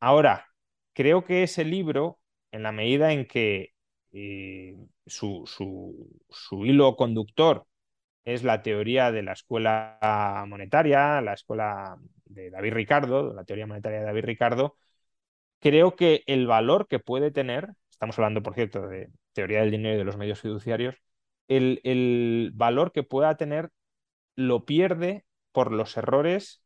Ahora, 0.00 0.46
creo 0.94 1.24
que 1.24 1.44
ese 1.44 1.64
libro, 1.64 2.20
en 2.52 2.62
la 2.64 2.72
medida 2.72 3.12
en 3.12 3.26
que 3.26 3.74
eh, 4.12 4.76
su, 5.06 5.44
su- 5.46 6.10
su 6.30 6.66
hilo 6.66 6.96
conductor 6.96 7.66
es 8.24 8.44
la 8.44 8.62
teoría 8.62 9.12
de 9.12 9.22
la 9.22 9.32
escuela 9.34 9.98
monetaria, 10.48 11.20
la 11.22 11.34
escuela 11.34 11.96
de 12.26 12.50
David 12.50 12.74
Ricardo, 12.74 13.34
la 13.34 13.44
teoría 13.44 13.66
monetaria 13.66 14.00
de 14.00 14.06
David 14.06 14.24
Ricardo, 14.24 14.76
creo 15.60 15.96
que 15.96 16.22
el 16.26 16.46
valor 16.46 16.88
que 16.88 16.98
puede 16.98 17.30
tener, 17.30 17.70
estamos 17.90 18.18
hablando, 18.18 18.42
por 18.42 18.54
cierto, 18.54 18.86
de 18.88 19.10
teoría 19.32 19.60
del 19.60 19.70
dinero 19.70 19.94
y 19.96 19.98
de 19.98 20.04
los 20.04 20.16
medios 20.16 20.40
fiduciarios, 20.40 20.96
el, 21.48 21.80
el 21.84 22.52
valor 22.54 22.92
que 22.92 23.02
pueda 23.02 23.36
tener 23.36 23.70
lo 24.36 24.66
pierde 24.66 25.26
por 25.52 25.72
los 25.72 25.96
errores 25.98 26.63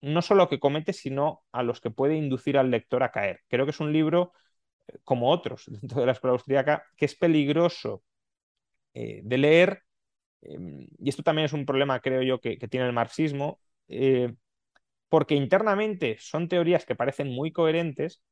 no 0.00 0.22
solo 0.22 0.48
que 0.48 0.60
comete, 0.60 0.92
sino 0.92 1.42
a 1.52 1.62
los 1.62 1.80
que 1.80 1.90
puede 1.90 2.16
inducir 2.16 2.58
al 2.58 2.70
lector 2.70 3.02
a 3.02 3.10
caer. 3.10 3.40
Creo 3.48 3.66
que 3.66 3.72
es 3.72 3.80
un 3.80 3.92
libro, 3.92 4.32
eh, 4.88 4.98
como 5.04 5.30
otros 5.30 5.64
dentro 5.68 6.00
de 6.00 6.06
la 6.06 6.12
escuela 6.12 6.32
austríaca, 6.32 6.84
que 6.96 7.06
es 7.06 7.14
peligroso 7.14 8.02
eh, 8.94 9.20
de 9.24 9.38
leer, 9.38 9.82
eh, 10.42 10.58
y 10.98 11.08
esto 11.08 11.22
también 11.22 11.46
es 11.46 11.52
un 11.52 11.66
problema, 11.66 12.00
creo 12.00 12.22
yo, 12.22 12.40
que, 12.40 12.56
tiene 12.68 12.86
el 12.86 12.92
marxismo, 12.92 13.60
eh, 13.88 14.34
porque 15.08 15.34
internamente 15.36 16.16
son 16.18 16.48
teorías 16.48 16.86
que 16.86 16.96
parecen 16.96 17.28
muy 17.28 17.52
coherentes 17.52 18.22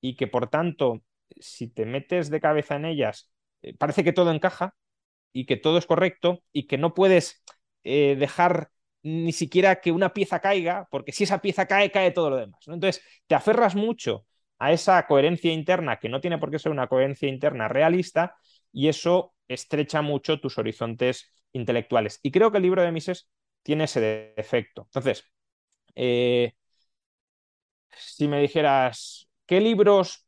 y 0.00 0.16
que, 0.16 0.26
por 0.28 0.48
tanto, 0.50 1.02
si 1.40 1.68
te 1.68 1.86
metes 1.86 2.30
de 2.30 2.40
cabeza 2.40 2.76
en 2.76 2.86
ellas, 2.86 3.32
parece 3.78 4.04
que 4.04 4.12
todo 4.12 4.32
encaja 4.32 4.74
y 5.32 5.46
que 5.46 5.56
todo 5.56 5.78
es 5.78 5.86
correcto 5.86 6.42
y 6.52 6.66
que 6.66 6.78
no 6.78 6.94
puedes 6.94 7.42
dejar 7.84 8.70
ni 9.02 9.32
siquiera 9.32 9.80
que 9.80 9.92
una 9.92 10.12
pieza 10.12 10.40
caiga, 10.40 10.86
porque 10.90 11.12
si 11.12 11.24
esa 11.24 11.40
pieza 11.40 11.66
cae, 11.66 11.90
cae 11.90 12.10
todo 12.10 12.30
lo 12.30 12.36
demás. 12.36 12.60
¿no? 12.66 12.74
Entonces, 12.74 13.02
te 13.26 13.34
aferras 13.34 13.74
mucho 13.74 14.26
a 14.58 14.72
esa 14.72 15.06
coherencia 15.06 15.52
interna, 15.52 15.98
que 15.98 16.08
no 16.08 16.20
tiene 16.20 16.38
por 16.38 16.50
qué 16.50 16.58
ser 16.58 16.72
una 16.72 16.86
coherencia 16.88 17.28
interna 17.28 17.68
realista, 17.68 18.36
y 18.72 18.88
eso 18.88 19.34
estrecha 19.48 20.02
mucho 20.02 20.40
tus 20.40 20.58
horizontes 20.58 21.32
intelectuales. 21.52 22.20
Y 22.22 22.30
creo 22.30 22.50
que 22.50 22.58
el 22.58 22.62
libro 22.64 22.82
de 22.82 22.92
Mises 22.92 23.28
tiene 23.62 23.84
ese 23.84 24.32
defecto. 24.36 24.82
Entonces, 24.82 25.24
eh, 25.94 26.54
si 27.96 28.28
me 28.28 28.40
dijeras, 28.40 29.28
¿qué 29.46 29.60
libros 29.60 30.26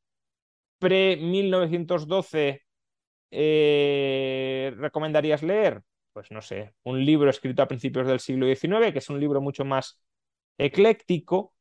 pre-1912 0.78 2.62
eh, 3.30 4.72
recomendarías 4.76 5.42
leer? 5.42 5.82
Pues 6.12 6.30
no 6.30 6.42
sé, 6.42 6.74
un 6.82 7.04
libro 7.04 7.30
escrito 7.30 7.62
a 7.62 7.68
principios 7.68 8.06
del 8.06 8.20
siglo 8.20 8.46
XIX, 8.46 8.92
que 8.92 8.98
es 8.98 9.08
un 9.08 9.18
libro 9.18 9.40
mucho 9.40 9.64
más 9.64 10.00
ecléctico, 10.58 11.54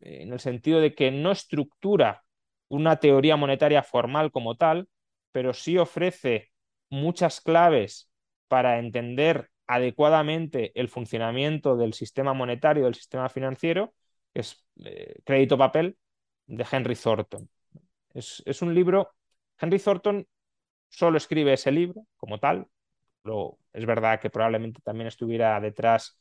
eh, 0.00 0.22
en 0.22 0.32
el 0.32 0.40
sentido 0.40 0.80
de 0.80 0.94
que 0.94 1.10
no 1.10 1.32
estructura 1.32 2.24
una 2.68 2.98
teoría 3.00 3.36
monetaria 3.36 3.82
formal 3.82 4.30
como 4.30 4.56
tal, 4.56 4.88
pero 5.32 5.52
sí 5.54 5.78
ofrece 5.78 6.50
muchas 6.90 7.40
claves 7.40 8.10
para 8.48 8.78
entender 8.78 9.50
adecuadamente 9.66 10.72
el 10.74 10.88
funcionamiento 10.88 11.76
del 11.76 11.92
sistema 11.92 12.32
monetario, 12.34 12.84
del 12.84 12.94
sistema 12.94 13.28
financiero, 13.28 13.94
que 14.32 14.40
es 14.40 14.64
eh, 14.84 15.16
Crédito 15.24 15.58
Papel, 15.58 15.96
de 16.46 16.66
Henry 16.70 16.94
Thornton. 16.94 17.48
Es, 18.14 18.42
es 18.46 18.62
un 18.62 18.74
libro, 18.74 19.10
Henry 19.60 19.78
Thornton 19.78 20.26
solo 20.88 21.18
escribe 21.18 21.52
ese 21.52 21.70
libro 21.70 22.06
como 22.16 22.38
tal. 22.38 22.66
Lo, 23.24 23.58
es 23.72 23.86
verdad 23.86 24.20
que 24.20 24.30
probablemente 24.30 24.80
también 24.82 25.08
estuviera 25.08 25.60
detrás 25.60 26.18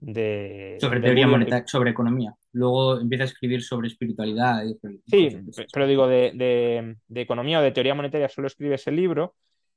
de, 0.00 0.78
Sobre 0.80 1.00
del 1.00 1.02
teoría 1.02 1.26
monetaria, 1.26 1.66
sobre 1.66 1.90
economía. 1.90 2.34
Luego 2.52 3.00
empieza 3.00 3.24
a 3.24 3.26
escribir 3.26 3.62
sobre 3.62 3.88
espiritualidad 3.88 4.64
y 4.64 4.74
Sí, 5.06 5.30
de 5.30 5.66
pero 5.72 5.86
digo, 5.86 6.06
de, 6.06 6.32
de- 6.34 6.96
de 7.08 7.20
economía 7.20 7.58
o 7.60 7.62
de 7.62 7.72
teoría 7.72 7.94
monetaria 7.94 8.28
solo 8.28 8.46
escribe 8.46 8.74
ese 8.74 8.92
libro. 8.92 9.34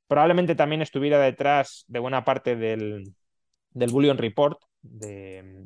Probablemente 0.08 0.56
también 0.56 0.82
estuviera 0.82 1.20
detrás 1.20 1.86
de 1.88 2.00
buena 2.00 2.26
parte 2.26 2.56
del, 2.56 3.14
del 3.72 3.92
Bullion 3.92 4.18
Report, 4.18 4.60
de- 4.82 5.66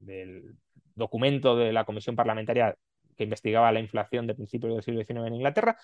del 0.00 0.56
documento 0.94 1.56
de 1.56 1.72
la 1.72 1.84
Comisión 1.84 2.16
Parlamentaria 2.16 2.76
que 3.16 3.24
investigaba 3.24 3.72
la 3.72 3.80
inflación 3.80 4.26
de 4.26 4.34
principios 4.34 4.74
del 4.74 4.82
siglo 4.82 5.00
XIX 5.00 5.28
en 5.28 5.34
Inglaterra. 5.36 5.76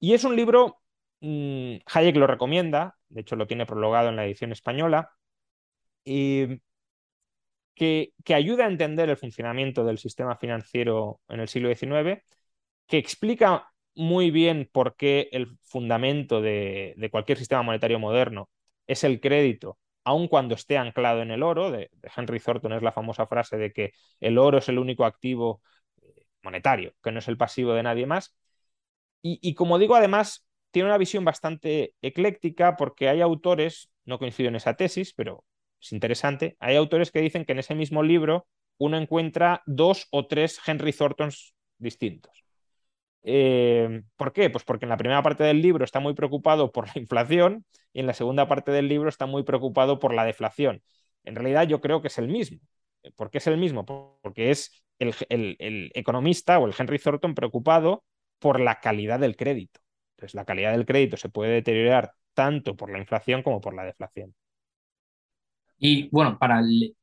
Y 0.00 0.14
es 0.14 0.24
un 0.24 0.36
libro, 0.36 0.81
mmm, 1.22 1.78
Hayek 1.86 2.16
lo 2.16 2.26
recomienda, 2.26 2.96
de 3.08 3.22
hecho 3.22 3.36
lo 3.36 3.46
tiene 3.46 3.66
prologado 3.66 4.10
en 4.10 4.16
la 4.16 4.26
edición 4.26 4.52
española, 4.52 5.10
y 6.04 6.60
que, 7.74 8.12
que 8.24 8.34
ayuda 8.34 8.64
a 8.64 8.68
entender 8.68 9.08
el 9.10 9.16
funcionamiento 9.16 9.84
del 9.84 9.98
sistema 9.98 10.36
financiero 10.36 11.20
en 11.28 11.40
el 11.40 11.48
siglo 11.48 11.68
XIX 11.68 12.22
que 12.86 12.98
explica 12.98 13.72
muy 13.94 14.30
bien 14.30 14.68
por 14.72 14.96
qué 14.96 15.28
el 15.32 15.58
fundamento 15.62 16.40
de, 16.42 16.94
de 16.96 17.10
cualquier 17.10 17.38
sistema 17.38 17.62
monetario 17.62 17.98
moderno 17.98 18.50
es 18.86 19.04
el 19.04 19.20
crédito, 19.20 19.78
aun 20.04 20.28
cuando 20.28 20.54
esté 20.54 20.78
anclado 20.78 21.22
en 21.22 21.30
el 21.30 21.42
oro. 21.42 21.70
De, 21.70 21.90
Henry 22.16 22.40
Thornton 22.40 22.72
es 22.74 22.82
la 22.82 22.92
famosa 22.92 23.26
frase 23.26 23.56
de 23.58 23.72
que 23.72 23.92
el 24.20 24.38
oro 24.38 24.58
es 24.58 24.68
el 24.68 24.78
único 24.78 25.04
activo 25.04 25.62
eh, 26.02 26.26
monetario, 26.42 26.94
que 27.02 27.12
no 27.12 27.20
es 27.20 27.28
el 27.28 27.36
pasivo 27.38 27.74
de 27.74 27.82
nadie 27.84 28.06
más. 28.06 28.36
Y 29.24 29.54
como 29.54 29.78
digo, 29.78 29.94
además, 29.94 30.44
tiene 30.72 30.88
una 30.88 30.98
visión 30.98 31.24
bastante 31.24 31.94
ecléctica 32.02 32.76
porque 32.76 33.08
hay 33.08 33.20
autores, 33.20 33.90
no 34.04 34.18
coincido 34.18 34.48
en 34.48 34.56
esa 34.56 34.74
tesis, 34.74 35.14
pero 35.14 35.44
es 35.80 35.92
interesante, 35.92 36.56
hay 36.60 36.76
autores 36.76 37.10
que 37.12 37.20
dicen 37.20 37.44
que 37.44 37.52
en 37.52 37.60
ese 37.60 37.74
mismo 37.74 38.02
libro 38.02 38.46
uno 38.78 38.96
encuentra 38.98 39.62
dos 39.66 40.08
o 40.10 40.26
tres 40.26 40.60
Henry 40.66 40.92
Thorntons 40.92 41.54
distintos. 41.78 42.44
Eh, 43.24 44.02
¿Por 44.16 44.32
qué? 44.32 44.50
Pues 44.50 44.64
porque 44.64 44.84
en 44.84 44.88
la 44.88 44.96
primera 44.96 45.22
parte 45.22 45.44
del 45.44 45.62
libro 45.62 45.84
está 45.84 46.00
muy 46.00 46.14
preocupado 46.14 46.72
por 46.72 46.86
la 46.88 47.00
inflación 47.00 47.64
y 47.92 48.00
en 48.00 48.06
la 48.06 48.14
segunda 48.14 48.48
parte 48.48 48.72
del 48.72 48.88
libro 48.88 49.08
está 49.08 49.26
muy 49.26 49.44
preocupado 49.44 49.98
por 49.98 50.14
la 50.14 50.24
deflación. 50.24 50.82
En 51.24 51.36
realidad 51.36 51.68
yo 51.68 51.80
creo 51.80 52.02
que 52.02 52.08
es 52.08 52.18
el 52.18 52.28
mismo. 52.28 52.58
¿Por 53.16 53.30
qué 53.30 53.38
es 53.38 53.46
el 53.46 53.58
mismo? 53.58 53.84
Porque 53.86 54.50
es 54.50 54.84
el, 54.98 55.90
economista 55.94 56.58
o 56.58 56.66
el 56.66 56.74
Henry 56.76 56.98
Thornton 56.98 57.34
preocupado 57.34 58.04
por 58.38 58.60
la 58.60 58.80
calidad 58.80 59.20
del 59.20 59.36
crédito. 59.36 59.80
Entonces 60.22 60.36
la 60.36 60.44
calidad 60.44 60.70
del 60.70 60.86
crédito 60.86 61.16
se 61.16 61.28
puede 61.30 61.52
deteriorar 61.52 62.12
tanto 62.32 62.76
por 62.76 62.92
la 62.92 62.98
inflación 62.98 63.42
como 63.42 63.60
por 63.60 63.74
la 63.74 63.82
deflación. 63.82 64.32
Y 65.78 66.08
bueno, 66.10 66.38
para 66.38 66.60
el, 66.60 66.94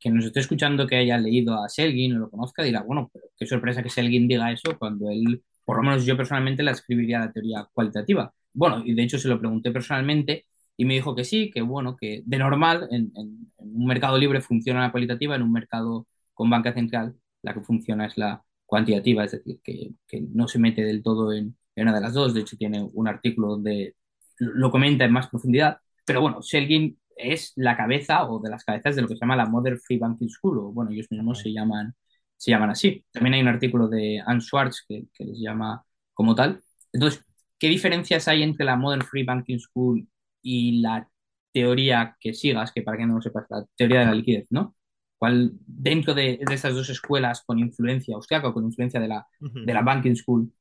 que 0.00 0.08
nos 0.10 0.24
esté 0.24 0.40
escuchando 0.40 0.86
que 0.86 0.96
haya 0.96 1.18
leído 1.18 1.62
a 1.62 1.68
Selgin 1.68 2.16
o 2.16 2.18
lo 2.20 2.30
conozca, 2.30 2.62
dirá, 2.62 2.82
bueno, 2.82 3.10
pero 3.12 3.26
qué 3.36 3.44
sorpresa 3.46 3.82
que 3.82 3.90
Selgin 3.90 4.26
diga 4.26 4.50
eso 4.50 4.78
cuando 4.78 5.10
él, 5.10 5.42
por 5.66 5.76
lo 5.76 5.82
menos 5.82 6.06
yo 6.06 6.16
personalmente, 6.16 6.62
la 6.62 6.70
escribiría 6.70 7.18
la 7.18 7.30
teoría 7.30 7.68
cualitativa. 7.74 8.32
Bueno, 8.54 8.82
y 8.86 8.94
de 8.94 9.02
hecho 9.02 9.18
se 9.18 9.28
lo 9.28 9.38
pregunté 9.38 9.70
personalmente 9.70 10.46
y 10.74 10.86
me 10.86 10.94
dijo 10.94 11.14
que 11.14 11.24
sí, 11.24 11.50
que 11.50 11.60
bueno, 11.60 11.94
que 11.94 12.22
de 12.24 12.38
normal 12.38 12.88
en, 12.90 13.12
un 13.58 13.86
mercado 13.86 14.16
libre 14.16 14.40
funciona 14.40 14.80
la 14.80 14.92
cualitativa, 14.92 15.36
en 15.36 15.42
un 15.42 15.52
mercado 15.52 16.06
con 16.32 16.48
banca 16.48 16.72
central 16.72 17.16
la 17.42 17.52
que 17.52 17.60
funciona 17.60 18.06
es 18.06 18.16
la 18.16 18.42
cuantitativa, 18.64 19.24
es 19.24 19.32
decir, 19.32 19.60
que 19.62 19.94
no 20.30 20.48
se 20.48 20.58
mete 20.58 20.84
del 20.84 21.02
todo 21.02 21.32
en, 21.34 21.54
en 21.76 21.88
una 21.88 21.96
de 21.96 22.02
las 22.02 22.14
dos. 22.14 22.34
De 22.34 22.40
hecho, 22.40 22.56
tiene 22.56 22.82
un 22.92 23.08
artículo 23.08 23.48
donde 23.48 23.96
lo 24.38 24.70
comenta 24.70 25.04
en 25.04 25.12
más 25.12 25.28
profundidad. 25.28 25.78
Pero 26.04 26.20
bueno, 26.20 26.42
Selgin 26.42 26.98
es 27.16 27.52
la 27.56 27.76
cabeza 27.76 28.28
o 28.28 28.40
de 28.40 28.50
las 28.50 28.64
cabezas 28.64 28.96
de 28.96 29.02
lo 29.02 29.08
que 29.08 29.14
se 29.14 29.20
llama 29.20 29.36
la 29.36 29.46
Modern 29.46 29.78
Free 29.78 29.98
Banking 29.98 30.28
School, 30.28 30.58
o 30.58 30.72
bueno, 30.72 30.90
ellos 30.90 31.06
mismos 31.10 31.40
se 31.40 31.52
llaman, 31.52 31.94
se 32.36 32.50
llaman 32.50 32.70
así. 32.70 33.04
También 33.12 33.34
hay 33.34 33.42
un 33.42 33.48
artículo 33.48 33.88
de 33.88 34.22
Anne 34.24 34.40
Schwartz 34.40 34.84
que, 34.88 35.06
que 35.12 35.24
les 35.24 35.38
llama 35.38 35.84
como 36.14 36.34
tal. 36.34 36.62
Entonces, 36.92 37.24
¿qué 37.58 37.68
diferencias 37.68 38.28
hay 38.28 38.42
entre 38.42 38.64
la 38.64 38.76
Modern 38.76 39.02
Free 39.02 39.24
Banking 39.24 39.58
School 39.58 40.08
y 40.42 40.80
la 40.80 41.08
teoría 41.52 42.16
que 42.18 42.34
sigas, 42.34 42.72
que 42.72 42.82
para 42.82 42.96
que 42.98 43.06
no 43.06 43.14
lo 43.16 43.22
sepas, 43.22 43.46
la 43.50 43.64
teoría 43.76 44.00
de 44.00 44.06
la 44.06 44.14
liquidez, 44.14 44.46
¿no? 44.50 44.74
¿Cuál, 45.16 45.52
dentro 45.66 46.14
de, 46.14 46.40
de 46.44 46.54
esas 46.54 46.74
dos 46.74 46.88
escuelas 46.90 47.42
con 47.46 47.58
influencia 47.58 48.16
austriaca 48.16 48.48
o 48.48 48.54
con 48.54 48.64
influencia 48.64 48.98
de 48.98 49.08
la, 49.08 49.26
de 49.38 49.72
la 49.72 49.82
Banking 49.82 50.16
School, 50.16 50.52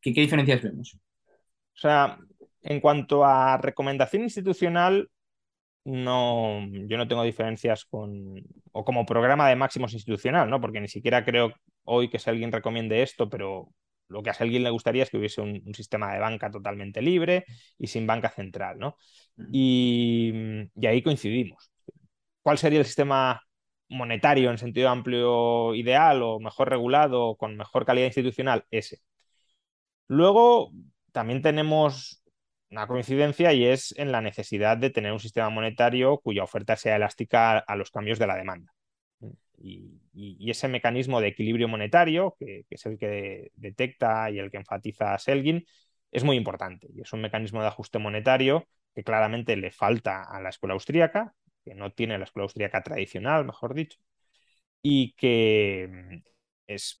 ¿qué, 0.00 0.12
¿qué 0.14 0.20
diferencias 0.22 0.62
vemos? 0.62 0.96
O 1.74 1.78
sea, 1.78 2.18
en 2.62 2.80
cuanto 2.80 3.24
a 3.24 3.56
recomendación 3.58 4.22
institucional, 4.22 5.08
no, 5.84 6.60
yo 6.88 6.96
no 6.98 7.08
tengo 7.08 7.22
diferencias 7.22 7.84
con, 7.86 8.42
o 8.72 8.84
como 8.84 9.06
programa 9.06 9.48
de 9.48 9.56
máximos 9.56 9.94
institucional, 9.94 10.50
¿no? 10.50 10.60
Porque 10.60 10.80
ni 10.80 10.88
siquiera 10.88 11.24
creo 11.24 11.54
hoy 11.84 12.10
que 12.10 12.18
si 12.18 12.30
alguien 12.30 12.52
recomiende 12.52 13.02
esto, 13.02 13.28
pero 13.30 13.70
lo 14.08 14.22
que 14.22 14.30
a 14.30 14.34
alguien 14.40 14.62
le 14.64 14.70
gustaría 14.70 15.04
es 15.04 15.10
que 15.10 15.18
hubiese 15.18 15.40
un, 15.40 15.62
un, 15.64 15.74
sistema 15.74 16.12
de 16.12 16.18
banca 16.18 16.50
totalmente 16.50 17.00
libre 17.00 17.44
y 17.78 17.86
sin 17.86 18.06
banca 18.06 18.30
central, 18.30 18.78
¿no? 18.78 18.96
Y, 19.52 20.32
y, 20.74 20.86
ahí 20.86 21.02
coincidimos. 21.02 21.70
¿Cuál 22.42 22.58
sería 22.58 22.80
el 22.80 22.84
sistema 22.86 23.42
monetario 23.88 24.50
en 24.50 24.58
sentido 24.58 24.88
amplio 24.88 25.74
ideal 25.74 26.22
o 26.22 26.40
mejor 26.40 26.70
regulado, 26.70 27.36
con 27.36 27.56
mejor 27.56 27.84
calidad 27.86 28.06
institucional? 28.06 28.64
Ese. 28.70 28.98
Luego, 30.10 30.72
también 31.12 31.40
tenemos 31.40 32.24
una 32.68 32.88
coincidencia 32.88 33.52
y 33.52 33.64
es 33.64 33.94
en 33.96 34.10
la 34.10 34.20
necesidad 34.20 34.76
de 34.76 34.90
tener 34.90 35.12
un 35.12 35.20
sistema 35.20 35.50
monetario 35.50 36.18
cuya 36.18 36.42
oferta 36.42 36.74
sea 36.74 36.96
elástica 36.96 37.58
a 37.58 37.76
los 37.76 37.92
cambios 37.92 38.18
de 38.18 38.26
la 38.26 38.34
demanda. 38.34 38.74
Y, 39.56 40.50
ese 40.50 40.66
mecanismo 40.66 41.20
de 41.20 41.28
equilibrio 41.28 41.68
monetario, 41.68 42.34
que, 42.40 42.64
que, 42.68 42.74
es 42.74 42.86
el 42.86 42.98
que 42.98 43.52
detecta 43.54 44.28
y 44.32 44.40
el 44.40 44.50
que 44.50 44.56
enfatiza 44.56 45.16
Selgin, 45.16 45.64
es 46.10 46.24
muy 46.24 46.36
importante. 46.36 46.88
Y 46.92 47.02
es 47.02 47.12
un 47.12 47.20
mecanismo 47.20 47.60
de 47.62 47.68
ajuste 47.68 48.00
monetario 48.00 48.66
que 48.92 49.04
claramente 49.04 49.54
le 49.56 49.70
falta 49.70 50.24
a 50.24 50.40
la 50.40 50.48
escuela 50.48 50.74
austríaca, 50.74 51.36
que 51.64 51.76
no 51.76 51.92
tiene 51.92 52.18
la 52.18 52.24
escuela 52.24 52.44
austríaca 52.46 52.82
tradicional, 52.82 53.44
mejor 53.44 53.74
dicho, 53.74 54.00
y 54.82 55.12
que 55.12 56.22
es. 56.66 57.00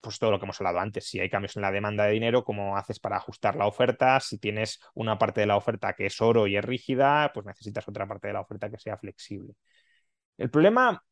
Pues 0.00 0.18
todo 0.18 0.30
lo 0.30 0.38
que 0.38 0.46
hemos 0.46 0.60
hablado 0.60 0.80
antes. 0.80 1.06
Si 1.06 1.20
hay 1.20 1.28
cambios 1.28 1.56
en 1.56 1.62
la 1.62 1.70
demanda 1.70 2.04
de 2.04 2.12
dinero, 2.12 2.44
¿cómo 2.44 2.76
haces 2.76 2.98
para 2.98 3.16
ajustar 3.16 3.56
la 3.56 3.66
oferta? 3.66 4.18
Si 4.20 4.38
tienes 4.38 4.80
una 4.94 5.18
parte 5.18 5.40
de 5.40 5.46
la 5.46 5.56
oferta 5.56 5.92
que 5.94 6.06
es 6.06 6.20
oro 6.20 6.46
y 6.46 6.56
es 6.56 6.64
rígida, 6.64 7.30
pues 7.34 7.46
necesitas 7.46 7.86
otra 7.88 8.06
parte 8.06 8.28
de 8.28 8.34
la 8.34 8.40
oferta 8.40 8.70
que 8.70 8.78
sea 8.78 8.96
flexible. 8.96 9.54
El 10.38 10.50
problema 10.50 11.04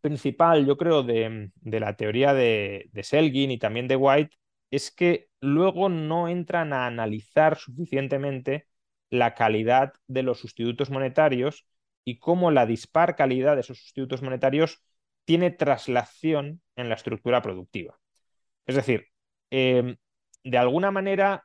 principal, 0.00 0.66
yo 0.66 0.76
creo, 0.76 1.02
de, 1.02 1.50
la 1.62 1.96
teoría 1.96 2.34
de, 2.34 2.90
Selgin 3.02 3.50
y 3.50 3.58
también 3.58 3.88
de 3.88 3.96
White 3.96 4.36
es 4.70 4.90
que 4.90 5.28
luego 5.40 5.88
no 5.88 6.28
entran 6.28 6.72
a 6.72 6.86
analizar 6.86 7.56
suficientemente 7.58 8.66
la 9.10 9.34
calidad 9.34 9.94
de 10.08 10.22
los 10.22 10.40
sustitutos 10.40 10.90
monetarios 10.90 11.66
y 12.04 12.18
cómo 12.18 12.50
la 12.50 12.66
dispar 12.66 13.16
calidad 13.16 13.54
de 13.54 13.60
esos 13.62 13.78
sustitutos 13.78 14.22
monetarios 14.22 14.82
tiene 15.24 15.50
traslación 15.50 16.62
en 16.76 16.88
la 16.88 16.94
estructura 16.94 17.42
productiva. 17.42 17.98
Es 18.66 18.74
decir, 18.74 19.06
eh, 19.50 19.96
de 20.44 20.58
alguna 20.58 20.90
manera 20.90 21.44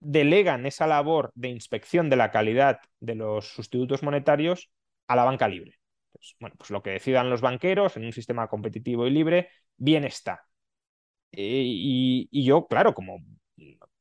delegan 0.00 0.66
esa 0.66 0.86
labor 0.86 1.32
de 1.34 1.48
inspección 1.48 2.10
de 2.10 2.16
la 2.16 2.30
calidad 2.30 2.80
de 3.00 3.14
los 3.14 3.48
sustitutos 3.48 4.02
monetarios 4.02 4.70
a 5.08 5.16
la 5.16 5.24
banca 5.24 5.48
libre. 5.48 5.78
Pues, 6.12 6.36
bueno, 6.40 6.56
pues 6.58 6.70
lo 6.70 6.82
que 6.82 6.90
decidan 6.90 7.30
los 7.30 7.40
banqueros 7.40 7.96
en 7.96 8.04
un 8.04 8.12
sistema 8.12 8.48
competitivo 8.48 9.06
y 9.06 9.10
libre, 9.10 9.50
bien 9.76 10.04
está. 10.04 10.44
Y, 11.32 12.28
y, 12.30 12.44
yo, 12.44 12.66
claro, 12.66 12.94
como 12.94 13.18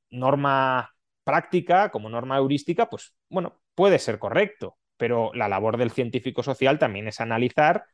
norma 0.09 0.93
práctica, 1.23 1.89
como 1.89 2.09
norma 2.09 2.37
heurística, 2.37 2.89
pues 2.89 3.13
bueno, 3.29 3.59
puede 3.73 3.99
ser 3.99 4.19
correcto, 4.19 4.77
pero 4.97 5.31
la 5.33 5.49
labor 5.49 5.77
del 5.77 5.91
científico 5.91 6.43
social 6.43 6.79
también 6.79 7.07
es 7.07 7.19
analizar 7.19 7.85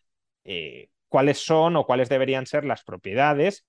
eh, 0.43 0.89
cuáles 1.07 1.39
son 1.39 1.75
o 1.75 1.85
cuáles 1.85 2.09
deberían 2.09 2.45
ser 2.45 2.65
las 2.65 2.83
propiedades 2.83 3.65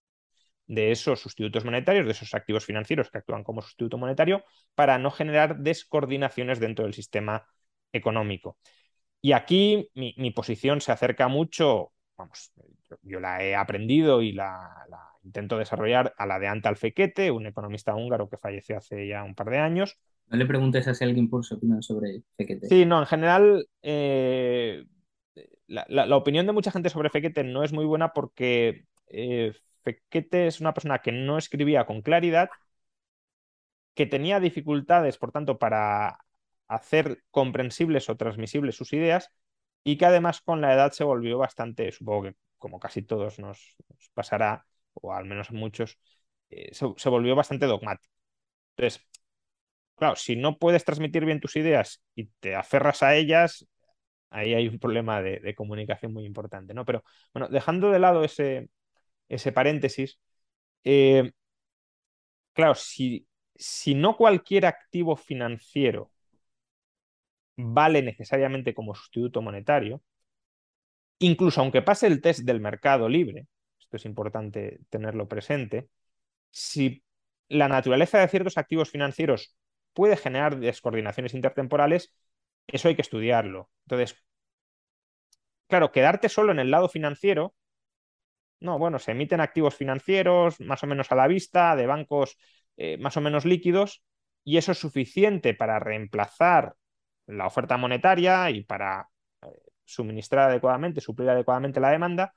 de 0.72 0.90
esos 0.90 1.20
sustitutos 1.20 1.66
monetarios, 1.66 2.06
de 2.06 2.12
esos 2.12 2.32
activos 2.32 2.64
financieros 2.64 3.10
que 3.10 3.18
actúan 3.18 3.44
como 3.44 3.60
sustituto 3.60 3.98
monetario, 3.98 4.42
para 4.74 4.98
no 4.98 5.10
generar 5.10 5.58
descoordinaciones 5.58 6.60
dentro 6.60 6.86
del 6.86 6.94
sistema 6.94 7.46
económico. 7.92 8.56
Y 9.20 9.32
aquí 9.32 9.90
mi, 9.94 10.14
mi 10.16 10.30
posición 10.30 10.80
se 10.80 10.90
acerca 10.90 11.28
mucho, 11.28 11.92
vamos, 12.16 12.52
yo, 12.88 12.96
yo 13.02 13.20
la 13.20 13.44
he 13.44 13.54
aprendido 13.54 14.22
y 14.22 14.32
la, 14.32 14.86
la, 14.88 14.98
intento 15.22 15.58
desarrollar 15.58 16.14
a 16.16 16.24
la 16.24 16.38
de 16.38 16.48
Antal 16.48 16.76
Fekete, 16.76 17.30
un 17.30 17.46
economista 17.46 17.94
húngaro 17.94 18.30
que 18.30 18.38
falleció 18.38 18.78
hace 18.78 19.06
ya 19.06 19.22
un 19.24 19.34
par 19.34 19.50
de 19.50 19.58
años. 19.58 19.98
No 20.28 20.38
le 20.38 20.46
preguntes 20.46 20.88
a 20.88 20.94
si 20.94 21.04
alguien 21.04 21.28
por 21.28 21.44
su 21.44 21.56
opinión 21.56 21.82
sobre 21.82 22.22
Fekete. 22.38 22.68
Sí, 22.68 22.86
no, 22.86 22.98
en 22.98 23.06
general 23.06 23.68
eh, 23.82 24.86
la, 25.66 25.84
la, 25.88 26.06
la, 26.06 26.16
opinión 26.16 26.46
de 26.46 26.52
mucha 26.52 26.70
gente 26.70 26.88
sobre 26.88 27.10
Fekete 27.10 27.44
no 27.44 27.62
es 27.62 27.74
muy 27.74 27.84
buena 27.84 28.14
porque 28.14 28.86
eh, 29.08 29.52
Fekete 29.82 30.46
es 30.46 30.60
una 30.60 30.74
persona 30.74 31.00
que 31.00 31.12
no 31.12 31.38
escribía 31.38 31.86
con 31.86 32.02
claridad, 32.02 32.50
que 33.94 34.06
tenía 34.06 34.40
dificultades, 34.40 35.18
por 35.18 35.32
tanto, 35.32 35.58
para 35.58 36.18
hacer 36.68 37.22
comprensibles 37.30 38.08
o 38.08 38.16
transmisibles 38.16 38.76
sus 38.76 38.92
ideas 38.92 39.30
y 39.84 39.98
que 39.98 40.06
además 40.06 40.40
con 40.40 40.60
la 40.60 40.72
edad 40.74 40.92
se 40.92 41.04
volvió 41.04 41.38
bastante, 41.38 41.92
supongo 41.92 42.24
que 42.24 42.36
como 42.58 42.78
casi 42.80 43.02
todos 43.02 43.38
nos, 43.38 43.76
pasará, 44.14 44.64
o 44.94 45.12
al 45.12 45.24
menos 45.24 45.50
muchos, 45.50 45.98
eh, 46.50 46.70
se, 46.74 46.86
se, 46.96 47.08
volvió 47.08 47.34
bastante 47.34 47.66
dogmático. 47.66 48.12
Entonces, 48.76 49.04
claro, 49.96 50.16
si 50.16 50.36
no 50.36 50.58
puedes 50.58 50.84
transmitir 50.84 51.24
bien 51.24 51.40
tus 51.40 51.56
ideas 51.56 52.02
y 52.14 52.26
te 52.40 52.54
aferras 52.56 53.02
a 53.02 53.16
ellas, 53.16 53.66
ahí 54.30 54.54
hay 54.54 54.68
un 54.68 54.78
problema 54.78 55.22
de, 55.22 55.40
de 55.40 55.54
comunicación 55.54 56.12
muy 56.12 56.24
importante, 56.26 56.74
¿no? 56.74 56.84
Pero 56.84 57.04
bueno, 57.34 57.48
dejando 57.48 57.90
de 57.90 57.98
lado 57.98 58.24
ese, 58.24 58.68
ese 59.34 59.52
paréntesis, 59.52 60.18
eh, 60.84 61.32
claro, 62.52 62.74
si, 62.74 63.26
si 63.54 63.94
no 63.94 64.16
cualquier 64.16 64.66
activo 64.66 65.16
financiero 65.16 66.10
vale 67.56 68.02
necesariamente 68.02 68.74
como 68.74 68.94
sustituto 68.94 69.42
monetario, 69.42 70.02
incluso 71.18 71.60
aunque 71.60 71.82
pase 71.82 72.06
el 72.06 72.20
test 72.20 72.40
del 72.40 72.60
mercado 72.60 73.08
libre, 73.08 73.46
esto 73.80 73.96
es 73.96 74.04
importante 74.04 74.80
tenerlo 74.90 75.28
presente, 75.28 75.88
si 76.50 77.04
la 77.48 77.68
naturaleza 77.68 78.18
de 78.18 78.28
ciertos 78.28 78.58
activos 78.58 78.90
financieros 78.90 79.56
puede 79.92 80.16
generar 80.16 80.58
descoordinaciones 80.58 81.34
intertemporales, 81.34 82.14
eso 82.66 82.88
hay 82.88 82.96
que 82.96 83.02
estudiarlo. 83.02 83.70
Entonces, 83.86 84.16
claro, 85.68 85.92
quedarte 85.92 86.28
solo 86.28 86.52
en 86.52 86.58
el 86.58 86.70
lado 86.70 86.88
financiero, 86.88 87.54
no, 88.62 88.78
bueno, 88.78 88.98
se 88.98 89.12
emiten 89.12 89.40
activos 89.40 89.74
financieros 89.74 90.60
más 90.60 90.82
o 90.82 90.86
menos 90.86 91.10
a 91.12 91.16
la 91.16 91.26
vista, 91.26 91.76
de 91.76 91.86
bancos 91.86 92.38
eh, 92.76 92.96
más 92.98 93.16
o 93.16 93.20
menos 93.20 93.44
líquidos, 93.44 94.02
y 94.44 94.56
eso 94.56 94.72
es 94.72 94.78
suficiente 94.78 95.54
para 95.54 95.78
reemplazar 95.78 96.74
la 97.26 97.46
oferta 97.46 97.76
monetaria 97.76 98.50
y 98.50 98.64
para 98.64 99.08
eh, 99.42 99.46
suministrar 99.84 100.50
adecuadamente, 100.50 101.00
suplir 101.00 101.28
adecuadamente 101.30 101.80
la 101.80 101.90
demanda. 101.90 102.34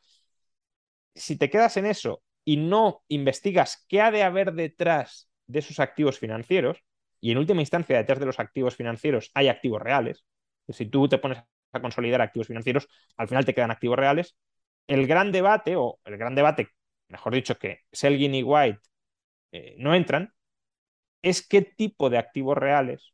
Si 1.14 1.38
te 1.38 1.50
quedas 1.50 1.78
en 1.78 1.86
eso 1.86 2.22
y 2.44 2.58
no 2.58 3.04
investigas 3.08 3.86
qué 3.88 4.02
ha 4.02 4.12
de 4.12 4.24
haber 4.24 4.54
detrás 4.54 5.30
de 5.48 5.60
esos 5.60 5.80
activos 5.80 6.20
financieros, 6.20 6.84
y 7.22 7.32
en 7.32 7.38
última 7.38 7.62
instancia 7.62 7.98
detrás 7.98 8.20
de 8.20 8.26
los 8.26 8.40
activos 8.40 8.76
financieros 8.76 9.32
hay 9.34 9.48
activos 9.48 9.82
reales, 9.82 10.26
si 10.70 10.86
tú 10.86 11.08
te 11.08 11.18
pones 11.18 11.40
a 11.72 11.82
consolidar 11.82 12.22
activos 12.22 12.48
financieros, 12.48 12.88
al 13.18 13.28
final 13.28 13.46
te 13.46 13.54
quedan 13.54 13.72
activos 13.72 13.98
reales, 13.98 14.36
el 14.88 15.08
gran 15.08 15.32
debate, 15.32 15.76
o 15.76 16.00
el 16.06 16.18
gran 16.18 16.36
debate, 16.36 16.70
mejor 17.10 17.34
dicho, 17.34 17.58
que 17.58 17.82
Selgin 17.92 18.36
y 18.36 18.44
White 18.44 18.80
eh, 19.52 19.76
no 19.80 19.96
entran, 19.96 20.34
es 21.22 21.48
qué 21.48 21.62
tipo 21.62 22.10
de 22.10 22.18
activos 22.18 22.58
reales 22.58 23.14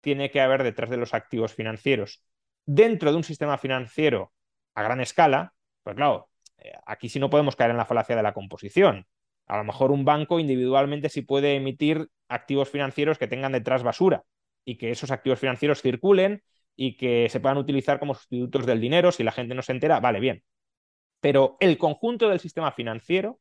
tiene 0.00 0.30
que 0.30 0.40
haber 0.40 0.62
detrás 0.62 0.90
de 0.90 0.96
los 0.96 1.14
activos 1.14 1.54
financieros. 1.54 2.24
Dentro 2.66 3.10
de 3.10 3.16
un 3.16 3.24
sistema 3.24 3.58
financiero 3.58 4.32
a 4.74 4.82
gran 4.82 5.00
escala, 5.00 5.54
pues 5.82 5.96
claro, 5.96 6.28
eh, 6.58 6.72
aquí 6.86 7.08
sí 7.08 7.20
no 7.20 7.30
podemos 7.30 7.56
caer 7.56 7.70
en 7.70 7.76
la 7.76 7.84
falacia 7.84 8.16
de 8.16 8.22
la 8.22 8.34
composición. 8.34 9.06
A 9.46 9.56
lo 9.58 9.64
mejor 9.64 9.90
un 9.90 10.04
banco 10.04 10.40
individualmente 10.40 11.08
sí 11.08 11.22
puede 11.22 11.56
emitir 11.56 12.08
activos 12.28 12.70
financieros 12.70 13.18
que 13.18 13.28
tengan 13.28 13.52
detrás 13.52 13.82
basura 13.82 14.24
y 14.64 14.76
que 14.76 14.90
esos 14.90 15.10
activos 15.10 15.38
financieros 15.38 15.82
circulen 15.82 16.42
y 16.76 16.96
que 16.96 17.28
se 17.28 17.40
puedan 17.40 17.58
utilizar 17.58 17.98
como 17.98 18.14
sustitutos 18.14 18.66
del 18.66 18.80
dinero 18.80 19.12
si 19.12 19.22
la 19.22 19.32
gente 19.32 19.54
no 19.54 19.62
se 19.62 19.72
entera, 19.72 20.00
vale, 20.00 20.20
bien. 20.20 20.42
Pero 21.22 21.56
el 21.60 21.78
conjunto 21.78 22.28
del 22.28 22.40
sistema 22.40 22.72
financiero 22.72 23.38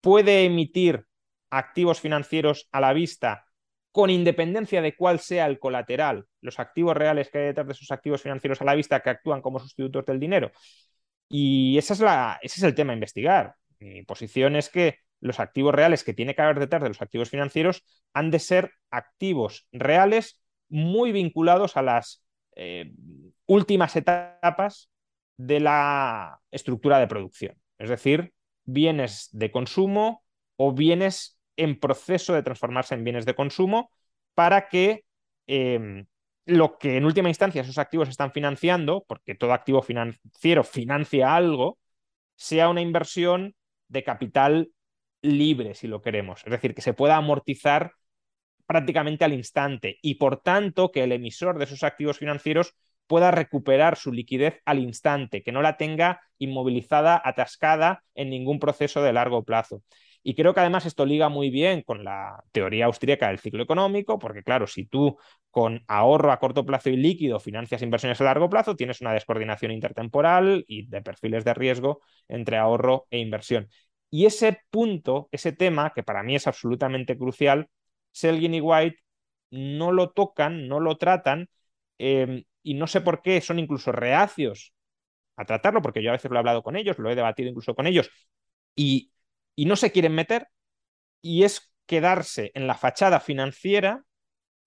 puede 0.00 0.46
emitir 0.46 1.04
activos 1.50 2.00
financieros 2.00 2.66
a 2.72 2.80
la 2.80 2.94
vista 2.94 3.44
con 3.92 4.08
independencia 4.08 4.80
de 4.80 4.96
cuál 4.96 5.20
sea 5.20 5.44
el 5.46 5.58
colateral, 5.58 6.24
los 6.40 6.58
activos 6.58 6.96
reales 6.96 7.28
que 7.30 7.38
hay 7.38 7.44
detrás 7.46 7.66
de 7.66 7.72
esos 7.74 7.90
activos 7.90 8.22
financieros 8.22 8.62
a 8.62 8.64
la 8.64 8.74
vista 8.74 9.00
que 9.00 9.10
actúan 9.10 9.42
como 9.42 9.58
sustitutos 9.58 10.06
del 10.06 10.18
dinero. 10.18 10.50
Y 11.28 11.76
ese 11.76 11.92
es 12.40 12.62
el 12.62 12.74
tema 12.74 12.92
a 12.92 12.94
investigar. 12.94 13.54
Mi 13.80 14.02
posición 14.04 14.56
es 14.56 14.70
que 14.70 15.00
los 15.20 15.40
activos 15.40 15.74
reales 15.74 16.04
que 16.04 16.14
tiene 16.14 16.34
que 16.34 16.40
haber 16.40 16.58
detrás 16.58 16.82
de 16.82 16.88
los 16.88 17.02
activos 17.02 17.28
financieros 17.28 17.84
han 18.14 18.30
de 18.30 18.38
ser 18.38 18.72
activos 18.90 19.68
reales 19.72 20.40
muy 20.70 21.12
vinculados 21.12 21.76
a 21.76 21.82
las 21.82 22.24
eh, 22.56 22.92
últimas 23.44 23.94
etapas 23.94 24.90
de 25.38 25.60
la 25.60 26.40
estructura 26.50 26.98
de 26.98 27.06
producción, 27.06 27.56
es 27.78 27.88
decir, 27.88 28.34
bienes 28.64 29.30
de 29.32 29.50
consumo 29.50 30.22
o 30.56 30.72
bienes 30.72 31.38
en 31.56 31.80
proceso 31.80 32.34
de 32.34 32.42
transformarse 32.42 32.94
en 32.94 33.04
bienes 33.04 33.24
de 33.24 33.34
consumo 33.34 33.90
para 34.34 34.68
que 34.68 35.04
em, 35.46 36.06
lo 36.44 36.78
que 36.78 36.96
en 36.96 37.04
última 37.04 37.28
instancia 37.28 37.62
esos 37.62 37.78
activos 37.78 38.08
están 38.08 38.32
financiando, 38.32 39.04
porque 39.06 39.34
todo 39.34 39.52
activo 39.52 39.82
financiero 39.82 40.64
financia 40.64 41.34
algo, 41.34 41.78
sea 42.36 42.68
una 42.68 42.80
inversión 42.80 43.54
de 43.88 44.04
capital 44.04 44.70
libre, 45.22 45.74
si 45.74 45.88
lo 45.88 46.02
queremos. 46.02 46.42
Es 46.44 46.50
decir, 46.50 46.74
que 46.74 46.82
se 46.82 46.94
pueda 46.94 47.16
amortizar 47.16 47.92
prácticamente 48.66 49.24
al 49.24 49.32
instante 49.32 49.98
y 50.02 50.16
por 50.16 50.42
tanto 50.42 50.90
que 50.92 51.02
el 51.04 51.12
emisor 51.12 51.58
de 51.58 51.64
esos 51.64 51.82
activos 51.82 52.18
financieros 52.18 52.74
pueda 53.08 53.32
recuperar 53.32 53.96
su 53.96 54.12
liquidez 54.12 54.60
al 54.64 54.78
instante, 54.78 55.42
que 55.42 55.50
no 55.52 55.62
la 55.62 55.76
tenga 55.76 56.20
inmovilizada, 56.38 57.20
atascada 57.24 58.04
en 58.14 58.30
ningún 58.30 58.60
proceso 58.60 59.02
de 59.02 59.12
largo 59.12 59.44
plazo. 59.44 59.82
Y 60.22 60.34
creo 60.34 60.52
que 60.52 60.60
además 60.60 60.84
esto 60.86 61.06
liga 61.06 61.28
muy 61.28 61.50
bien 61.50 61.82
con 61.82 62.04
la 62.04 62.44
teoría 62.52 62.86
austríaca 62.86 63.28
del 63.28 63.38
ciclo 63.38 63.62
económico, 63.62 64.18
porque 64.18 64.42
claro, 64.42 64.66
si 64.66 64.84
tú 64.86 65.16
con 65.50 65.82
ahorro 65.88 66.32
a 66.32 66.38
corto 66.38 66.66
plazo 66.66 66.90
y 66.90 66.96
líquido 66.96 67.40
financias 67.40 67.82
inversiones 67.82 68.20
a 68.20 68.24
largo 68.24 68.50
plazo, 68.50 68.76
tienes 68.76 69.00
una 69.00 69.12
descoordinación 69.12 69.72
intertemporal 69.72 70.64
y 70.68 70.86
de 70.86 71.02
perfiles 71.02 71.44
de 71.44 71.54
riesgo 71.54 72.00
entre 72.28 72.58
ahorro 72.58 73.06
e 73.10 73.18
inversión. 73.18 73.68
Y 74.10 74.26
ese 74.26 74.60
punto, 74.70 75.28
ese 75.32 75.52
tema, 75.52 75.92
que 75.94 76.02
para 76.02 76.22
mí 76.22 76.34
es 76.34 76.46
absolutamente 76.46 77.16
crucial, 77.16 77.68
Selgin 78.12 78.54
y 78.54 78.60
White 78.60 78.98
no 79.50 79.92
lo 79.92 80.10
tocan, 80.10 80.68
no 80.68 80.80
lo 80.80 80.96
tratan, 80.98 81.48
em, 81.98 82.44
y 82.62 82.74
no 82.74 82.86
sé 82.86 83.00
por 83.00 83.22
qué 83.22 83.40
son 83.40 83.58
incluso 83.58 83.92
reacios 83.92 84.74
a 85.36 85.44
tratarlo, 85.44 85.82
porque 85.82 86.02
yo 86.02 86.10
a 86.10 86.12
veces 86.12 86.30
lo 86.30 86.36
he 86.36 86.40
hablado 86.40 86.62
con 86.62 86.76
ellos, 86.76 86.98
lo 86.98 87.10
he 87.10 87.14
debatido 87.14 87.48
incluso 87.48 87.74
con 87.74 87.86
ellos, 87.86 88.10
y, 88.74 89.12
y 89.54 89.66
no 89.66 89.76
se 89.76 89.92
quieren 89.92 90.14
meter, 90.14 90.48
y 91.22 91.44
es 91.44 91.72
quedarse 91.86 92.50
en 92.54 92.66
la 92.66 92.74
fachada 92.74 93.20
financiera 93.20 94.04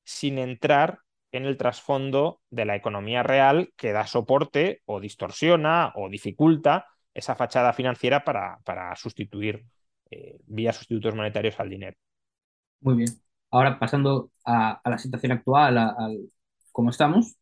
sin 0.03 0.37
entrar 0.39 0.99
en 1.31 1.45
el 1.45 1.57
trasfondo 1.57 2.41
de 2.49 2.65
la 2.65 2.75
economía 2.75 3.23
real 3.23 3.71
que 3.77 3.91
da 3.91 4.05
soporte 4.05 4.81
o 4.85 4.99
distorsiona 4.99 5.93
o 5.95 6.09
dificulta 6.09 6.87
esa 7.13 7.35
fachada 7.35 7.73
financiera 7.73 8.23
para, 8.23 8.59
para 8.63 8.95
sustituir 8.95 9.65
eh, 10.09 10.37
vía 10.45 10.73
sustitutos 10.73 11.15
monetarios 11.15 11.59
al 11.59 11.69
dinero. 11.69 11.97
Muy 12.81 12.95
bien. 12.95 13.09
Ahora 13.49 13.79
pasando 13.79 14.29
a, 14.45 14.81
la 14.83 14.97
situación 14.97 15.33
actual, 15.33 15.77
a, 15.77 15.95
cómo 16.81 16.89
estamos, 16.89 17.35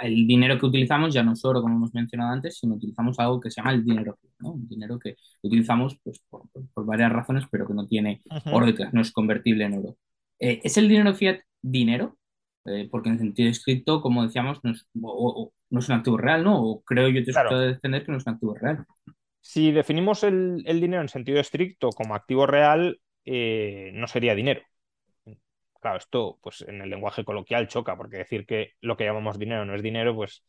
el 0.00 0.26
dinero 0.26 0.58
que 0.58 0.66
utilizamos 0.66 1.14
ya 1.14 1.22
no 1.22 1.32
es 1.32 1.42
oro, 1.46 1.62
como 1.62 1.76
hemos 1.76 1.94
mencionado 1.94 2.30
antes, 2.30 2.58
sino 2.58 2.74
utilizamos 2.74 3.18
algo 3.18 3.40
que 3.40 3.50
se 3.50 3.62
llama 3.62 3.72
el 3.72 3.82
dinero 3.82 4.18
¿no? 4.38 4.52
Un 4.52 4.68
dinero 4.68 4.98
que 4.98 5.16
utilizamos 5.40 5.96
pues, 6.04 6.22
por, 6.28 6.44
varias 6.84 7.10
razones, 7.10 7.44
pero 7.50 7.66
que 7.66 7.72
no 7.72 7.86
tiene 7.86 8.20
oro 8.52 8.66
detrás, 8.66 8.92
no 8.92 9.00
es 9.00 9.10
convertible 9.10 9.64
en 9.64 9.78
oro. 9.78 9.96
Eh, 10.38 10.60
¿Es 10.62 10.76
el 10.76 10.88
dinero 10.88 11.14
fiat 11.14 11.40
dinero? 11.62 12.18
Eh, 12.66 12.86
porque 12.90 13.08
en 13.08 13.18
sentido 13.18 13.48
estricto, 13.48 14.02
como 14.02 14.24
decíamos, 14.24 14.60
no 14.62 14.72
es, 14.72 14.86
no 14.92 15.78
es 15.78 15.88
un 15.88 15.94
activo 15.94 16.18
real, 16.18 16.44
¿no? 16.44 16.62
O 16.62 16.82
creo 16.82 17.08
yo 17.08 17.24
te 17.24 17.32
claro. 17.32 17.58
defender 17.58 18.04
que 18.04 18.12
no 18.12 18.18
es 18.18 18.26
un 18.26 18.34
activo 18.34 18.54
real. 18.54 18.84
Si 19.40 19.72
definimos 19.72 20.22
el, 20.22 20.62
dinero 20.66 21.00
en 21.00 21.08
sentido 21.08 21.40
estricto 21.40 21.88
como 21.90 22.14
activo 22.14 22.46
real, 22.46 23.00
eh, 23.24 23.90
no 23.94 24.06
sería 24.06 24.34
dinero. 24.34 24.60
Claro, 25.82 25.98
esto 25.98 26.38
pues 26.40 26.62
en 26.62 26.80
el 26.80 26.90
lenguaje 26.90 27.24
coloquial 27.24 27.66
choca, 27.66 27.96
porque 27.96 28.18
decir 28.18 28.46
que 28.46 28.74
lo 28.80 28.96
que 28.96 29.04
llamamos 29.04 29.36
dinero 29.36 29.64
no 29.64 29.74
es 29.74 29.82
dinero, 29.82 30.14
pues 30.14 30.44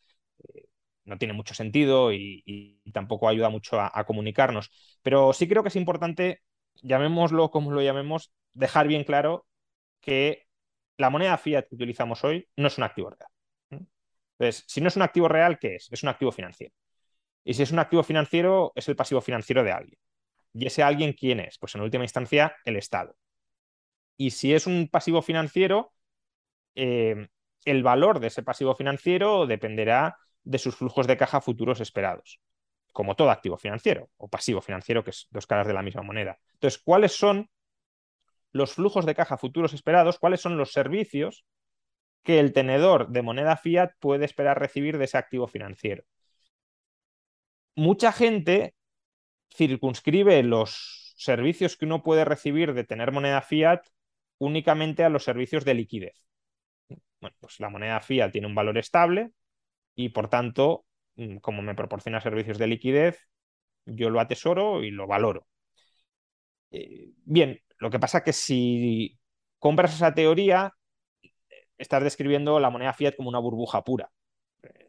eh, 0.53 0.65
no 1.05 1.17
tiene 1.17 1.34
mucho 1.34 1.55
sentido 1.55 2.13
y, 2.13 2.79
tampoco 2.93 3.27
ayuda 3.27 3.49
mucho 3.49 3.79
a, 3.81 4.05
comunicarnos. 4.05 4.69
Pero 5.01 5.34
sí 5.34 5.47
creo 5.47 5.63
que 5.63 5.69
es 5.69 5.75
importante, 5.75 6.41
llamémoslo 6.84 7.49
como 7.49 7.71
lo 7.71 7.81
llamemos, 7.81 8.31
dejar 8.53 8.88
bien 8.88 9.03
claro 9.03 9.47
que 10.01 10.45
la 10.97 11.09
moneda 11.09 11.38
fiat 11.39 11.67
que 11.67 11.75
utilizamos 11.75 12.23
hoy 12.23 12.47
no 12.57 12.67
es 12.67 12.77
un 12.77 12.84
activo 12.84 13.09
real. 13.09 13.29
Entonces, 14.38 14.65
si 14.67 14.81
no 14.81 14.89
es 14.89 14.95
un 14.95 15.01
activo 15.03 15.27
real, 15.29 15.57
¿qué 15.59 15.75
es? 15.75 15.89
Es 15.91 16.03
un 16.03 16.09
activo 16.09 16.31
financiero. 16.31 16.73
Y 17.43 17.55
si 17.55 17.63
es 17.63 17.71
un 17.71 17.79
activo 17.79 18.03
financiero, 18.03 18.71
es 18.75 18.88
el 18.89 18.95
pasivo 18.95 19.21
financiero 19.21 19.63
de 19.63 19.71
alguien. 19.71 19.99
¿Y 20.53 20.67
ese 20.67 20.84
alguien 20.84 21.13
quién 21.13 21.39
es? 21.39 21.57
Pues 21.59 21.75
en 21.75 21.81
última 21.81 22.03
instancia, 22.05 22.55
el 22.65 22.77
Estado. 22.77 23.15
Y 24.18 24.32
si 24.32 24.53
es 24.53 24.68
un 24.68 24.88
pasivo 24.89 25.22
financiero, 25.22 25.93
eh, 26.76 27.28
el 27.66 27.84
valor 27.84 28.20
de 28.20 28.28
ese 28.28 28.43
pasivo 28.43 28.76
financiero 28.76 29.47
dependerá 29.47 30.18
de 30.43 30.57
sus 30.57 30.76
flujos 30.76 31.07
de 31.07 31.18
caja 31.18 31.41
futuros 31.41 31.80
esperados, 31.80 32.41
como 32.91 33.16
todo 33.16 33.32
activo 33.32 33.57
financiero 33.57 34.09
o 34.18 34.28
pasivo 34.28 34.61
financiero, 34.61 35.03
que 35.03 35.11
es 35.11 35.28
dos 35.32 35.47
caras 35.47 35.68
de 35.68 35.74
la 35.74 35.82
misma 35.82 36.03
moneda. 36.03 36.38
Entonces, 36.53 36.82
¿cuáles 36.84 37.14
son 37.14 37.49
los 38.51 38.74
flujos 38.74 39.05
de 39.05 39.16
caja 39.16 39.38
futuros 39.38 39.74
esperados? 39.74 40.20
¿Cuáles 40.20 40.41
son 40.41 40.57
los 40.57 40.72
servicios 40.72 41.45
que 42.24 42.39
el 42.39 42.53
tenedor 42.53 43.09
de 43.09 43.22
moneda 43.22 43.57
fiat 43.57 43.91
puede 43.99 44.26
esperar 44.26 44.59
recibir 44.59 44.97
de 44.97 45.05
ese 45.05 45.18
activo 45.18 45.47
financiero? 45.47 46.03
Mucha 47.76 48.11
gente 48.11 48.76
circunscribe 49.55 50.43
los 50.43 51.14
servicios 51.18 51.78
que 51.78 51.86
uno 51.86 52.03
puede 52.03 52.26
recibir 52.26 52.74
de 52.74 52.84
tener 52.84 53.11
moneda 53.11 53.41
fiat 53.41 53.82
únicamente 54.43 55.03
a 55.03 55.09
los 55.09 55.23
servicios 55.23 55.65
de 55.65 55.73
liquidez. 55.75 56.13
Bueno, 57.21 57.35
pues 57.39 57.59
la 57.59 57.69
moneda 57.69 57.99
fiat 58.01 58.31
tiene 58.31 58.47
un 58.47 58.55
valor 58.55 58.77
estable 58.77 59.31
y 59.95 60.09
por 60.09 60.29
tanto, 60.29 60.85
mm, 61.17 61.37
como 61.39 61.61
me 61.63 61.75
proporciona 61.75 62.21
servicios 62.21 62.57
de 62.59 62.67
liquidez, 62.67 63.19
yo 63.85 64.09
lo 64.11 64.19
atesoro 64.21 64.83
y 64.83 64.91
lo 64.91 65.07
valoro. 65.07 65.47
Eh, 66.71 67.11
bien, 67.25 67.59
lo 67.77 67.89
que 67.89 67.99
pasa 67.99 68.19
es 68.19 68.23
que 68.23 68.33
si 68.33 69.19
compras 69.59 69.93
esa 69.95 70.13
teoría, 70.13 70.73
estás 71.77 72.03
describiendo 72.03 72.59
la 72.59 72.69
moneda 72.69 72.93
fiat 72.93 73.15
como 73.15 73.29
una 73.29 73.39
burbuja 73.39 73.83
pura. 73.83 74.09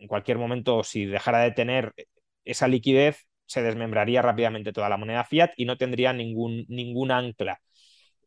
En 0.00 0.08
cualquier 0.08 0.38
momento, 0.38 0.84
si 0.84 1.06
dejara 1.06 1.40
de 1.40 1.52
tener 1.52 1.94
esa 2.44 2.68
liquidez, 2.68 3.26
se 3.46 3.62
desmembraría 3.62 4.22
rápidamente 4.22 4.72
toda 4.72 4.88
la 4.88 4.96
moneda 4.98 5.24
fiat 5.24 5.52
y 5.56 5.64
no 5.66 5.76
tendría 5.76 6.12
ningún, 6.12 6.64
ningún 6.68 7.10
ancla. 7.12 7.60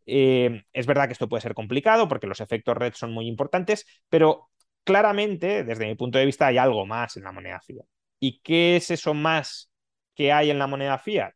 Eh, 0.08 0.64
es 0.74 0.86
verdad 0.88 1.08
que 1.08 1.14
esto 1.14 1.30
puede 1.30 1.41
ser 1.41 1.53
complicado 1.53 2.08
porque 2.08 2.28
los 2.28 2.41
efectos 2.41 2.78
red 2.78 2.93
son 2.95 3.14
muy 3.14 3.28
importantes, 3.28 3.86
pero 4.10 4.49
claramente, 4.84 5.64
desde 5.66 5.86
mi 5.88 5.95
punto 5.95 6.18
de 6.18 6.26
vista, 6.26 6.47
hay 6.47 6.58
algo 6.58 6.86
más 6.86 7.18
en 7.18 7.24
la 7.24 7.32
moneda 7.34 7.60
fiat. 7.62 7.86
¿Y 8.20 8.39
qué 8.41 8.78
es 8.78 8.89
eso 8.91 9.14
más 9.14 9.72
que 10.16 10.32
hay 10.32 10.49
en 10.49 10.60
la 10.60 10.68
moneda 10.68 10.97
fiat? 10.97 11.34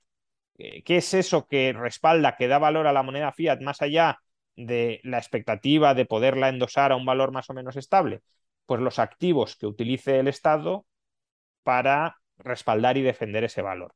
Eh, 0.57 0.84
¿Qué 0.84 0.97
es 0.97 1.13
eso 1.13 1.47
que 1.47 1.74
respalda, 1.74 2.36
que 2.38 2.47
da 2.47 2.59
valor 2.59 2.88
a 2.88 2.93
la 2.93 3.03
moneda 3.03 3.32
fiat 3.34 3.61
más 3.61 3.82
allá 3.82 4.19
de 4.55 5.01
la 5.03 5.17
expectativa 5.17 5.93
de 5.93 6.05
poderla 6.05 6.49
endosar 6.49 6.91
a 6.91 6.95
un 6.95 7.05
valor 7.05 7.32
más 7.32 7.49
o 7.49 7.53
menos 7.53 7.76
estable? 7.78 8.22
Pues 8.65 8.82
los 8.82 8.99
activos 8.99 9.55
que 9.57 9.67
utilice 9.67 10.19
el 10.19 10.28
Estado 10.28 10.86
para 11.63 12.17
respaldar 12.38 12.97
y 12.97 13.01
defender 13.03 13.43
ese 13.45 13.61
valor. 13.61 13.93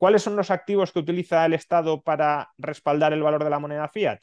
¿Cuáles 0.00 0.22
son 0.22 0.34
los 0.34 0.50
activos 0.50 0.92
que 0.92 0.98
utiliza 0.98 1.44
el 1.44 1.52
Estado 1.52 2.00
para 2.00 2.52
respaldar 2.56 3.12
el 3.12 3.22
valor 3.22 3.44
de 3.44 3.50
la 3.50 3.58
moneda 3.58 3.86
fiat? 3.86 4.18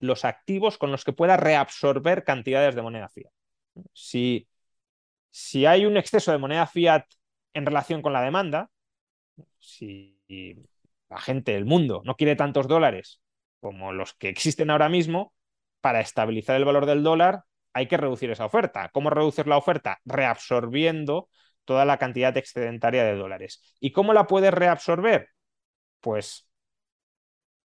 Los 0.00 0.26
activos 0.26 0.76
con 0.76 0.92
los 0.92 1.02
que 1.02 1.14
pueda 1.14 1.38
reabsorber 1.38 2.24
cantidades 2.24 2.74
de 2.74 2.82
moneda 2.82 3.08
fiat. 3.08 3.32
Si, 3.94 4.46
si 5.30 5.64
hay 5.64 5.86
un 5.86 5.96
exceso 5.96 6.30
de 6.30 6.36
moneda 6.36 6.66
fiat 6.66 7.06
en 7.54 7.64
relación 7.64 8.02
con 8.02 8.12
la 8.12 8.20
demanda, 8.20 8.68
si 9.58 10.18
la 11.08 11.18
gente 11.20 11.52
del 11.52 11.64
mundo 11.64 12.02
no 12.04 12.14
quiere 12.14 12.36
tantos 12.36 12.68
dólares 12.68 13.22
como 13.60 13.94
los 13.94 14.12
que 14.12 14.28
existen 14.28 14.68
ahora 14.68 14.90
mismo, 14.90 15.32
para 15.80 16.00
estabilizar 16.00 16.56
el 16.56 16.66
valor 16.66 16.84
del 16.84 17.02
dólar 17.02 17.44
hay 17.72 17.88
que 17.88 17.96
reducir 17.96 18.30
esa 18.30 18.44
oferta. 18.44 18.90
¿Cómo 18.92 19.08
reducir 19.08 19.46
la 19.46 19.56
oferta? 19.56 20.02
Reabsorbiendo 20.04 21.30
toda 21.64 21.84
la 21.84 21.98
cantidad 21.98 22.36
excedentaria 22.36 23.04
de 23.04 23.16
dólares. 23.16 23.62
¿Y 23.80 23.92
cómo 23.92 24.12
la 24.12 24.26
puedes 24.26 24.52
reabsorber? 24.52 25.28
Pues 26.00 26.48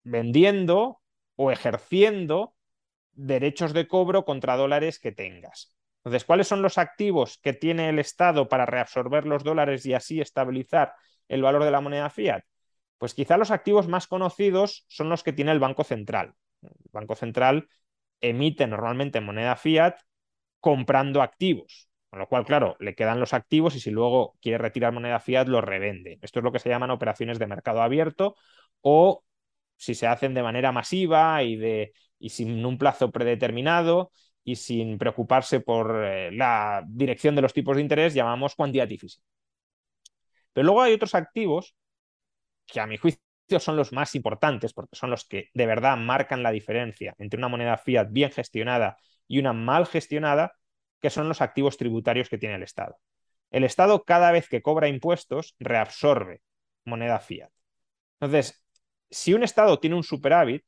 vendiendo 0.03 1.01
o 1.35 1.51
ejerciendo 1.51 2.55
derechos 3.13 3.73
de 3.73 3.87
cobro 3.87 4.25
contra 4.25 4.57
dólares 4.57 4.99
que 4.99 5.11
tengas. 5.11 5.75
Entonces, 5.99 6.25
¿cuáles 6.25 6.47
son 6.47 6.61
los 6.61 6.77
activos 6.77 7.39
que 7.41 7.53
tiene 7.53 7.89
el 7.89 7.99
Estado 7.99 8.47
para 8.47 8.65
reabsorber 8.65 9.25
los 9.25 9.43
dólares 9.43 9.85
y 9.85 9.93
así 9.93 10.21
estabilizar 10.21 10.93
el 11.27 11.41
valor 11.41 11.63
de 11.63 11.71
la 11.71 11.81
moneda 11.81 12.09
fiat? 12.09 12.43
Pues 12.97 13.13
quizá 13.13 13.37
los 13.37 13.51
activos 13.51 13.87
más 13.87 14.07
conocidos 14.07 14.85
son 14.87 15.09
los 15.09 15.23
que 15.23 15.33
tiene 15.33 15.51
el 15.51 15.59
Banco 15.59 15.83
Central. 15.83 16.33
El 16.61 16.71
Banco 16.91 17.15
Central 17.15 17.67
emite 18.21 18.67
normalmente 18.67 19.19
moneda 19.19 19.55
fiat 19.55 19.97
comprando 20.59 21.21
activos. 21.21 21.89
Con 22.15 22.21
lo 22.21 22.29
cual, 22.29 22.45
claro, 22.45 22.77
le 22.79 22.95
quedan 22.95 23.19
los 23.19 23.33
activos 23.33 23.75
y 23.75 23.81
si 23.81 23.91
luego 23.91 24.37
quiere 24.41 24.57
retirar 24.57 24.93
moneda 24.93 25.19
fiat, 25.19 25.47
lo 25.49 25.59
revende. 25.59 26.17
Esto 26.21 26.39
es 26.39 26.45
lo 26.45 26.53
que 26.53 26.59
se 26.59 26.69
llaman 26.69 26.89
operaciones 26.91 27.39
de 27.39 27.45
mercado 27.47 27.81
abierto 27.81 28.37
o 28.79 29.25
si 29.75 29.95
se 29.95 30.07
hacen 30.07 30.33
de 30.33 30.41
manera 30.41 30.71
masiva 30.71 31.43
y, 31.43 31.57
de, 31.57 31.91
y 32.17 32.29
sin 32.29 32.65
un 32.65 32.77
plazo 32.77 33.11
predeterminado 33.11 34.11
y 34.45 34.55
sin 34.55 34.97
preocuparse 34.97 35.59
por 35.59 36.05
eh, 36.05 36.31
la 36.31 36.83
dirección 36.87 37.35
de 37.35 37.41
los 37.41 37.51
tipos 37.53 37.75
de 37.75 37.81
interés, 37.81 38.13
llamamos 38.13 38.55
quantitative 38.55 39.03
easing. 39.07 39.21
Pero 40.53 40.65
luego 40.65 40.81
hay 40.81 40.93
otros 40.93 41.15
activos 41.15 41.75
que 42.67 42.79
a 42.79 42.87
mi 42.87 42.97
juicio 42.97 43.21
son 43.59 43.77
los 43.77 43.93
más 43.93 44.15
importantes 44.15 44.73
porque 44.73 44.95
son 44.95 45.09
los 45.11 45.25
que 45.25 45.49
de 45.53 45.65
verdad 45.67 45.97
marcan 45.97 46.43
la 46.43 46.51
diferencia 46.51 47.15
entre 47.19 47.37
una 47.39 47.47
moneda 47.49 47.77
fiat 47.77 48.07
bien 48.11 48.31
gestionada 48.31 48.97
y 49.27 49.39
una 49.39 49.53
mal 49.53 49.85
gestionada 49.87 50.53
que 51.05 51.11
son 51.11 51.27
los 51.27 51.39
activos 51.39 51.77
tributarios 51.77 52.29
que 52.29 52.39
tiene 52.39 52.55
el 52.55 52.63
Estado. 52.63 52.97
El 53.51 53.63
Estado 53.63 54.05
cada 54.05 54.31
vez 54.31 54.49
que 54.49 54.63
cobra 54.63 54.87
impuestos 54.87 55.55
reabsorbe 55.59 56.41
moneda 56.83 57.19
fiat. 57.19 57.51
Entonces, 58.19 58.65
si 59.11 59.35
un 59.35 59.43
Estado 59.43 59.79
tiene 59.79 59.97
un 59.97 60.03
superávit, 60.03 60.63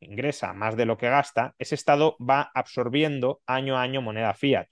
ingresa 0.00 0.52
más 0.52 0.76
de 0.76 0.84
lo 0.84 0.98
que 0.98 1.08
gasta, 1.08 1.54
ese 1.58 1.76
Estado 1.76 2.16
va 2.18 2.50
absorbiendo 2.56 3.40
año 3.46 3.76
a 3.76 3.82
año 3.82 4.02
moneda 4.02 4.34
fiat. 4.34 4.66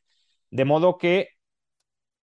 De 0.51 0.65
modo 0.65 0.99
que 0.99 1.29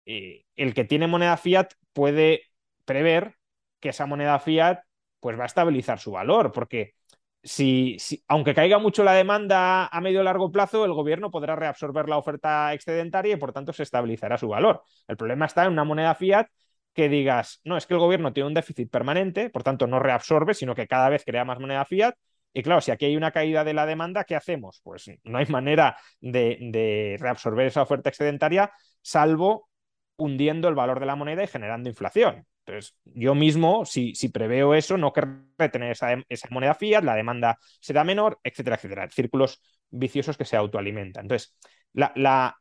eh, 0.07 0.45
el 0.55 0.74
que 0.74 0.84
tiene 0.84 1.09
moneda 1.09 1.36
fiat 1.39 1.72
puede 1.93 2.43
prever 2.84 3.34
que 3.80 3.89
esa 3.89 4.07
moneda 4.07 4.39
fiat 4.39 4.84
pues 5.18 5.36
va 5.36 5.43
a 5.43 5.47
estabilizar 5.47 5.99
su 5.99 6.12
valor, 6.12 6.53
porque 6.53 6.95
si, 7.43 7.97
aunque 8.26 8.55
caiga 8.55 8.78
mucho 8.78 9.05
la 9.05 9.12
demanda 9.12 9.86
a 9.86 10.01
medio 10.01 10.20
o 10.20 10.22
largo 10.22 10.51
plazo, 10.51 10.84
el 10.84 10.93
gobierno 10.93 11.30
podrá 11.30 11.57
reabsorber 11.57 12.09
la 12.09 12.18
oferta 12.18 12.72
excedentaria 12.74 13.34
y 13.34 13.36
por 13.36 13.53
tanto 13.53 13.72
se 13.72 13.84
estabilizará 13.84 14.39
su 14.39 14.49
valor. 14.49 14.82
El 15.07 15.16
problema 15.16 15.47
está 15.47 15.64
en 15.64 15.72
una 15.72 15.84
moneda 15.84 16.14
fiat 16.14 16.49
que 16.93 17.09
digas, 17.09 17.61
no, 17.64 17.76
es 17.76 17.86
que 17.86 17.95
el 17.95 18.01
gobierno 18.01 18.32
tiene 18.32 18.49
un 18.49 18.55
déficit 18.55 18.91
permanente, 18.91 19.51
por 19.51 19.62
tanto 19.62 19.86
no 19.86 20.01
reabsorbe, 20.01 20.55
sino 20.55 20.74
que 20.74 20.89
cada 20.89 21.09
vez 21.09 21.24
crea 21.24 21.45
más 21.45 21.61
moneda 21.61 21.84
fiat. 21.84 22.14
Y 22.53 22.62
claro, 22.62 22.80
si 22.80 22.91
aquí 22.91 23.05
hay 23.05 23.16
una 23.16 23.30
caída 23.30 23.62
de 23.62 23.74
la 23.74 23.86
demanda, 23.86 24.24
¿qué 24.24 24.34
hacemos? 24.34 24.80
Pues 24.82 25.11
no 25.22 25.39
hay 25.39 25.47
manera 25.47 25.97
de, 26.20 26.59
de 26.61 27.16
reabsorber 27.20 27.66
esa 27.66 27.82
oferta 27.82 28.09
excedentaria, 28.09 28.72
salvo 29.01 29.68
hundiendo 30.16 30.68
el 30.68 30.74
valor 30.74 30.99
de 30.99 31.07
la 31.07 31.14
moneda 31.14 31.45
y 31.45 31.47
generando 31.47 31.89
inflación. 31.89 32.47
Entonces, 32.69 32.95
yo 33.05 33.35
mismo, 33.35 33.87
si, 33.87 34.14
si 34.14 34.29
preveo 34.29 34.75
eso, 34.75 34.99
no 34.99 35.12
querré 35.12 35.69
tener 35.73 35.93
esa, 35.93 36.49
moneda 36.51 36.75
fiat, 36.75 37.03
la 37.03 37.14
demanda 37.14 37.59
será 37.81 38.05
menor, 38.05 38.39
etcétera, 38.45 38.77
etcétera. 38.77 39.09
Círculos 39.11 39.62
viciosos 39.91 40.37
que 40.37 40.45
se 40.45 40.57
autoalimentan. 40.57 41.25
Entonces, 41.25 41.57
la, 41.95 42.57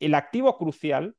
el 0.00 0.14
activo 0.14 0.58
crucial 0.58 1.14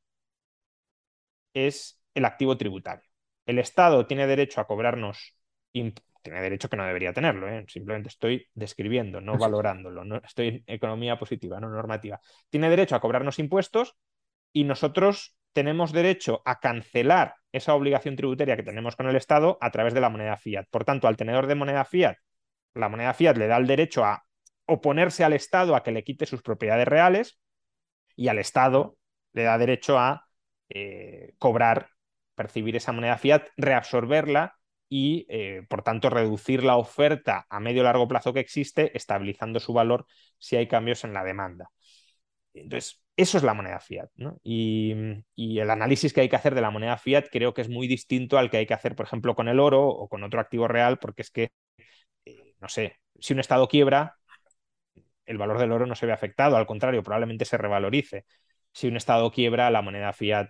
es 1.53 2.01
el 2.13 2.25
activo 2.25 2.57
tributario. 2.57 3.09
El 3.45 3.57
Estado 3.57 4.05
tiene 4.05 4.27
derecho 4.27 4.59
a 4.59 4.67
cobrarnos, 4.67 5.35
tiene 5.71 6.41
derecho 6.41 6.69
que 6.69 6.75
no 6.75 6.85
debería 6.85 7.13
tenerlo, 7.13 7.47
¿eh? 7.47 7.65
simplemente 7.69 8.09
estoy 8.09 8.47
describiendo, 8.53 9.21
no 9.21 9.37
valorándolo, 9.37 10.03
no, 10.03 10.17
estoy 10.17 10.47
en 10.47 10.63
economía 10.67 11.17
positiva, 11.17 11.59
no 11.59 11.69
normativa. 11.69 12.19
Tiene 12.49 12.69
derecho 12.69 12.95
a 12.95 12.99
cobrarnos 12.99 13.39
impuestos 13.39 13.95
y 14.51 14.65
nosotros 14.65 15.38
tenemos 15.53 15.91
derecho 15.91 16.41
a 16.45 16.59
cancelar 16.59 17.35
esa 17.51 17.73
obligación 17.73 18.15
tributaria 18.15 18.55
que 18.55 18.63
tenemos 18.63 18.95
con 18.95 19.07
el 19.07 19.15
Estado 19.15 19.57
a 19.61 19.71
través 19.71 19.93
de 19.93 20.01
la 20.01 20.09
moneda 20.09 20.37
fiat. 20.37 20.65
Por 20.69 20.85
tanto, 20.85 21.07
al 21.07 21.17
tenedor 21.17 21.47
de 21.47 21.55
moneda 21.55 21.85
fiat, 21.85 22.17
la 22.73 22.89
moneda 22.89 23.13
fiat 23.13 23.37
le 23.37 23.47
da 23.47 23.57
el 23.57 23.67
derecho 23.67 24.05
a 24.05 24.23
oponerse 24.65 25.23
al 25.23 25.33
Estado 25.33 25.75
a 25.75 25.83
que 25.83 25.91
le 25.91 26.03
quite 26.03 26.25
sus 26.25 26.41
propiedades 26.41 26.87
reales 26.87 27.39
y 28.15 28.27
al 28.27 28.39
Estado 28.39 28.97
le 29.33 29.43
da 29.43 29.57
derecho 29.57 29.97
a 29.97 30.27
eh, 30.69 31.33
cobrar, 31.39 31.89
percibir 32.35 32.75
esa 32.75 32.91
moneda 32.91 33.17
fiat, 33.17 33.47
reabsorberla 33.57 34.55
y, 34.87 35.25
eh, 35.29 35.63
por 35.69 35.83
tanto, 35.83 36.09
reducir 36.09 36.63
la 36.63 36.77
oferta 36.77 37.45
a 37.49 37.59
medio 37.59 37.83
largo 37.83 38.07
plazo 38.07 38.33
que 38.33 38.39
existe, 38.39 38.95
estabilizando 38.95 39.59
su 39.59 39.73
valor 39.73 40.05
si 40.37 40.55
hay 40.55 40.67
cambios 40.67 41.03
en 41.03 41.13
la 41.13 41.23
demanda. 41.23 41.69
Entonces, 42.53 43.01
eso 43.21 43.37
es 43.37 43.43
la 43.43 43.53
moneda 43.53 43.79
fiat. 43.79 44.09
Y, 44.43 44.93
el 45.35 45.69
análisis 45.69 46.13
que 46.13 46.21
hay 46.21 46.29
que 46.29 46.35
hacer 46.35 46.55
de 46.55 46.61
la 46.61 46.71
moneda 46.71 46.97
fiat 46.97 47.25
creo 47.31 47.53
que 47.53 47.61
es 47.61 47.69
muy 47.69 47.87
distinto 47.87 48.37
al 48.37 48.49
que 48.49 48.57
hay 48.57 48.65
que 48.65 48.73
hacer, 48.73 48.95
por 48.95 49.05
ejemplo, 49.05 49.35
con 49.35 49.47
el 49.49 49.59
oro 49.59 49.87
o 49.87 50.07
con 50.07 50.23
otro 50.23 50.39
activo 50.39 50.67
real, 50.67 50.99
porque 50.99 51.23
es 51.23 51.31
que, 51.31 51.51
eh, 52.25 52.55
no 52.59 52.69
sé, 52.69 52.99
si 53.19 53.33
un 53.33 53.39
Estado 53.39 53.67
quiebra, 53.67 54.15
el 55.25 55.37
valor 55.37 55.59
del 55.59 55.71
oro 55.71 55.85
no 55.85 55.95
se 55.95 56.05
ve 56.05 56.13
afectado, 56.13 56.57
al 56.57 56.65
contrario, 56.65 57.03
probablemente 57.03 57.45
se 57.45 57.57
revalorice. 57.57 58.25
Si 58.71 58.87
un 58.87 58.97
Estado 58.97 59.31
quiebra, 59.31 59.69
la 59.71 59.81
moneda 59.81 60.13
fiat 60.13 60.49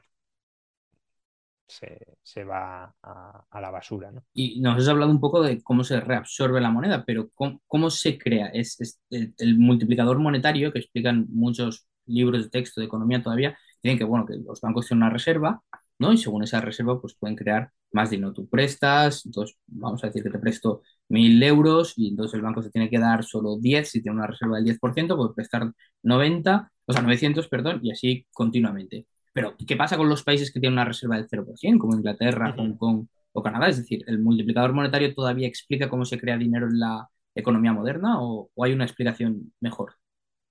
se, 1.69 2.43
va 2.43 2.95
a, 3.01 3.61
la 3.61 3.71
basura. 3.71 4.11
Y 4.33 4.59
nos 4.59 4.77
has 4.77 4.87
hablado 4.87 5.11
un 5.11 5.19
poco 5.19 5.41
de 5.41 5.61
cómo 5.61 5.83
se 5.83 5.99
reabsorbe 5.99 6.61
la 6.61 6.71
moneda, 6.71 7.03
pero 7.05 7.29
¿cómo, 7.33 7.89
se 7.89 8.17
crea? 8.17 8.47
Es, 8.47 8.99
el, 9.09 9.57
multiplicador 9.57 10.19
monetario 10.19 10.71
que 10.71 10.79
explican 10.79 11.27
muchos 11.29 11.88
libros 12.09 12.43
de 12.43 12.49
texto 12.49 12.81
de 12.81 12.87
economía 12.87 13.23
todavía, 13.23 13.57
tienen 13.81 13.97
que, 13.97 14.03
bueno, 14.03 14.25
que 14.25 14.35
los 14.37 14.61
bancos 14.61 14.87
tienen 14.87 15.03
una 15.03 15.13
reserva, 15.13 15.61
¿no? 15.99 16.13
Y 16.13 16.17
según 16.17 16.43
esa 16.43 16.61
reserva, 16.61 16.99
pues 16.99 17.15
pueden 17.15 17.35
crear 17.35 17.71
más 17.91 18.09
dinero. 18.09 18.33
Tú 18.33 18.47
prestas, 18.47 19.25
entonces 19.25 19.57
vamos 19.67 20.03
a 20.03 20.07
decir 20.07 20.23
que 20.23 20.29
te 20.29 20.39
presto 20.39 20.81
mil 21.09 21.41
euros 21.43 21.93
y 21.97 22.09
entonces 22.09 22.35
el 22.35 22.41
banco 22.41 22.61
se 22.61 22.71
tiene 22.71 22.89
que 22.89 22.99
dar 22.99 23.23
solo 23.23 23.57
10, 23.57 23.89
si 23.89 24.01
tiene 24.01 24.17
una 24.17 24.27
reserva 24.27 24.57
del 24.57 24.65
10%, 24.65 25.15
puede 25.15 25.33
prestar 25.33 25.71
90, 26.03 26.71
o 26.85 26.93
sea, 26.93 27.01
900, 27.01 27.47
perdón, 27.47 27.79
y 27.83 27.91
así 27.91 28.25
continuamente. 28.31 29.07
Pero, 29.33 29.55
¿qué 29.65 29.75
pasa 29.75 29.97
con 29.97 30.09
los 30.09 30.23
países 30.23 30.51
que 30.51 30.59
tienen 30.59 30.73
una 30.73 30.85
reserva 30.85 31.15
del 31.17 31.27
0%, 31.27 31.77
como 31.79 31.95
Inglaterra, 31.95 32.53
Hong 32.57 32.75
Kong 32.77 33.05
o 33.31 33.43
Canadá? 33.43 33.67
Es 33.69 33.77
decir, 33.77 34.03
¿el 34.07 34.19
multiplicador 34.19 34.73
monetario 34.73 35.13
todavía 35.13 35.47
explica 35.47 35.89
cómo 35.89 36.05
se 36.05 36.19
crea 36.19 36.37
dinero 36.37 36.67
en 36.67 36.79
la 36.79 37.07
economía 37.35 37.73
moderna 37.73 38.21
o, 38.21 38.49
hay 38.61 38.73
una 38.73 38.85
explicación 38.85 39.53
mejor? 39.59 39.93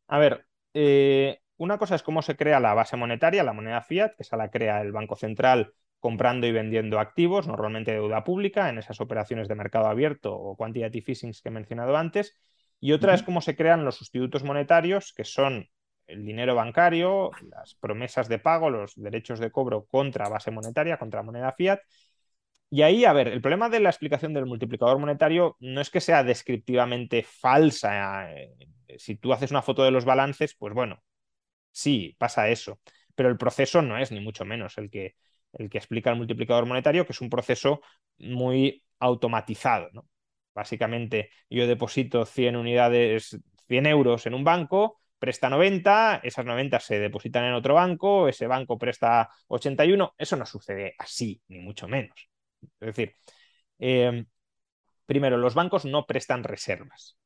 A 0.09 0.19
ver, 0.19 0.47
eh, 0.75 1.39
una 1.59 1.77
cosa 1.77 1.97
es 1.97 2.03
cómo 2.03 2.23
se 2.23 2.37
crea 2.37 2.61
la 2.61 2.73
base 2.73 2.97
monetaria, 2.97 3.43
la 3.43 3.53
moneda 3.53 3.83
fiat, 3.83 4.15
que 4.17 4.23
esa 4.23 4.37
la 4.37 4.51
crea 4.51 4.81
el 4.81 4.93
Banco 4.93 5.17
Central 5.17 5.75
comprando 5.99 6.47
y 6.47 6.53
vendiendo 6.53 7.01
activos, 7.01 7.49
normalmente 7.49 7.93
deuda 7.93 8.25
pública, 8.25 8.69
en 8.69 8.79
esas 8.79 9.01
operaciones 9.01 9.49
de 9.49 9.57
mercado 9.57 9.87
abierto 9.87 10.35
o 10.35 10.57
quantitative 10.57 11.05
easing 11.09 11.33
que 11.33 11.49
he 11.49 11.51
mencionado 11.51 11.97
antes. 11.97 12.37
Y 12.81 12.93
otra 12.93 13.15
es 13.15 13.25
cómo 13.25 13.41
se 13.41 13.57
crean 13.57 13.85
los 13.85 13.97
sustitutos 13.97 14.45
monetarios, 14.45 15.13
que 15.13 15.25
son 15.25 15.69
el 16.07 16.25
dinero 16.25 16.55
bancario, 16.55 17.33
las 17.51 17.75
promesas 17.75 18.29
de 18.29 18.39
pago, 18.39 18.71
los 18.71 18.95
derechos 18.95 19.41
de 19.41 19.51
cobro 19.51 19.87
contra 19.87 20.29
base 20.29 20.53
monetaria, 20.53 20.97
contra 20.97 21.23
moneda 21.25 21.53
fiat. 21.53 21.81
y 22.71 22.83
ahí, 22.83 23.05
a 23.05 23.13
ver, 23.13 23.29
el 23.29 23.41
problema 23.41 23.69
de 23.69 23.81
la 23.81 23.91
explicación 23.91 24.35
del 24.35 24.47
multiplicador 24.47 24.99
monetario 24.99 25.57
no 25.61 25.81
es 25.81 25.91
que 25.91 26.01
sea 26.01 26.23
descriptivamente 26.23 27.25
falsa. 27.25 28.31
Eh, 28.33 28.55
si 28.99 29.17
tú 29.17 29.33
haces 29.33 29.51
una 29.51 29.63
foto 29.63 29.85
de 29.85 29.91
los 29.91 30.05
balances, 30.05 30.55
pues 30.55 30.75
bueno, 30.75 31.03
sí, 31.71 32.17
pasa 32.19 32.49
eso. 32.49 32.81
Pero 33.15 33.29
el 33.29 33.37
proceso 33.37 33.83
no 33.83 33.99
es 33.99 34.13
ni 34.13 34.21
mucho 34.21 34.45
menos 34.45 34.79
el 34.79 34.91
que, 34.91 35.17
el 35.53 35.69
que 35.71 35.79
explica 35.79 36.11
el 36.11 36.17
multiplicador 36.17 36.67
monetario, 36.67 37.07
que 37.07 37.13
es 37.13 37.21
un 37.21 37.31
proceso 37.31 37.81
muy 38.19 38.85
automatizado. 39.01 39.89
¿no? 39.93 40.09
Básicamente, 40.55 41.31
yo 41.51 41.67
deposito 41.67 42.25
100 42.25 42.57
unidades, 42.57 43.39
100 43.69 43.87
euros 43.87 44.27
en 44.27 44.35
un 44.35 44.45
banco, 44.45 45.01
presta 45.19 45.49
90, 45.51 46.21
esas 46.23 46.45
90 46.45 46.81
se 46.81 46.99
depositan 46.99 47.45
en 47.45 47.55
otro 47.55 47.75
banco, 47.75 48.29
ese 48.29 48.47
banco 48.47 48.79
presta 48.79 49.31
81. 49.49 50.15
Eso 50.19 50.37
no 50.37 50.47
sucede 50.47 50.95
así, 50.99 51.43
ni 51.49 51.59
mucho 51.59 51.89
menos. 51.89 52.29
Es 52.81 52.87
decir, 52.87 53.15
em, 53.79 54.27
primero, 55.07 55.37
los 55.39 55.55
bancos 55.55 55.85
no 55.85 56.07
prestan 56.07 56.45
reservas. 56.45 57.19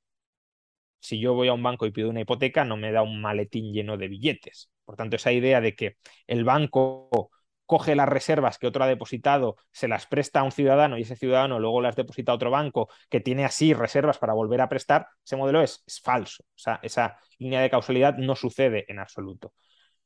Si 1.02 1.18
yo 1.18 1.34
voy 1.34 1.48
a 1.48 1.52
un 1.52 1.62
banco 1.62 1.84
y 1.84 1.90
pido 1.90 2.08
una 2.10 2.20
hipoteca, 2.20 2.64
no 2.64 2.76
me 2.76 2.92
da 2.92 3.02
un 3.02 3.20
maletín 3.20 3.72
lleno 3.72 3.96
de 3.96 4.06
billetes. 4.08 4.70
Por 4.84 4.96
tanto, 4.96 5.16
esa 5.16 5.32
idea 5.32 5.60
de 5.60 5.74
que 5.74 5.96
el 6.28 6.44
banco 6.44 7.30
coge 7.66 7.96
las 7.96 8.08
reservas 8.08 8.58
que 8.58 8.66
otro 8.68 8.84
ha 8.84 8.86
depositado, 8.86 9.56
se 9.72 9.88
las 9.88 10.06
presta 10.06 10.40
a 10.40 10.42
un 10.44 10.52
ciudadano 10.52 10.98
y 10.98 11.02
ese 11.02 11.16
ciudadano 11.16 11.58
luego 11.58 11.80
las 11.80 11.96
deposita 11.96 12.30
a 12.30 12.34
otro 12.36 12.50
banco 12.50 12.88
que 13.10 13.20
tiene 13.20 13.44
así 13.44 13.74
reservas 13.74 14.18
para 14.18 14.32
volver 14.32 14.60
a 14.60 14.68
prestar, 14.68 15.08
ese 15.24 15.36
modelo 15.36 15.60
es, 15.62 15.82
falso. 16.04 16.44
O 16.44 16.58
sea, 16.58 16.78
esa 16.82 17.18
línea 17.38 17.60
de 17.60 17.70
causalidad 17.70 18.16
no 18.18 18.36
sucede 18.36 18.84
en 18.88 18.98
absoluto. 18.98 19.54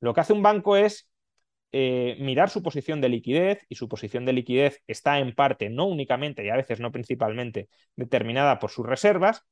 Lo 0.00 0.14
que 0.14 0.20
hace 0.20 0.32
un 0.32 0.42
banco 0.42 0.76
es 0.76 1.10
eh, 1.72 2.16
mirar 2.20 2.48
su 2.50 2.62
posición 2.62 3.00
de 3.02 3.08
liquidez 3.10 3.66
y 3.68 3.74
su 3.74 3.88
posición 3.88 4.24
de 4.24 4.32
liquidez 4.32 4.82
está 4.86 5.18
en 5.18 5.34
parte, 5.34 5.68
no 5.68 5.86
únicamente 5.86 6.44
y 6.44 6.48
a 6.48 6.56
veces 6.56 6.80
no 6.80 6.92
principalmente, 6.92 7.68
determinada 7.96 8.58
por 8.58 8.70
sus 8.70 8.86
reservas 8.86 9.42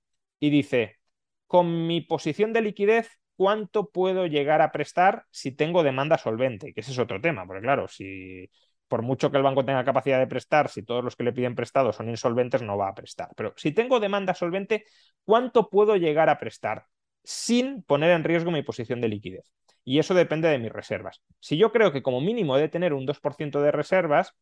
y 0.41 0.51
dice, 0.51 0.99
con 1.47 1.87
mi 1.87 2.01
posición 2.01 2.53
de 2.53 2.63
liquidez, 2.63 3.11
¿cuánto 3.37 3.91
puedo 3.91 4.27
llegar 4.27 4.63
a 4.63 4.73
prestar 4.73 5.25
si 5.31 5.53
tengo 5.53 5.83
demanda 5.83 6.19
solvente? 6.19 6.73
Que 6.73 6.81
ese 6.81 6.93
es 6.93 6.99
otro 6.99 7.21
tema, 7.21 7.47
porque 7.47 7.63
claro, 7.63 7.89
si 7.89 8.49
por 8.89 9.03
mucho 9.03 9.31
que 9.31 9.37
el 9.39 9.43
banco 9.43 9.65
tenga 9.65 9.85
capacidad 9.85 10.19
de 10.19 10.27
prestar, 10.27 10.69
si 10.69 10.83
todos 10.83 11.03
los 11.03 11.17
que 11.17 11.25
le 11.25 11.33
piden 11.33 11.55
prestado 11.55 11.93
son 11.93 12.09
insolventes, 12.09 12.63
no 12.63 12.77
va 12.77 12.89
a 12.89 12.95
prestar. 12.95 13.29
Pero 13.37 13.55
si 13.57 13.73
tengo 13.73 14.01
demanda 14.01 14.35
solvente, 14.35 14.85
¿cuánto 15.25 15.71
puedo 15.71 15.97
llegar 15.97 16.29
a 16.29 16.39
prestar 16.39 16.87
sin 17.23 17.83
poner 17.83 18.11
en 18.11 18.25
riesgo 18.25 18.51
mi 18.51 18.63
posición 18.63 19.01
de 19.01 19.09
liquidez? 19.09 19.51
y 19.85 19.99
eso 19.99 20.15
depende 20.15 20.49
de 20.49 20.59
mis 20.59 20.73
reservas. 20.73 21.23
Si 21.41 21.57
yo 21.57 21.71
creo 21.71 21.93
que 21.93 22.03
como 22.03 22.21
mínimo 22.21 22.57
he 22.57 22.61
de 22.61 22.69
tener 22.69 22.95
un 22.95 23.07
2% 23.07 23.61
de 23.61 23.71
reservas, 23.71 24.35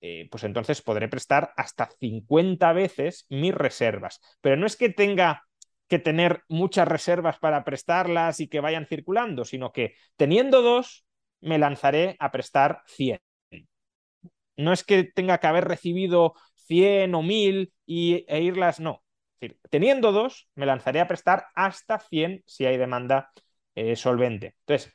eh, 0.00 0.28
pues 0.30 0.44
entonces 0.44 0.82
podré 0.82 1.08
prestar 1.08 1.52
hasta 1.56 1.90
50 1.98 2.72
veces 2.72 3.26
mis 3.28 3.54
reservas. 3.54 4.20
Pero 4.40 4.56
no 4.56 4.66
es 4.66 4.76
que 4.76 4.90
tenga 4.90 5.44
que 5.90 5.98
tener 5.98 6.44
muchas 6.48 6.86
reservas 6.86 7.38
para 7.38 7.64
prestarlas 7.64 8.38
y 8.38 8.48
que 8.48 8.60
vayan 8.60 8.86
circulando, 8.86 9.44
sino 9.44 9.72
que 9.72 9.94
teniendo 10.16 10.62
dos, 10.62 11.04
me 11.40 11.58
lanzaré 11.58 12.16
a 12.20 12.30
prestar 12.30 12.82
100. 12.86 13.20
No 14.56 14.72
es 14.72 14.84
que 14.84 15.04
tenga 15.04 15.38
que 15.38 15.48
haber 15.48 15.64
recibido 15.64 16.34
100 16.66 17.14
o 17.14 17.22
1000 17.22 17.72
y, 17.86 18.24
e 18.28 18.40
irlas, 18.40 18.78
no. 18.78 19.02
teniendo 19.68 20.12
dos, 20.12 20.48
me 20.54 20.64
lanzaré 20.64 21.00
a 21.00 21.08
prestar 21.08 21.46
hasta 21.56 21.98
100 21.98 22.44
si 22.46 22.66
hay 22.66 22.76
demanda 22.76 23.32
eh, 23.74 23.96
solvente. 23.96 24.54
Entonces, 24.60 24.94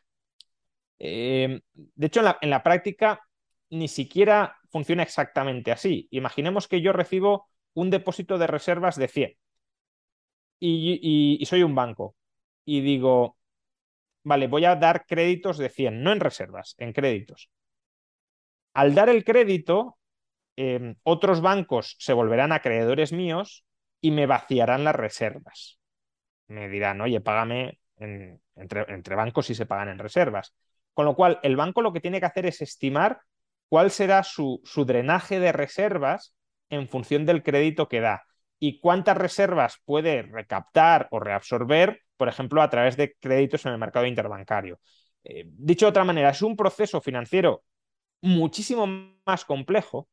em, 0.98 1.60
de 1.74 2.08
hecho, 2.08 2.22
en 2.42 2.50
la, 2.50 2.64
práctica 2.64 3.20
ni 3.70 3.90
siquiera 3.90 4.58
funciona 4.70 5.04
exactamente 5.04 5.72
así. 5.74 6.08
Imaginemos 6.12 6.70
que 6.70 6.82
yo 6.82 6.94
recibo 6.94 7.50
un 7.74 7.90
depósito 7.90 8.38
de 8.38 8.48
reservas 8.48 8.96
de 8.96 9.10
100 9.10 9.38
y, 10.60 11.44
soy 11.46 11.64
un 11.64 11.76
banco 11.76 12.16
y 12.66 12.82
digo, 12.82 13.38
vale, 14.24 14.48
voy 14.48 14.66
a 14.66 14.76
dar 14.76 15.06
créditos 15.06 15.58
de 15.58 15.70
100, 15.70 16.04
no 16.04 16.12
en 16.12 16.20
reservas, 16.20 16.76
en 16.78 16.94
créditos. 16.94 17.50
Al 18.74 18.94
dar 18.96 19.10
el 19.10 19.24
crédito, 19.24 19.98
em, 20.56 20.96
otros 21.04 21.42
bancos 21.42 21.96
se 22.00 22.14
volverán 22.14 22.52
acreedores 22.52 23.14
míos 23.14 23.66
y 24.02 24.12
me 24.12 24.26
vaciarán 24.26 24.84
las 24.84 24.96
reservas. 24.96 25.80
Me 26.48 26.70
dirán, 26.70 27.02
oye, 27.02 27.22
págame 27.22 27.80
entre, 27.98 29.16
bancos 29.16 29.46
si 29.46 29.56
se 29.56 29.66
pagan 29.66 29.90
en 29.90 30.00
reservas. 30.00 30.54
Con 30.94 31.06
lo 31.06 31.16
cual, 31.16 31.40
el 31.44 31.56
banco 31.56 31.82
lo 31.82 31.94
que 31.94 32.02
tiene 32.02 32.20
que 32.20 32.26
hacer 32.26 32.46
es 32.46 32.62
estimar 32.62 33.22
cuál 33.70 33.92
será 33.92 34.24
su, 34.24 34.62
su 34.64 34.86
drenaje 34.86 35.40
de 35.40 35.52
reservas 35.52 36.36
en 36.70 36.88
función 36.88 37.26
del 37.26 37.44
crédito 37.44 37.88
que 37.88 38.02
da 38.02 38.26
y 38.68 38.80
cuántas 38.80 39.16
reservas 39.16 39.80
puede 39.86 40.24
recaptar 40.24 41.08
o 41.12 41.20
reabsorber, 41.20 42.02
por 42.18 42.30
ejemplo, 42.30 42.64
a 42.64 42.70
través 42.72 42.98
de 42.98 43.14
créditos 43.20 43.64
en 43.68 43.74
el 43.74 43.78
mercado 43.78 44.08
interbancario. 44.08 44.80
Eh, 45.24 45.44
dicho 45.48 45.86
de 45.86 45.92
otra 45.92 46.04
manera, 46.04 46.32
es 46.32 46.42
un 46.42 46.56
proceso 46.56 47.00
financiero 47.00 47.64
muchísimo 48.22 48.88
más 49.24 49.46
complejo 49.46 50.10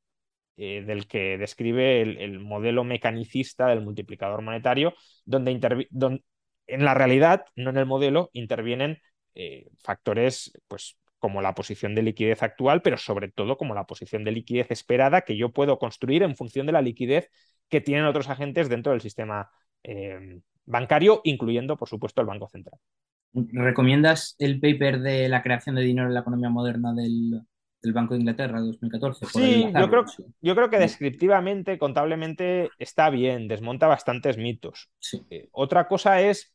eh, 0.58 0.82
del 0.86 1.06
que 1.06 1.38
describe 1.38 2.02
el, 2.02 2.40
modelo 2.40 2.84
mecanicista 2.84 3.68
del 3.68 3.80
multiplicador 3.80 4.42
monetario, 4.42 4.92
donde, 5.24 5.58
en 6.66 6.84
la 6.84 6.92
realidad, 6.92 7.46
no 7.56 7.70
en 7.70 7.78
el 7.78 7.86
modelo, 7.86 8.28
intervienen 8.34 8.98
eh, 9.34 9.70
factores 9.82 10.52
pues, 10.68 10.98
como 11.22 11.40
la 11.40 11.54
posición 11.54 11.94
de 11.94 12.02
liquidez 12.02 12.42
actual, 12.42 12.82
pero 12.82 12.98
sobre 12.98 13.28
todo 13.28 13.56
como 13.56 13.76
la 13.76 13.86
posición 13.86 14.24
de 14.24 14.32
liquidez 14.32 14.72
esperada 14.72 15.20
que 15.20 15.36
yo 15.36 15.52
puedo 15.52 15.78
construir 15.78 16.24
en 16.24 16.34
función 16.34 16.66
de 16.66 16.72
la 16.72 16.82
liquidez 16.82 17.30
que 17.68 17.80
tienen 17.80 18.06
otros 18.06 18.28
agentes 18.28 18.68
dentro 18.68 18.90
del 18.90 19.00
sistema 19.00 19.48
eh, 19.84 20.40
bancario, 20.64 21.20
incluyendo, 21.22 21.76
por 21.76 21.88
supuesto, 21.88 22.20
el 22.20 22.26
Banco 22.26 22.48
Central. 22.48 22.80
¿Recomiendas 23.34 24.34
el 24.40 24.58
paper 24.58 24.98
de 24.98 25.28
la 25.28 25.44
creación 25.44 25.76
de 25.76 25.82
dinero 25.82 26.08
en 26.08 26.14
la 26.14 26.20
economía 26.20 26.50
moderna 26.50 26.92
del, 26.92 27.40
Banco 27.94 28.14
de 28.14 28.20
Inglaterra 28.20 28.58
2014? 28.58 29.26
Sí, 29.26 29.72
yo 29.72 29.88
creo, 29.88 30.04
yo 30.40 30.54
creo, 30.56 30.70
que 30.70 30.78
descriptivamente, 30.80 31.78
contablemente, 31.78 32.70
está 32.80 33.10
bien, 33.10 33.46
desmonta 33.46 33.86
bastantes 33.86 34.38
mitos. 34.38 34.90
Eh, 35.30 35.48
otra 35.52 35.86
cosa 35.86 36.20
es 36.20 36.52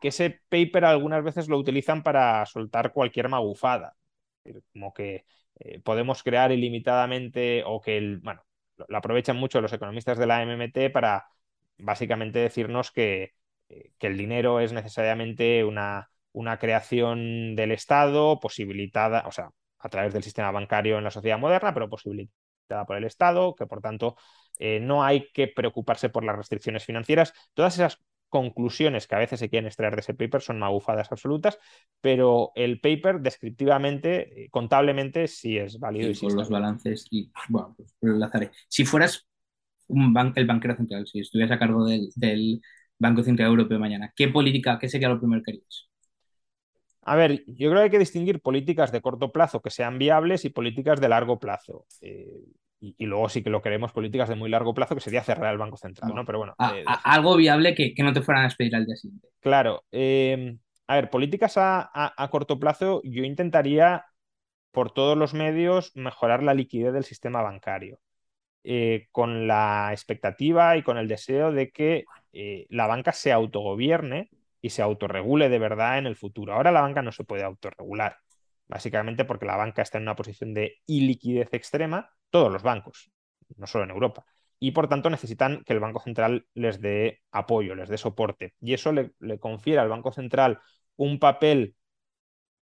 que 0.00 0.08
ese 0.08 0.40
paper 0.48 0.84
algunas 0.84 1.24
veces 1.24 1.48
lo 1.48 1.58
utilizan 1.58 2.02
para 2.02 2.44
soltar 2.46 2.92
cualquier 2.92 3.28
magufada. 3.28 3.96
Como 4.72 4.92
que 4.92 5.24
eh, 5.60 5.80
podemos 5.80 6.22
crear 6.22 6.52
ilimitadamente 6.52 7.62
o 7.66 7.80
que 7.80 7.96
el, 7.98 8.18
bueno, 8.18 8.44
lo 8.88 8.96
aprovechan 8.96 9.36
mucho 9.36 9.60
los 9.60 9.72
economistas 9.72 10.18
de 10.18 10.26
la 10.26 10.42
MMT 10.42 10.90
para 10.92 11.26
básicamente 11.78 12.38
decirnos 12.38 12.90
que, 12.90 13.34
eh, 13.68 13.92
que 13.98 14.06
el 14.08 14.16
dinero 14.18 14.60
es 14.60 14.72
necesariamente 14.72 15.64
una, 15.64 16.10
una 16.32 16.58
creación 16.58 17.54
del 17.56 17.72
Estado 17.72 18.40
posibilitada, 18.40 19.24
o 19.26 19.32
sea, 19.32 19.50
a 19.78 19.88
través 19.88 20.12
del 20.12 20.22
sistema 20.22 20.50
bancario 20.50 20.98
en 20.98 21.04
la 21.04 21.10
sociedad 21.10 21.38
moderna, 21.38 21.74
pero 21.74 21.88
posibilitada 21.88 22.86
por 22.86 22.96
el 22.96 23.04
Estado, 23.04 23.54
que 23.54 23.66
por 23.66 23.80
tanto 23.80 24.16
eh, 24.58 24.80
no 24.80 25.04
hay 25.04 25.30
que 25.32 25.48
preocuparse 25.48 26.08
por 26.08 26.24
las 26.24 26.36
restricciones 26.36 26.84
financieras. 26.84 27.32
Todas 27.54 27.74
esas 27.74 27.98
conclusiones 28.32 29.06
que 29.06 29.14
a 29.14 29.18
veces 29.18 29.38
se 29.38 29.50
quieren 29.50 29.66
extraer 29.66 29.94
de 29.94 30.00
ese 30.00 30.14
paper 30.14 30.40
son 30.40 30.58
magufadas 30.58 31.12
absolutas, 31.12 31.58
pero 32.00 32.50
el 32.54 32.80
paper 32.80 33.20
descriptivamente, 33.20 34.44
eh, 34.44 34.48
contablemente, 34.50 35.28
sí 35.28 35.58
es 35.58 35.78
válido. 35.78 36.10
y 36.10 36.16
con 36.16 36.34
los 36.34 36.48
balances 36.48 37.06
y, 37.10 37.30
bueno, 37.50 37.74
pues 37.76 37.94
lo 38.00 38.14
enlazaré. 38.14 38.50
Si 38.68 38.86
fueras 38.86 39.28
un 39.88 40.32
el 40.34 40.46
banquero 40.46 40.74
central, 40.74 41.06
si 41.06 41.20
estuvieras 41.20 41.54
a 41.54 41.58
cargo 41.58 41.84
del, 41.84 42.60
Banco 42.98 43.22
Central 43.24 43.50
Europeo 43.50 43.80
mañana, 43.80 44.12
¿qué 44.14 44.28
política, 44.28 44.78
qué 44.78 44.88
sería 44.88 45.08
lo 45.08 45.18
primero 45.18 45.42
que 45.42 45.50
harías? 45.50 45.90
A 47.02 47.16
ver, 47.16 47.42
yo 47.48 47.68
creo 47.68 47.80
que 47.80 47.84
hay 47.84 47.90
que 47.90 47.98
distinguir 47.98 48.40
políticas 48.40 48.92
de 48.92 49.00
corto 49.00 49.32
plazo 49.32 49.60
que 49.60 49.70
sean 49.70 49.98
viables 49.98 50.44
y 50.44 50.50
políticas 50.50 51.00
de 51.00 51.08
largo 51.08 51.40
plazo. 51.40 51.84
Eh, 52.00 52.44
y, 52.82 53.06
luego 53.06 53.28
sí 53.28 53.44
que 53.44 53.50
lo 53.50 53.62
queremos 53.62 53.92
políticas 53.92 54.28
de 54.28 54.34
muy 54.34 54.50
largo 54.50 54.74
plazo, 54.74 54.96
que 54.96 55.00
sería 55.00 55.22
cerrar 55.22 55.52
el 55.52 55.58
Banco 55.58 55.76
Central, 55.76 56.12
¿no? 56.12 56.24
Pero 56.24 56.38
bueno. 56.38 56.54
Eh, 56.74 56.84
algo 57.04 57.36
viable 57.36 57.76
que, 57.76 57.94
no 57.98 58.12
te 58.12 58.22
fueran 58.22 58.42
a 58.42 58.46
expedir 58.48 58.74
al 58.74 58.86
día 58.86 58.96
siguiente. 58.96 59.28
Claro. 59.40 59.84
Em, 59.92 60.58
a 60.88 60.96
ver, 60.96 61.08
políticas 61.08 61.54
a, 61.56 62.28
corto 62.32 62.58
plazo, 62.58 63.00
yo 63.04 63.22
intentaría 63.22 64.04
por 64.72 64.90
todos 64.90 65.16
los 65.16 65.32
medios 65.32 65.92
mejorar 65.94 66.42
la 66.42 66.54
liquidez 66.54 66.92
del 66.92 67.04
sistema 67.04 67.40
bancario, 67.40 68.00
eh, 68.64 69.06
con 69.12 69.46
la 69.46 69.90
expectativa 69.92 70.76
y 70.76 70.82
con 70.82 70.98
el 70.98 71.06
deseo 71.06 71.52
de 71.52 71.70
que 71.70 72.04
eh, 72.32 72.66
la 72.68 72.88
banca 72.88 73.12
se 73.12 73.30
autogobierne 73.30 74.30
y 74.60 74.70
se 74.70 74.82
autorregule 74.82 75.48
de 75.48 75.58
verdad 75.60 75.98
en 75.98 76.06
el 76.06 76.16
futuro. 76.16 76.54
Ahora 76.54 76.72
la 76.72 76.80
banca 76.80 77.02
no 77.02 77.12
se 77.12 77.22
puede 77.22 77.44
autorregular, 77.44 78.16
básicamente 78.66 79.24
porque 79.24 79.46
la 79.46 79.56
banca 79.56 79.82
está 79.82 79.98
en 79.98 80.04
una 80.04 80.16
posición 80.16 80.52
de 80.52 80.78
iliquidez 80.86 81.52
extrema 81.52 82.10
todos 82.32 82.50
los 82.50 82.62
bancos, 82.64 83.12
no 83.56 83.66
solo 83.68 83.84
en 83.84 83.90
Europa. 83.90 84.24
Y 84.58 84.72
por 84.72 84.88
tanto 84.88 85.10
necesitan 85.10 85.62
que 85.64 85.74
el 85.74 85.80
Banco 85.80 86.00
Central 86.00 86.46
les 86.54 86.80
dé 86.80 87.22
apoyo, 87.30 87.74
les 87.74 87.88
dé 87.88 87.98
soporte. 87.98 88.54
Y 88.60 88.74
eso 88.74 88.92
le, 88.92 89.12
confiere 89.38 89.80
al 89.80 89.88
Banco 89.88 90.12
Central 90.12 90.60
un 90.96 91.18
papel 91.18 91.76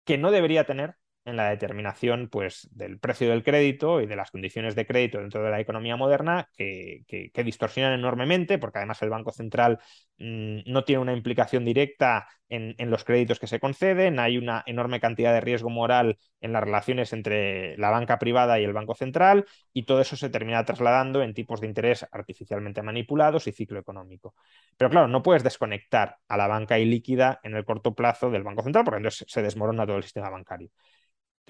que 0.05 0.19
no 0.19 0.31
debería 0.31 0.67
tener, 0.67 0.97
en 1.25 1.37
la 1.37 1.51
determinación 1.51 2.29
pues, 2.29 2.69
del 2.73 2.99
precio 2.99 3.29
del 3.31 3.43
crédito 3.43 4.01
y 4.01 4.07
de 4.07 4.17
las 4.17 4.31
condiciones 4.31 4.75
de 4.75 4.87
crédito 4.87 5.19
dentro 5.19 5.43
de 5.43 5.51
la 5.51 5.61
economía 5.61 5.97
moderna 5.97 6.49
que, 6.57 7.05
distorsionan 7.45 7.93
enormemente, 7.93 8.59
porque 8.59 8.79
además 8.79 9.03
el 9.03 9.11
Banco 9.11 9.33
Central 9.33 9.79
mm, 10.19 10.61
no 10.67 10.85
tiene 10.85 11.03
una 11.03 11.13
implicación 11.13 11.65
directa 11.65 12.27
en, 12.49 12.75
los 12.91 13.05
créditos 13.05 13.39
que 13.39 13.47
se 13.47 13.61
conceden, 13.61 14.19
hay 14.19 14.37
una 14.37 14.65
enorme 14.67 14.99
cantidad 14.99 15.33
de 15.33 15.41
riesgo 15.41 15.71
moral 15.71 16.19
en 16.41 16.53
las 16.53 16.65
relaciones 16.65 17.13
entre 17.13 17.77
la 17.79 17.91
banca 17.91 18.19
privada 18.19 18.59
y 18.59 18.65
el 18.65 18.73
Banco 18.73 18.95
Central, 18.95 19.47
y 19.73 19.85
todo 19.85 20.01
eso 20.01 20.17
se 20.17 20.31
termina 20.31 20.65
trasladando 20.65 21.23
en 21.23 21.33
tipos 21.33 21.61
de 21.61 21.69
interés 21.69 22.07
artificialmente 22.11 22.83
manipulados 22.83 23.47
y 23.47 23.53
ciclo 23.53 23.79
económico. 23.79 24.35
Pero 24.77 24.91
claro, 24.91 25.07
no 25.07 25.23
puedes 25.23 25.45
desconectar 25.45 26.17
a 26.27 26.37
la 26.37 26.49
banca 26.49 26.79
ilíquida 26.79 27.39
en 27.45 27.55
el 27.55 27.65
corto 27.65 27.95
plazo 27.95 28.31
del 28.31 28.43
Banco 28.43 28.63
Central, 28.63 28.85
porque 28.85 28.99
entonces 28.99 29.27
se 29.29 29.43
desmorona 29.43 29.87
todo 29.87 29.99
el 29.99 30.03
sistema 30.03 30.31
bancario. 30.31 30.71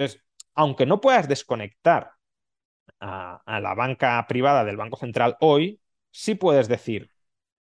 Entonces, 0.00 0.24
aunque 0.54 0.86
no 0.86 1.02
puedas 1.02 1.28
desconectar 1.28 2.12
a, 3.00 3.60
la 3.60 3.74
banca 3.74 4.24
privada 4.26 4.64
del 4.64 4.78
Banco 4.78 4.96
Central 4.96 5.36
hoy, 5.40 5.82
sí 6.10 6.34
puedes 6.34 6.68
decir, 6.68 7.10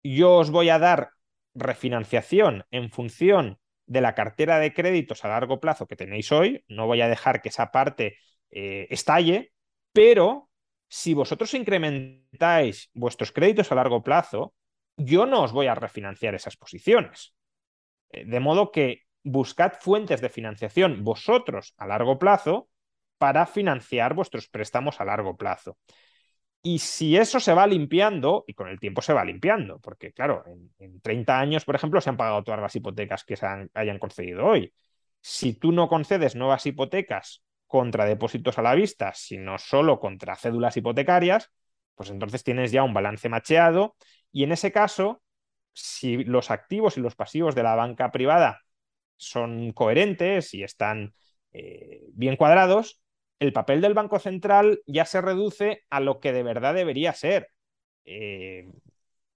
yo 0.03 0.37
os 0.37 0.51
voy 0.51 0.69
a 0.69 0.79
dar 0.79 1.13
refinanciación 1.55 2.67
en 2.71 2.91
función 2.91 3.59
de 3.87 4.03
la 4.03 4.15
cartera 4.15 4.59
de 4.59 4.75
créditos 4.75 5.25
a 5.25 5.29
largo 5.29 5.61
plazo 5.61 5.87
que 5.87 5.97
tenéis 5.97 6.31
hoy, 6.31 6.63
no 6.69 6.87
voy 6.87 7.01
a 7.01 7.09
dejar 7.09 7.41
que 7.41 7.49
esa 7.49 7.73
parte 7.73 8.19
eh, 8.51 8.87
estalle, 8.91 9.55
pero 9.95 10.51
si 10.89 11.15
vosotros 11.15 11.55
incrementáis 11.55 12.91
vuestros 12.93 13.33
créditos 13.33 13.73
a 13.73 13.77
largo 13.77 14.03
plazo, 14.03 14.53
yo 14.99 15.25
no 15.25 15.43
os 15.43 15.53
voy 15.53 15.69
a 15.69 15.75
refinanciar 15.75 16.35
esas 16.35 16.59
posiciones. 16.59 17.35
Eh, 18.11 18.27
de 18.27 18.41
modo 18.41 18.71
que 18.71 19.06
buscad 19.27 19.73
fuentes 19.81 20.21
de 20.21 20.29
financiación 20.29 21.03
vosotros 21.03 21.75
a 21.79 21.87
largo 21.87 22.17
plazo 22.17 22.69
para 23.19 23.45
financiar 23.45 24.15
vuestros 24.15 24.49
préstamos 24.49 25.01
a 25.01 25.05
largo 25.05 25.37
plazo. 25.37 25.77
Y 26.63 26.79
si 26.79 27.17
eso 27.17 27.41
se 27.41 27.53
va 27.53 27.67
limpiando, 27.67 28.45
y 28.47 28.55
con 28.55 28.69
el 28.69 28.79
tiempo 28.79 29.03
se 29.03 29.13
va 29.13 29.25
limpiando, 29.25 29.81
porque 29.81 30.13
claro, 30.13 30.45
en, 30.79 31.01
30 31.01 31.39
años, 31.39 31.65
por 31.65 31.75
ejemplo, 31.75 32.01
se 32.01 32.11
han 32.11 32.17
pagado 32.17 32.45
todas 32.45 32.61
las 32.61 32.75
hipotecas 32.77 33.25
que 33.25 33.37
se 33.37 33.47
hayan 33.75 33.99
concedido 33.99 34.47
hoy. 34.47 34.73
Si 35.21 35.55
tú 35.55 35.73
no 35.73 35.89
concedes 35.89 36.37
nuevas 36.37 36.65
hipotecas 36.67 37.43
contra 37.67 38.05
depósitos 38.05 38.59
a 38.59 38.63
la 38.63 38.75
vista, 38.75 39.13
sino 39.13 39.59
solo 39.59 39.99
contra 39.99 40.37
cédulas 40.37 40.77
hipotecarias, 40.77 41.51
pues 41.97 42.11
entonces 42.11 42.45
tienes 42.45 42.71
ya 42.71 42.85
un 42.85 42.95
balance 42.95 43.29
macheado 43.29 43.97
y 44.31 44.45
en 44.45 44.53
ese 44.53 44.71
caso, 44.71 45.23
si 45.73 46.23
los 46.25 46.51
activos 46.53 46.97
y 46.97 47.01
los 47.01 47.17
pasivos 47.17 47.55
de 47.57 47.65
la 47.65 47.75
banca 47.75 48.13
privada 48.13 48.66
son 49.17 49.73
coherentes 49.73 50.55
y 50.55 50.63
están 50.63 51.15
eh, 51.53 52.03
bien 52.13 52.37
cuadrados, 52.37 53.01
el 53.39 53.53
papel 53.53 53.81
del 53.81 53.95
Banco 53.95 54.19
Central 54.19 54.81
ya 54.87 55.05
se 55.05 55.21
reduce 55.21 55.85
a 55.91 56.01
lo 56.01 56.21
que 56.21 56.33
de 56.33 56.43
verdad 56.43 56.75
debería 56.75 57.13
ser. 57.13 57.49
Eh, 58.05 58.71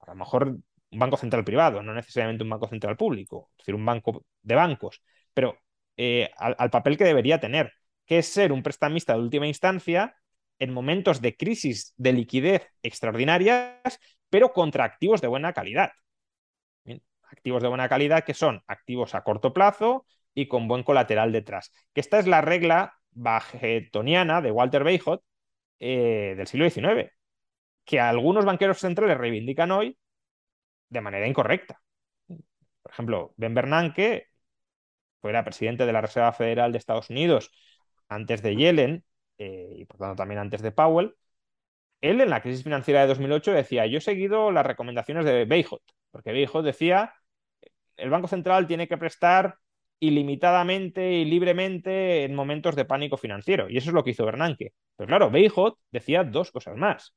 a 0.01 0.07
lo 0.11 0.15
mejor 0.17 0.49
un 0.91 0.99
banco 0.99 1.17
central 1.17 1.45
privado, 1.45 1.83
no 1.83 1.95
necesariamente 1.95 2.45
un 2.45 2.51
banco 2.51 2.69
central 2.69 2.97
público, 2.97 3.51
es 3.53 3.59
decir, 3.59 3.75
un 3.75 3.85
banco 3.85 4.25
de 4.43 4.55
bancos, 4.55 5.03
pero 5.35 5.59
eh, 5.97 6.31
al, 6.37 6.71
papel 6.71 6.97
que 6.97 7.05
debería 7.05 7.41
tener, 7.41 7.73
que 8.07 8.19
es 8.19 8.27
ser 8.27 8.53
un 8.53 8.63
prestamista 8.63 9.15
de 9.15 9.21
última 9.21 9.47
instancia 9.47 10.17
en 10.59 10.73
momentos 10.73 11.21
de 11.21 11.37
crisis 11.37 11.95
de 11.97 12.13
liquidez 12.13 12.67
extraordinarias, 12.83 14.01
pero 14.29 14.53
contra 14.53 14.85
activos 14.85 15.21
de 15.21 15.29
buena 15.29 15.53
calidad 15.53 15.91
activos 17.31 17.63
de 17.63 17.69
buena 17.69 17.89
calidad 17.89 18.25
que 18.25 18.35
son 18.35 18.63
activos 18.67 19.15
a 19.15 19.23
corto 19.23 19.53
plazo 19.53 20.07
y 20.35 20.49
con 20.49 20.69
buen 20.69 20.83
colateral 20.83 21.33
detrás. 21.33 21.73
Esta 21.95 22.19
es 22.19 22.27
la 22.27 22.41
regla 22.41 22.95
bajetoniana 23.13 24.41
de 24.41 24.51
Walter 24.51 24.85
Beijot 24.85 25.23
eh, 25.81 26.35
del 26.37 26.47
siglo 26.47 26.69
XIX, 26.69 27.13
que 27.85 28.01
algunos 28.01 28.45
banqueros 28.45 28.79
centrales 28.79 29.19
reivindican 29.19 29.71
hoy 29.73 29.99
de 30.89 31.01
manera 31.01 31.27
incorrecta. 31.27 31.81
Por 32.83 32.93
ejemplo, 32.93 33.35
Ben 33.37 33.55
Bernanke 33.55 34.29
fuera 35.21 35.45
presidente 35.45 35.87
de 35.87 35.93
la 35.93 36.01
Reserva 36.01 36.33
Federal 36.33 36.73
de 36.73 36.79
Estados 36.79 37.11
Unidos 37.11 37.53
antes 38.09 38.43
de 38.43 38.57
Yellen 38.57 39.05
eh, 39.39 39.75
y 39.79 39.85
por 39.87 39.99
tanto 39.99 40.17
también 40.17 40.41
antes 40.41 40.63
de 40.63 40.73
Powell. 40.73 41.17
Él 42.01 42.21
en 42.21 42.31
la 42.31 42.43
crisis 42.43 42.65
financiera 42.65 43.03
de 43.03 43.09
2008 43.09 43.53
decía, 43.53 43.87
yo 43.87 43.99
he 43.99 44.01
seguido 44.01 44.51
las 44.51 44.67
recomendaciones 44.67 45.25
de 45.25 45.45
Beijot, 45.45 45.83
porque 46.11 46.33
Beijot 46.33 46.65
decía 46.65 47.15
el 48.01 48.11
Banco 48.11 48.29
Central 48.29 48.67
tiene 48.67 48.89
que 48.89 48.99
prestar 48.99 49.57
ilimitadamente 50.01 51.13
y 51.13 51.25
libremente 51.27 52.25
en 52.25 52.35
momentos 52.35 52.75
de 52.75 52.87
pánico 52.87 53.17
financiero. 53.17 53.69
Y 53.69 53.77
eso 53.77 53.91
es 53.91 53.95
lo 53.95 54.03
que 54.03 54.11
hizo 54.11 54.25
Bernanke. 54.25 54.73
Pero 54.97 55.07
claro, 55.07 55.31
Beijot 55.31 55.79
decía 55.91 56.25
dos 56.25 56.51
cosas 56.51 56.77
más. 56.77 57.15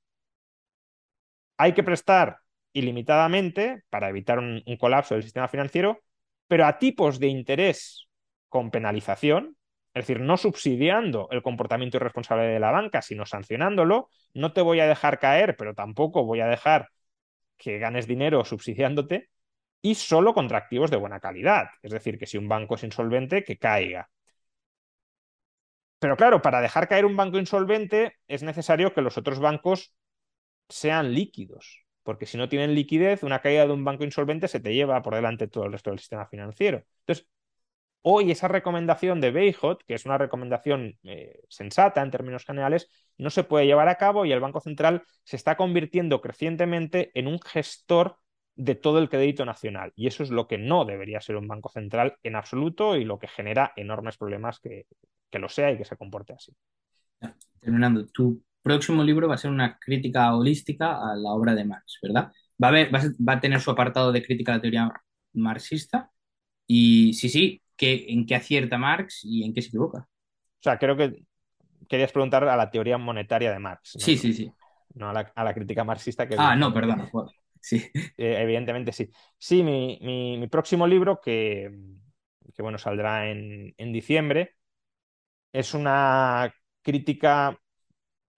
Hay 1.58 1.74
que 1.74 1.84
prestar 1.84 2.40
ilimitadamente 2.74 3.84
para 3.90 4.10
evitar 4.10 4.40
un, 4.40 4.64
colapso 4.80 5.14
del 5.16 5.24
sistema 5.24 5.48
financiero, 5.48 6.02
pero 6.48 6.66
a 6.66 6.78
tipos 6.80 7.20
de 7.20 7.28
interés 7.28 8.10
con 8.50 8.72
penalización, 8.72 9.56
es 9.94 10.08
decir, 10.08 10.20
no 10.20 10.38
subsidiando 10.38 11.28
el 11.32 11.44
comportamiento 11.44 11.98
irresponsable 11.98 12.46
de 12.46 12.60
la 12.60 12.72
banca, 12.72 13.02
sino 13.02 13.26
sancionándolo. 13.26 14.10
No 14.34 14.52
te 14.54 14.62
voy 14.62 14.80
a 14.80 14.88
dejar 14.88 15.20
caer, 15.20 15.56
pero 15.56 15.76
tampoco 15.76 16.26
voy 16.26 16.42
a 16.42 16.48
dejar 16.48 16.90
que 17.58 17.78
ganes 17.78 18.08
dinero 18.08 18.44
subsidiándote 18.44 19.30
y 19.84 19.96
solo 19.96 20.34
contra 20.34 20.58
activos 20.58 20.90
de 20.90 20.98
buena 20.98 21.20
calidad. 21.20 21.68
Es 21.84 21.92
decir, 21.92 22.18
que 22.18 22.26
si 22.26 22.38
un 22.38 22.48
banco 22.50 22.76
es 22.76 22.84
insolvente, 22.84 23.44
que 23.44 23.60
caiga. 23.60 24.10
Pero 26.00 26.18
claro, 26.18 26.42
para 26.42 26.62
dejar 26.62 26.88
caer 26.88 27.06
un 27.06 27.16
banco 27.18 27.38
insolvente 27.38 28.16
es 28.28 28.44
necesario 28.44 28.94
que 28.94 29.02
los 29.02 29.18
otros 29.18 29.40
bancos 29.40 29.94
sean 30.70 31.14
líquidos, 31.14 31.86
porque 32.04 32.26
si 32.26 32.38
no 32.38 32.50
tienen 32.50 32.76
liquidez, 32.76 33.24
una 33.24 33.42
caída 33.42 33.68
de 33.68 33.74
un 33.74 33.84
banco 33.86 34.04
insolvente 34.06 34.48
se 34.48 34.60
te 34.62 34.74
lleva 34.74 35.02
por 35.02 35.16
delante 35.16 35.48
todo 35.48 35.66
el 35.66 35.74
resto 35.74 35.92
del 35.92 36.00
sistema 36.00 36.28
financiero. 36.28 36.84
Entonces, 37.02 37.28
hoy 38.02 38.32
esa 38.32 38.48
recomendación 38.48 39.22
de 39.22 39.32
Beijot, 39.32 39.84
que 39.86 39.96
es 39.96 40.06
una 40.06 40.18
recomendación 40.18 40.98
eh, 41.04 41.42
sensata 41.50 42.02
en 42.02 42.12
términos 42.12 42.46
generales, 42.46 42.90
no 43.18 43.30
se 43.30 43.44
puede 43.44 43.66
llevar 43.66 43.90
a 43.90 43.98
cabo 43.98 44.26
y 44.26 44.32
el 44.32 44.40
Banco 44.42 44.62
Central 44.62 45.04
se 45.24 45.36
está 45.38 45.58
convirtiendo 45.58 46.22
crecientemente 46.22 47.12
en 47.16 47.28
un 47.28 47.40
gestor 47.42 48.23
de 48.56 48.76
todo 48.76 49.00
el 49.00 49.10
crédito 49.10 49.46
nacional. 49.46 49.92
Y 49.96 50.08
eso 50.08 50.24
es 50.24 50.30
lo 50.30 50.48
que 50.48 50.58
no 50.58 50.86
debería 50.86 51.22
ser 51.22 51.36
un 51.36 51.48
banco 51.48 51.70
central 51.70 52.18
en 52.24 52.36
absoluto 52.36 52.96
y 52.96 53.06
lo 53.06 53.20
que 53.20 53.28
genera 53.28 53.74
enormes 53.76 54.18
problemas 54.18 54.60
que, 54.60 54.86
lo 55.32 55.50
sea 55.50 55.72
y 55.72 55.78
que 55.78 55.86
se 55.86 55.98
comporte 55.98 56.34
así. 56.34 56.54
Terminando, 57.60 58.06
tu 58.08 58.44
próximo 58.62 59.04
libro 59.04 59.28
va 59.28 59.36
a 59.36 59.40
ser 59.40 59.52
una 59.52 59.78
crítica 59.80 60.36
holística 60.36 60.92
a 60.92 61.16
la 61.16 61.32
obra 61.32 61.56
de 61.56 61.66
Marx, 61.66 62.00
¿verdad? 62.02 62.32
Va 62.64 62.70
a, 62.70 62.72
va 62.72 63.34
a, 63.34 63.40
tener 63.40 63.60
su 63.60 63.72
apartado 63.72 64.12
de 64.12 64.24
crítica 64.24 64.52
a 64.54 64.56
la 64.56 64.62
teoría 64.62 64.92
marxista 65.34 66.12
y 66.68 67.14
sí, 67.14 67.30
sí, 67.30 67.64
¿en 67.80 68.26
qué 68.26 68.36
acierta 68.36 68.78
Marx 68.78 69.22
y 69.24 69.44
en 69.44 69.54
qué 69.54 69.62
se 69.62 69.70
equivoca? 69.70 70.00
O 70.00 70.64
sea, 70.64 70.78
creo 70.78 70.96
que 70.96 71.24
querías 71.90 72.12
preguntar 72.12 72.44
a 72.44 72.56
la 72.56 72.72
teoría 72.72 72.98
monetaria 72.98 73.52
de 73.52 73.60
Marx. 73.60 73.98
Sí, 74.00 74.18
sí, 74.18 74.34
sí. 74.34 74.52
No 74.96 75.10
a 75.10 75.14
la, 75.14 75.54
crítica 75.54 75.84
marxista 75.84 76.28
que... 76.28 76.36
Ah, 76.38 76.56
no, 76.56 76.74
perdón. 76.74 77.10
Sí. 77.64 77.90
Eh, 78.18 78.42
evidentemente 78.42 78.92
sí. 78.92 79.10
Sí, 79.38 79.64
mi, 79.64 80.48
próximo 80.50 80.86
libro, 80.86 81.22
que, 81.22 81.72
bueno, 82.60 82.78
saldrá 82.78 83.30
en, 83.30 83.74
diciembre, 83.94 84.56
es 85.54 85.74
una 85.74 86.54
crítica, 86.82 87.58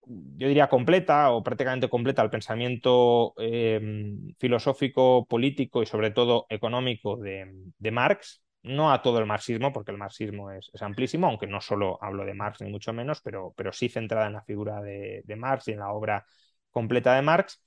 yo 0.06 0.48
diría, 0.48 0.70
completa 0.70 1.32
o 1.32 1.44
prácticamente 1.44 1.90
completa 1.90 2.22
al 2.22 2.30
pensamiento 2.30 3.34
em, 3.38 4.34
filosófico, 4.38 5.26
político 5.28 5.82
y 5.82 5.86
sobre 5.88 6.12
todo 6.12 6.46
económico 6.50 7.18
de, 7.18 7.52
Marx. 7.92 8.44
No 8.64 8.92
a 8.92 9.02
todo 9.02 9.20
el 9.20 9.28
marxismo, 9.28 9.72
porque 9.72 9.92
el 9.92 9.98
marxismo 9.98 10.52
es, 10.52 10.72
amplísimo, 10.82 11.28
aunque 11.28 11.48
no 11.48 11.62
solo 11.62 12.00
hablo 12.02 12.26
de 12.26 12.34
Marx 12.34 12.62
ni 12.62 12.72
mucho 12.72 12.94
menos, 12.94 13.22
pero, 13.22 13.54
pero 13.56 13.72
sí 13.72 13.90
centrada 13.90 14.28
en 14.28 14.34
la 14.34 14.44
figura 14.44 14.82
de 14.82 15.36
Marx 15.36 15.68
y 15.68 15.72
en 15.74 15.80
la 15.80 15.92
obra 15.92 16.26
completa 16.72 17.16
de 17.16 17.22
Marx. 17.22 17.65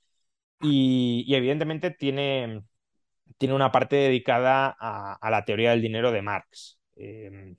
Y, 0.61 1.25
evidentemente 1.33 1.91
tiene, 1.91 2.63
tiene, 3.37 3.55
una 3.55 3.71
parte 3.71 3.95
dedicada 3.95 4.75
a, 4.79 5.29
la 5.29 5.45
teoría 5.45 5.71
del 5.71 5.81
dinero 5.81 6.11
de 6.11 6.21
Marx. 6.21 6.79
Em, 6.95 7.55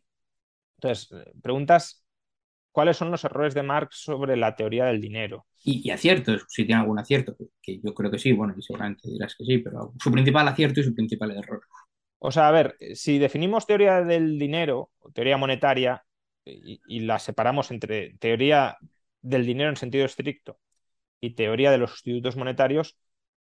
entonces, 0.76 1.09
preguntas 1.42 2.05
cuáles 2.72 2.96
son 2.96 3.11
los 3.11 3.24
errores 3.24 3.55
de 3.55 3.62
Marx 3.62 3.96
sobre 4.03 4.36
la 4.36 4.55
teoría 4.55 4.86
del 4.86 5.01
dinero. 5.01 5.46
Y, 5.62 5.90
aciertos, 5.90 6.44
si 6.48 6.64
tiene 6.64 6.80
algún 6.80 6.98
acierto, 6.98 7.36
que 7.62 7.80
yo 7.82 7.94
creo 7.94 8.11
que 8.11 8.18
sí, 8.18 8.32
bueno, 8.32 8.55
y 8.57 8.62
seguramente 8.62 9.11
dirás 9.11 9.34
que 9.34 9.44
sí, 9.44 9.59
pero 9.59 9.92
su 10.03 10.11
principal 10.11 10.48
acierto 10.48 10.80
y 10.80 10.84
su 10.84 10.94
principal 10.94 11.30
error. 11.32 11.62
O 12.18 12.30
sea, 12.30 12.48
a 12.48 12.53
ver, 12.53 12.76
si 12.94 13.18
definimos 13.18 13.66
teoría 13.66 14.03
del 14.03 14.38
dinero, 14.38 14.90
teoría 15.14 15.36
monetaria, 15.36 16.05
y, 16.44 16.80
y 16.86 17.01
la 17.01 17.18
separamos 17.18 17.70
entre 17.70 18.16
teoría 18.18 18.76
del 19.20 19.44
dinero 19.44 19.70
en 19.70 19.76
sentido 19.76 20.05
estricto 20.05 20.59
y 21.20 21.34
teoría 21.34 21.70
de 21.70 21.78
los 21.78 21.90
sustitutos 21.90 22.36
monetarios, 22.36 22.96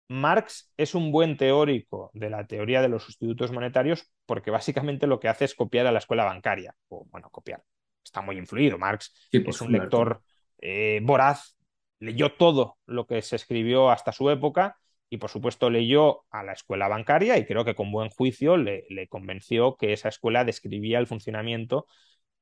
Marx 0.09 0.73
es 0.77 0.95
un 0.95 1.13
buen 1.13 1.37
teórico 1.37 2.11
de 2.15 2.31
la 2.31 2.47
teoría 2.47 2.81
de 2.81 2.89
los 2.89 3.05
sustitutos 3.05 3.53
monetarios 3.53 4.11
porque 4.25 4.51
básicamente 4.51 5.07
lo 5.07 5.21
que 5.21 5.29
hace 5.29 5.45
es 5.45 5.55
copiar 5.55 5.87
a 5.87 5.93
la 5.93 5.99
escuela 5.99 6.25
bancaria, 6.25 6.75
o 6.89 7.07
bueno, 7.11 7.29
copiar, 7.31 7.63
está 8.03 8.23
muy 8.23 8.39
influido. 8.39 8.79
Marx 8.79 9.13
es 9.31 9.61
un 9.61 9.73
lector 9.73 10.23
eh, 10.61 11.01
voraz, 11.03 11.57
leyó 12.01 12.33
todo 12.33 12.79
lo 12.87 13.07
que 13.07 13.21
se 13.23 13.37
escribió 13.37 13.91
hasta 13.91 14.13
su 14.13 14.31
época 14.31 14.79
y 15.11 15.19
por 15.19 15.31
supuesto 15.31 15.71
leyó 15.71 16.25
a 16.31 16.43
la 16.43 16.53
escuela 16.53 16.89
bancaria 16.89 17.37
y 17.39 17.45
creo 17.45 17.65
que 17.65 17.75
con 17.75 17.91
buen 17.93 18.11
juicio 18.11 18.57
le, 18.57 18.85
convenció 19.09 19.77
que 19.77 19.93
esa 19.93 20.09
escuela 20.09 20.45
describía 20.45 20.99
el 20.99 21.07
funcionamiento 21.07 21.87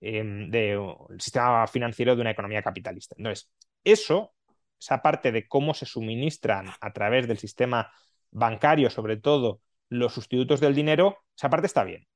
em, 0.01 0.51
del 0.51 0.80
sistema 1.18 1.66
financiero 1.66 2.14
de 2.14 2.20
una 2.20 2.30
economía 2.30 2.62
capitalista. 2.62 3.14
Entonces, 3.18 3.51
eso, 3.84 4.34
esa 4.79 5.03
parte 5.03 5.33
de 5.33 5.49
cómo 5.49 5.74
se 5.74 5.87
suministran 5.87 6.68
a 6.81 6.93
través 6.93 7.29
del 7.29 7.39
sistema 7.39 7.93
bancario, 8.31 8.91
sobre 8.91 9.16
todo, 9.16 9.61
los 9.89 10.14
sustitutos 10.14 10.61
del 10.61 10.74
dinero, 10.74 11.24
esa 11.37 11.51
parte 11.51 11.66
está 11.66 11.85
bien 11.85 12.07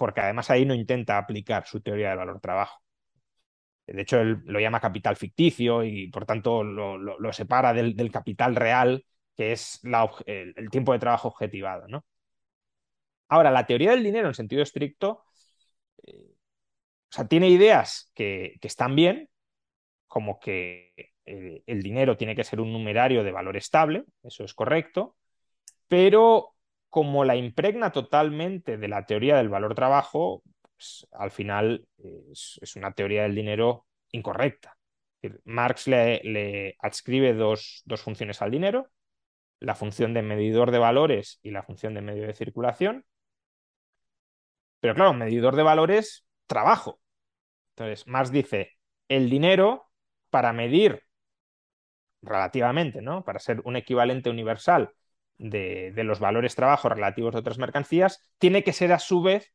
porque 0.00 0.22
además 0.22 0.48
ahí 0.48 0.64
no 0.64 0.72
intenta 0.74 1.18
aplicar 1.18 1.66
su 1.66 1.82
teoría 1.82 2.08
del 2.08 2.16
valor 2.16 2.40
trabajo. 2.40 2.80
De 3.86 4.00
hecho, 4.00 4.18
él 4.18 4.38
lo 4.46 4.58
llama 4.58 4.80
capital 4.80 5.14
ficticio 5.14 5.84
y 5.84 6.08
por 6.08 6.24
tanto 6.24 6.64
lo, 6.64 7.32
separa 7.34 7.74
del, 7.74 8.10
capital 8.10 8.56
real, 8.56 9.04
que 9.36 9.52
es 9.52 9.78
el, 10.24 10.70
tiempo 10.70 10.94
de 10.94 11.00
trabajo 11.00 11.28
objetivado. 11.28 11.86
Ahora, 13.28 13.50
la 13.50 13.66
teoría 13.66 13.90
del 13.90 14.02
dinero 14.02 14.28
en 14.28 14.34
sentido 14.34 14.62
estricto, 14.62 15.24
eh, 16.02 16.30
o 17.10 17.12
sea, 17.12 17.28
tiene 17.28 17.50
ideas 17.50 18.10
que, 18.14 18.58
están 18.62 18.96
bien, 18.96 19.28
como 20.06 20.40
que 20.40 21.09
eh, 21.30 21.62
el 21.66 21.80
dinero 21.80 22.16
tiene 22.16 22.34
que 22.34 22.42
ser 22.42 22.60
un 22.60 22.72
numerario 22.72 23.22
de 23.22 23.30
valor 23.30 23.56
estable, 23.56 24.04
eso 24.24 24.42
es 24.42 24.52
correcto, 24.52 25.16
pero 25.86 26.56
como 26.88 27.24
la 27.24 27.36
impregna 27.36 27.92
totalmente 27.92 28.76
de 28.76 28.88
la 28.88 29.06
teoría 29.06 29.36
del 29.36 29.48
valor 29.48 29.76
trabajo, 29.76 30.42
pues, 30.74 31.06
al 31.12 31.30
final 31.30 31.86
es, 32.32 32.74
una 32.74 32.92
teoría 32.92 33.22
del 33.22 33.36
dinero 33.36 33.86
incorrecta. 34.10 34.76
Marx 35.44 35.86
le, 35.86 36.74
adscribe 36.80 37.32
dos, 37.34 37.84
funciones 38.02 38.42
al 38.42 38.50
dinero, 38.50 38.90
la 39.60 39.76
función 39.76 40.14
de 40.14 40.22
medidor 40.22 40.72
de 40.72 40.78
valores 40.78 41.38
y 41.42 41.52
la 41.52 41.62
función 41.62 41.94
de 41.94 42.00
medio 42.00 42.26
de 42.26 42.34
circulación. 42.34 43.04
Pero 44.80 44.94
claro, 44.96 45.12
medidor 45.12 45.54
de 45.54 45.62
valores, 45.62 46.26
trabajo. 46.48 47.00
Entonces, 47.76 48.06
Marx 48.08 48.32
dice, 48.32 48.72
el 49.08 49.30
dinero 49.30 49.90
para 50.30 50.52
medir 50.52 51.04
relativamente, 52.22 53.02
¿no? 53.02 53.24
Para 53.24 53.38
ser 53.38 53.60
un 53.64 53.76
equivalente 53.76 54.30
universal 54.30 54.92
de, 55.38 55.92
los 56.04 56.20
valores 56.20 56.54
trabajo 56.54 56.88
relativos 56.88 57.32
de 57.32 57.40
otras 57.40 57.58
mercancías, 57.58 58.22
tiene 58.38 58.62
que 58.62 58.72
ser 58.72 58.92
a 58.92 58.98
su 58.98 59.22
vez 59.22 59.52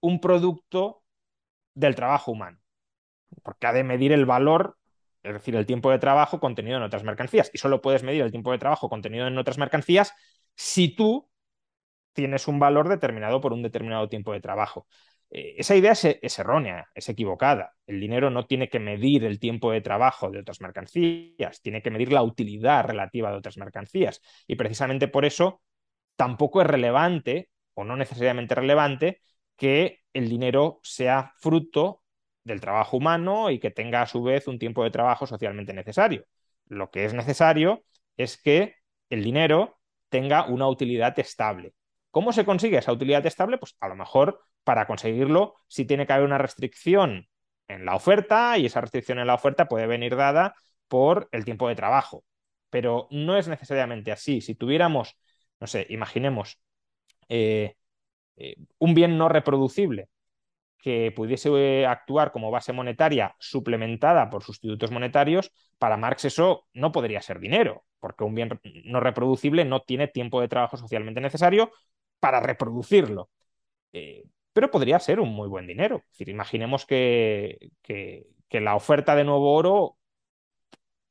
un 0.00 0.20
producto 0.20 1.02
del 1.74 1.94
trabajo 1.94 2.32
humano, 2.32 2.60
porque 3.42 3.66
ha 3.66 3.72
de 3.72 3.84
medir 3.84 4.12
el 4.12 4.26
valor, 4.26 4.78
es 5.22 5.34
decir, 5.34 5.54
el 5.56 5.66
tiempo 5.66 5.90
de 5.90 5.98
trabajo 5.98 6.40
contenido 6.40 6.78
en 6.78 6.82
otras 6.82 7.04
mercancías. 7.04 7.50
Y 7.52 7.58
solo 7.58 7.82
puedes 7.82 8.02
medir 8.02 8.22
el 8.22 8.30
tiempo 8.30 8.52
de 8.52 8.58
trabajo 8.58 8.88
contenido 8.88 9.26
en 9.26 9.38
otras 9.38 9.58
mercancías 9.58 10.12
si 10.56 10.94
tú 10.94 11.30
tienes 12.12 12.48
un 12.48 12.58
valor 12.58 12.88
determinado 12.88 13.40
por 13.40 13.52
un 13.52 13.62
determinado 13.62 14.08
tiempo 14.08 14.32
de 14.32 14.40
trabajo. 14.40 14.86
Eh, 15.34 15.54
esa 15.58 15.74
idea 15.74 15.92
es, 15.92 16.38
errónea, 16.38 16.88
es 16.94 17.08
equivocada. 17.08 17.74
El 17.86 18.00
dinero 18.00 18.30
no 18.30 18.46
tiene 18.46 18.68
que 18.68 18.78
medir 18.78 19.24
el 19.24 19.40
tiempo 19.40 19.72
de 19.72 19.80
trabajo 19.80 20.30
de 20.30 20.40
otras 20.40 20.60
mercancías, 20.60 21.62
tiene 21.62 21.82
que 21.82 21.90
medir 21.90 22.12
la 22.12 22.22
utilidad 22.22 22.84
relativa 22.84 23.30
de 23.30 23.38
otras 23.38 23.56
mercancías. 23.56 24.20
Y 24.46 24.56
precisamente 24.56 25.08
por 25.08 25.24
eso 25.24 25.62
tampoco 26.16 26.60
es 26.60 26.66
relevante, 26.66 27.50
o 27.74 27.84
no 27.84 27.96
necesariamente 27.96 28.54
relevante, 28.54 29.20
que 29.56 30.00
el 30.12 30.28
dinero 30.28 30.80
sea 30.82 31.32
fruto 31.38 32.02
del 32.44 32.60
trabajo 32.60 32.98
humano 32.98 33.50
y 33.50 33.58
que 33.58 33.70
tenga 33.70 34.02
a 34.02 34.06
su 34.06 34.22
vez 34.22 34.48
un 34.48 34.58
tiempo 34.58 34.84
de 34.84 34.90
trabajo 34.90 35.26
socialmente 35.26 35.72
necesario. 35.72 36.26
Lo 36.66 36.90
que 36.90 37.04
es 37.06 37.14
necesario 37.14 37.84
es 38.16 38.36
que 38.40 38.76
el 39.08 39.24
dinero 39.24 39.78
tenga 40.10 40.46
una 40.46 40.68
utilidad 40.68 41.18
estable. 41.18 41.74
¿Cómo 42.10 42.32
se 42.32 42.44
consigue 42.44 42.78
esa 42.78 42.92
utilidad 42.92 43.24
estable? 43.24 43.56
Pues 43.56 43.76
a 43.80 43.88
lo 43.88 43.96
mejor 43.96 44.40
para 44.64 44.86
conseguirlo 44.86 45.56
sí 45.68 45.84
tiene 45.84 46.06
que 46.06 46.12
haber 46.12 46.26
una 46.26 46.38
restricción 46.38 47.28
en 47.68 47.84
la 47.84 47.94
oferta 47.94 48.58
y 48.58 48.66
esa 48.66 48.80
restricción 48.80 49.18
en 49.18 49.26
la 49.26 49.34
oferta 49.34 49.68
puede 49.68 49.86
venir 49.86 50.16
dada 50.16 50.54
por 50.88 51.28
el 51.32 51.44
tiempo 51.44 51.68
de 51.68 51.74
trabajo. 51.74 52.24
Pero 52.70 53.08
no 53.10 53.36
es 53.36 53.48
necesariamente 53.48 54.12
así. 54.12 54.40
Si 54.40 54.54
tuviéramos, 54.54 55.18
no 55.60 55.66
sé, 55.66 55.86
imaginemos 55.90 56.60
eh, 57.28 57.76
eh, 58.36 58.56
un 58.78 58.94
bien 58.94 59.18
no 59.18 59.28
reproducible 59.28 60.08
que 60.78 61.12
pudiese 61.14 61.86
actuar 61.86 62.32
como 62.32 62.50
base 62.50 62.72
monetaria 62.72 63.36
suplementada 63.38 64.28
por 64.30 64.42
sustitutos 64.42 64.90
monetarios, 64.90 65.52
para 65.78 65.96
Marx 65.96 66.24
eso 66.24 66.66
no 66.74 66.90
podría 66.92 67.22
ser 67.22 67.38
dinero, 67.38 67.84
porque 68.00 68.24
un 68.24 68.34
bien 68.34 68.60
no 68.84 69.00
reproducible 69.00 69.64
no 69.64 69.82
tiene 69.82 70.08
tiempo 70.08 70.40
de 70.40 70.48
trabajo 70.48 70.76
socialmente 70.76 71.20
necesario 71.20 71.70
para 72.18 72.40
reproducirlo. 72.40 73.30
Eh, 73.92 74.24
pero 74.52 74.70
podría 74.70 74.98
ser 74.98 75.20
un 75.20 75.30
muy 75.30 75.48
buen 75.48 75.66
dinero. 75.66 75.96
Es 76.04 76.18
decir, 76.18 76.28
imaginemos 76.28 76.86
que, 76.86 77.70
que, 77.82 78.26
la 78.60 78.76
oferta 78.76 79.16
de 79.16 79.24
nuevo 79.24 79.54
oro 79.54 79.96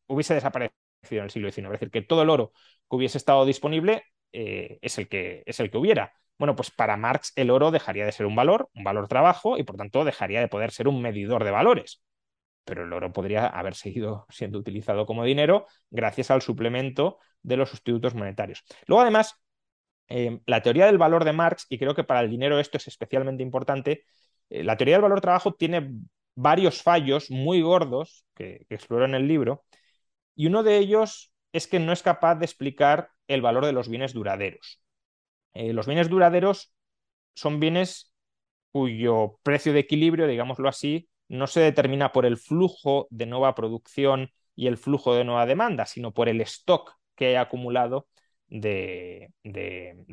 hubiese 0.08 0.34
desaparecido 0.36 0.74
en 1.12 1.24
el 1.24 1.32
siglo 1.32 1.52
XIX, 1.52 1.66
es 1.68 1.72
decir, 1.72 1.92
que 1.92 2.02
todo 2.02 2.22
el 2.22 2.30
oro 2.30 2.52
que 2.89 2.96
hubiese 2.96 3.18
estado 3.18 3.46
disponible 3.46 4.04
eh, 4.32 4.78
es, 4.82 4.98
el 4.98 5.08
que, 5.08 5.44
es 5.46 5.60
el 5.60 5.72
que 5.72 5.78
hubiera. 5.78 6.14
Bueno, 6.38 6.56
pues 6.56 6.72
para 6.72 6.98
Marx 6.98 7.34
el 7.36 7.50
oro 7.50 7.72
dejaría 7.72 8.06
de 8.06 8.12
ser 8.12 8.26
un 8.26 8.36
valor, 8.36 8.70
un 8.76 8.84
valor 8.84 9.08
trabajo, 9.08 9.58
y 9.58 9.64
por 9.64 9.78
tanto 9.78 10.04
dejaría 10.04 10.39
de 10.39 10.48
poder 10.48 10.72
ser 10.72 10.88
un 10.88 11.02
medidor 11.02 11.44
de 11.44 11.52
valores. 11.52 12.04
Pero 12.64 12.84
el 12.84 12.94
oro 12.94 13.12
podría 13.12 13.48
haber 13.48 13.76
seguido 13.76 14.26
siendo 14.30 14.60
utilizado 14.60 15.06
como 15.06 15.24
dinero 15.24 15.66
gracias 15.89 16.32
al 16.32 16.42
suplemento 16.42 17.18
de 17.42 17.58
los 17.58 17.70
sustitutos 17.70 18.14
monetarios. 18.16 18.64
Luego, 18.86 19.02
además, 19.02 19.42
Em, 20.08 20.41
la 20.45 20.62
teoría 20.62 20.86
del 20.88 20.97
valor 20.97 21.24
de 21.24 21.34
Marx, 21.34 21.66
y 21.70 21.78
creo 21.78 21.95
que 21.95 22.04
para 22.04 22.22
el 22.22 22.30
dinero 22.30 22.60
esto 22.60 22.78
es 22.78 22.88
especialmente 22.88 23.43
importante, 23.43 24.06
eh, 24.49 24.64
la 24.64 24.78
teoría 24.78 24.95
del 24.95 25.04
valor 25.04 25.22
trabajo 25.22 25.54
tiene 25.54 25.91
varios 26.36 26.82
fallos 26.82 27.32
muy 27.32 27.62
gordos 27.62 28.26
que, 28.34 28.66
exploro 28.70 29.06
en 29.06 29.16
el 29.16 29.28
libro, 29.28 29.66
y 30.36 30.47
uno 30.47 30.64
de 30.64 30.78
ellos 30.78 31.34
es 31.54 31.68
que 31.68 31.80
no 31.80 31.93
es 31.93 32.04
capaz 32.04 32.36
de 32.36 32.45
explicar 32.45 33.10
el 33.28 33.41
valor 33.41 33.66
de 33.66 33.74
los 33.74 33.89
bienes 33.89 34.14
duraderos. 34.14 34.82
Eh, 35.54 35.74
los 35.74 35.88
bienes 35.88 36.10
duraderos 36.10 36.74
son 37.34 37.60
bienes 37.60 38.14
cuyo 38.72 39.39
precio 39.43 39.74
de 39.74 39.80
equilibrio, 39.80 40.28
digámoslo 40.28 40.70
así, 40.70 41.10
no 41.28 41.47
se 41.47 41.62
determina 41.62 42.12
por 42.12 42.26
el 42.26 42.38
flujo 42.38 43.08
de 43.10 43.26
nueva 43.26 43.56
producción 43.56 44.32
y 44.56 44.68
el 44.68 44.78
flujo 44.78 45.16
de 45.16 45.24
nueva 45.24 45.45
demanda, 45.45 45.86
sino 45.86 46.14
por 46.14 46.30
el 46.30 46.41
stock 46.41 46.97
que 47.16 47.32
he 47.32 47.38
acumulado 47.38 48.08
de, 48.52 49.32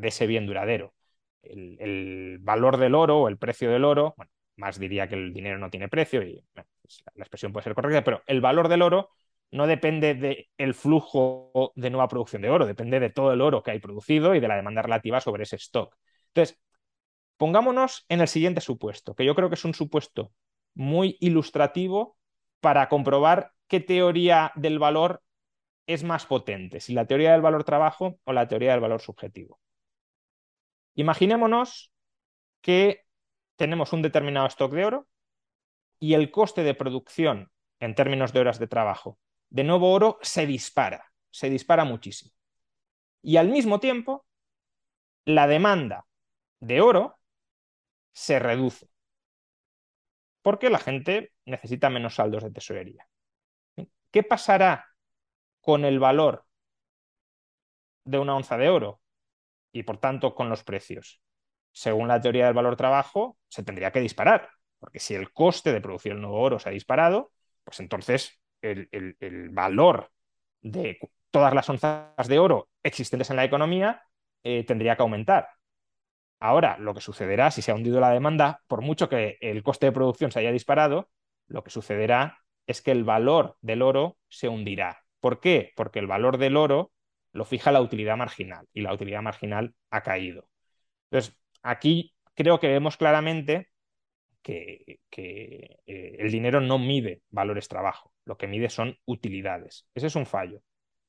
ese 0.02 0.26
bien 0.26 0.46
duradero. 0.46 0.94
El, 1.42 2.38
valor 2.40 2.78
del 2.78 2.94
oro 2.94 3.22
o 3.22 3.28
el 3.28 3.38
precio 3.38 3.70
del 3.70 3.84
oro, 3.84 4.14
bueno, 4.16 4.30
más 4.56 4.78
diría 4.78 5.08
que 5.08 5.14
el 5.16 5.32
dinero 5.32 5.58
no 5.58 5.70
tiene 5.70 5.88
precio 5.88 6.22
y 6.22 6.42
pues 6.54 7.02
la 7.14 7.24
expresión 7.24 7.52
puede 7.52 7.64
ser 7.64 7.74
correcta, 7.74 8.04
pero 8.04 8.22
el 8.26 8.40
valor 8.40 8.68
del 8.68 8.82
oro 8.82 9.10
no 9.50 9.66
depende 9.66 10.46
del 10.56 10.74
flujo 10.74 11.72
de 11.74 11.90
nueva 11.90 12.08
producción 12.08 12.42
de 12.42 12.50
oro, 12.50 12.66
depende 12.66 13.00
de 13.00 13.10
todo 13.10 13.32
el 13.32 13.40
oro 13.40 13.62
que 13.62 13.72
hay 13.72 13.80
producido 13.80 14.34
y 14.34 14.40
de 14.40 14.48
la 14.48 14.56
demanda 14.56 14.82
relativa 14.82 15.20
sobre 15.20 15.44
ese 15.44 15.56
stock. 15.56 15.96
Entonces, 16.28 16.58
pongámonos 17.36 18.04
en 18.08 18.20
el 18.20 18.28
siguiente 18.28 18.60
supuesto, 18.60 19.14
que 19.14 19.24
yo 19.24 19.34
creo 19.34 19.48
que 19.48 19.54
es 19.54 19.64
un 19.64 19.74
supuesto 19.74 20.32
muy 20.74 21.16
ilustrativo 21.20 22.16
para 22.60 22.88
comprobar 22.88 23.52
qué 23.68 23.80
teoría 23.80 24.52
del 24.54 24.78
valor 24.78 25.22
es 25.88 26.04
más 26.04 26.26
potente, 26.26 26.78
si 26.78 26.92
la 26.92 27.06
teoría 27.06 27.32
del 27.32 27.40
valor 27.40 27.64
trabajo 27.64 28.20
o 28.24 28.32
la 28.32 28.46
teoría 28.46 28.72
del 28.72 28.80
valor 28.80 29.00
subjetivo. 29.00 29.58
Imaginémonos 30.94 31.90
que 32.60 33.06
tenemos 33.56 33.92
un 33.92 34.02
determinado 34.02 34.46
stock 34.46 34.72
de 34.72 34.84
oro 34.84 35.08
y 35.98 36.14
el 36.14 36.30
coste 36.30 36.62
de 36.62 36.74
producción 36.74 37.50
en 37.80 37.94
términos 37.94 38.32
de 38.32 38.40
horas 38.40 38.58
de 38.58 38.68
trabajo 38.68 39.18
de 39.50 39.64
nuevo 39.64 39.92
oro 39.92 40.18
se 40.22 40.46
dispara, 40.46 41.10
se 41.30 41.48
dispara 41.48 41.84
muchísimo. 41.84 42.32
Y 43.22 43.36
al 43.36 43.48
mismo 43.48 43.80
tiempo, 43.80 44.26
la 45.24 45.46
demanda 45.46 46.06
de 46.60 46.80
oro 46.80 47.18
se 48.12 48.38
reduce, 48.38 48.90
porque 50.42 50.70
la 50.70 50.78
gente 50.78 51.32
necesita 51.46 51.90
menos 51.90 52.16
saldos 52.16 52.42
de 52.42 52.50
tesorería. 52.50 53.08
¿Qué 54.10 54.22
pasará 54.22 54.87
con 55.60 55.84
el 55.84 55.98
valor 55.98 56.44
de 58.04 58.18
una 58.18 58.36
onza 58.36 58.56
de 58.56 58.68
oro 58.68 59.00
y 59.72 59.82
por 59.82 59.98
tanto 59.98 60.34
con 60.34 60.48
los 60.48 60.64
precios. 60.64 61.20
Según 61.72 62.08
la 62.08 62.20
teoría 62.20 62.46
del 62.46 62.54
valor 62.54 62.76
trabajo, 62.76 63.38
se 63.48 63.62
tendría 63.62 63.92
que 63.92 64.00
disparar, 64.00 64.50
porque 64.78 64.98
si 64.98 65.14
el 65.14 65.32
coste 65.32 65.72
de 65.72 65.80
producir 65.80 66.12
el 66.12 66.20
nuevo 66.20 66.40
oro 66.40 66.58
se 66.58 66.68
ha 66.68 66.72
disparado, 66.72 67.32
pues 67.64 67.80
entonces 67.80 68.40
el, 68.62 69.50
valor 69.52 70.10
de 70.60 70.98
todas 71.30 71.54
las 71.54 71.68
onzas 71.68 72.26
de 72.26 72.38
oro 72.38 72.68
existentes 72.82 73.30
en 73.30 73.36
la 73.36 73.44
economía 73.44 74.02
eh, 74.42 74.64
tendría 74.64 74.96
que 74.96 75.02
aumentar. 75.02 75.48
Ahora, 76.40 76.78
lo 76.78 76.94
que 76.94 77.00
sucederá 77.00 77.50
si 77.50 77.62
se 77.62 77.72
ha 77.72 77.74
hundido 77.74 78.00
la 78.00 78.10
demanda, 78.10 78.62
por 78.68 78.80
mucho 78.80 79.08
que 79.08 79.38
el 79.40 79.62
coste 79.62 79.86
de 79.86 79.92
producción 79.92 80.30
se 80.30 80.38
haya 80.38 80.52
disparado, 80.52 81.10
lo 81.46 81.64
que 81.64 81.70
sucederá 81.70 82.38
es 82.66 82.80
que 82.80 82.92
el 82.92 83.04
valor 83.04 83.56
del 83.60 83.82
oro 83.82 84.18
se 84.28 84.48
hundirá. 84.48 85.04
¿Por 85.20 85.40
qué? 85.40 85.72
Porque 85.76 85.98
el 85.98 86.06
valor 86.06 86.38
del 86.38 86.56
oro 86.56 86.92
lo 87.32 87.44
fija 87.44 87.72
la 87.72 87.80
utilidad 87.80 88.16
marginal 88.16 88.66
y 88.72 88.82
la 88.82 88.92
utilidad 88.92 89.22
marginal 89.22 89.74
ha 89.90 90.02
caído. 90.02 90.48
Entonces, 91.10 91.36
aquí 91.62 92.14
creo 92.34 92.60
que 92.60 92.68
vemos 92.68 92.96
claramente 92.96 93.68
que, 94.42 95.00
eh, 95.16 96.16
el 96.18 96.30
dinero 96.30 96.60
no 96.60 96.78
mide 96.78 97.22
valores 97.30 97.68
trabajo, 97.68 98.12
lo 98.24 98.38
que 98.38 98.46
mide 98.46 98.70
son 98.70 98.96
utilidades. 99.04 99.86
Ese 99.94 100.06
es 100.08 100.16
un 100.16 100.26
fallo 100.26 100.62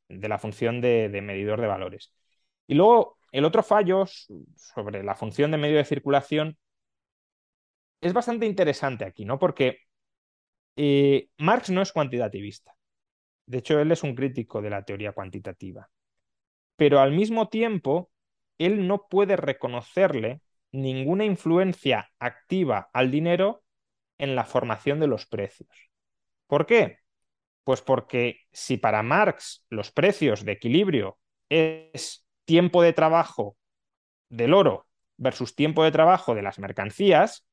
de 0.09 0.27
la 0.29 0.39
función 0.39 0.81
de 0.81 1.09
medidor 1.21 1.61
de 1.61 1.67
valores. 1.67 2.13
Y 2.67 2.75
luego 2.75 3.17
el 3.31 3.45
otro 3.45 3.63
fallo 3.63 4.05
sobre 4.55 5.03
la 5.03 5.15
función 5.15 5.51
de 5.51 5.57
medio 5.57 5.77
de 5.77 5.85
circulación 5.85 6.57
es 8.01 8.13
bastante 8.13 8.45
interesante 8.45 9.05
aquí, 9.05 9.25
¿no? 9.25 9.39
Porque 9.39 9.79
eh, 10.75 11.29
Marx 11.37 11.69
no 11.69 11.81
es 11.81 11.91
cuantitativista. 11.91 12.75
De 13.49 13.57
hecho, 13.57 13.79
él 13.79 13.91
es 13.91 14.03
un 14.03 14.13
crítico 14.13 14.61
de 14.61 14.69
la 14.69 14.85
teoría 14.85 15.11
cuantitativa. 15.11 15.89
Pero 16.75 16.99
al 16.99 17.13
mismo 17.13 17.49
tiempo, 17.49 18.11
él 18.59 18.85
no 18.85 19.07
puede 19.09 19.37
reconocerle 19.37 20.43
ninguna 20.71 21.25
influencia 21.25 22.11
activa 22.19 22.91
al 22.93 23.09
dinero 23.09 23.63
en 24.19 24.35
la 24.35 24.45
formación 24.45 24.99
de 24.99 25.07
los 25.07 25.25
precios. 25.25 25.89
¿Por 26.45 26.67
qué? 26.67 26.99
Pues 27.63 27.81
porque 27.81 28.41
si 28.51 28.77
para 28.77 29.01
Marx 29.01 29.65
los 29.71 29.91
precios 29.91 30.45
de 30.45 30.51
equilibrio 30.51 31.17
es 31.49 32.27
tiempo 32.45 32.83
de 32.83 32.93
trabajo 32.93 33.57
del 34.29 34.53
oro 34.53 34.85
versus 35.17 35.55
tiempo 35.55 35.83
de 35.83 35.91
trabajo 35.91 36.35
de 36.35 36.43
las 36.43 36.59
mercancías, 36.59 37.47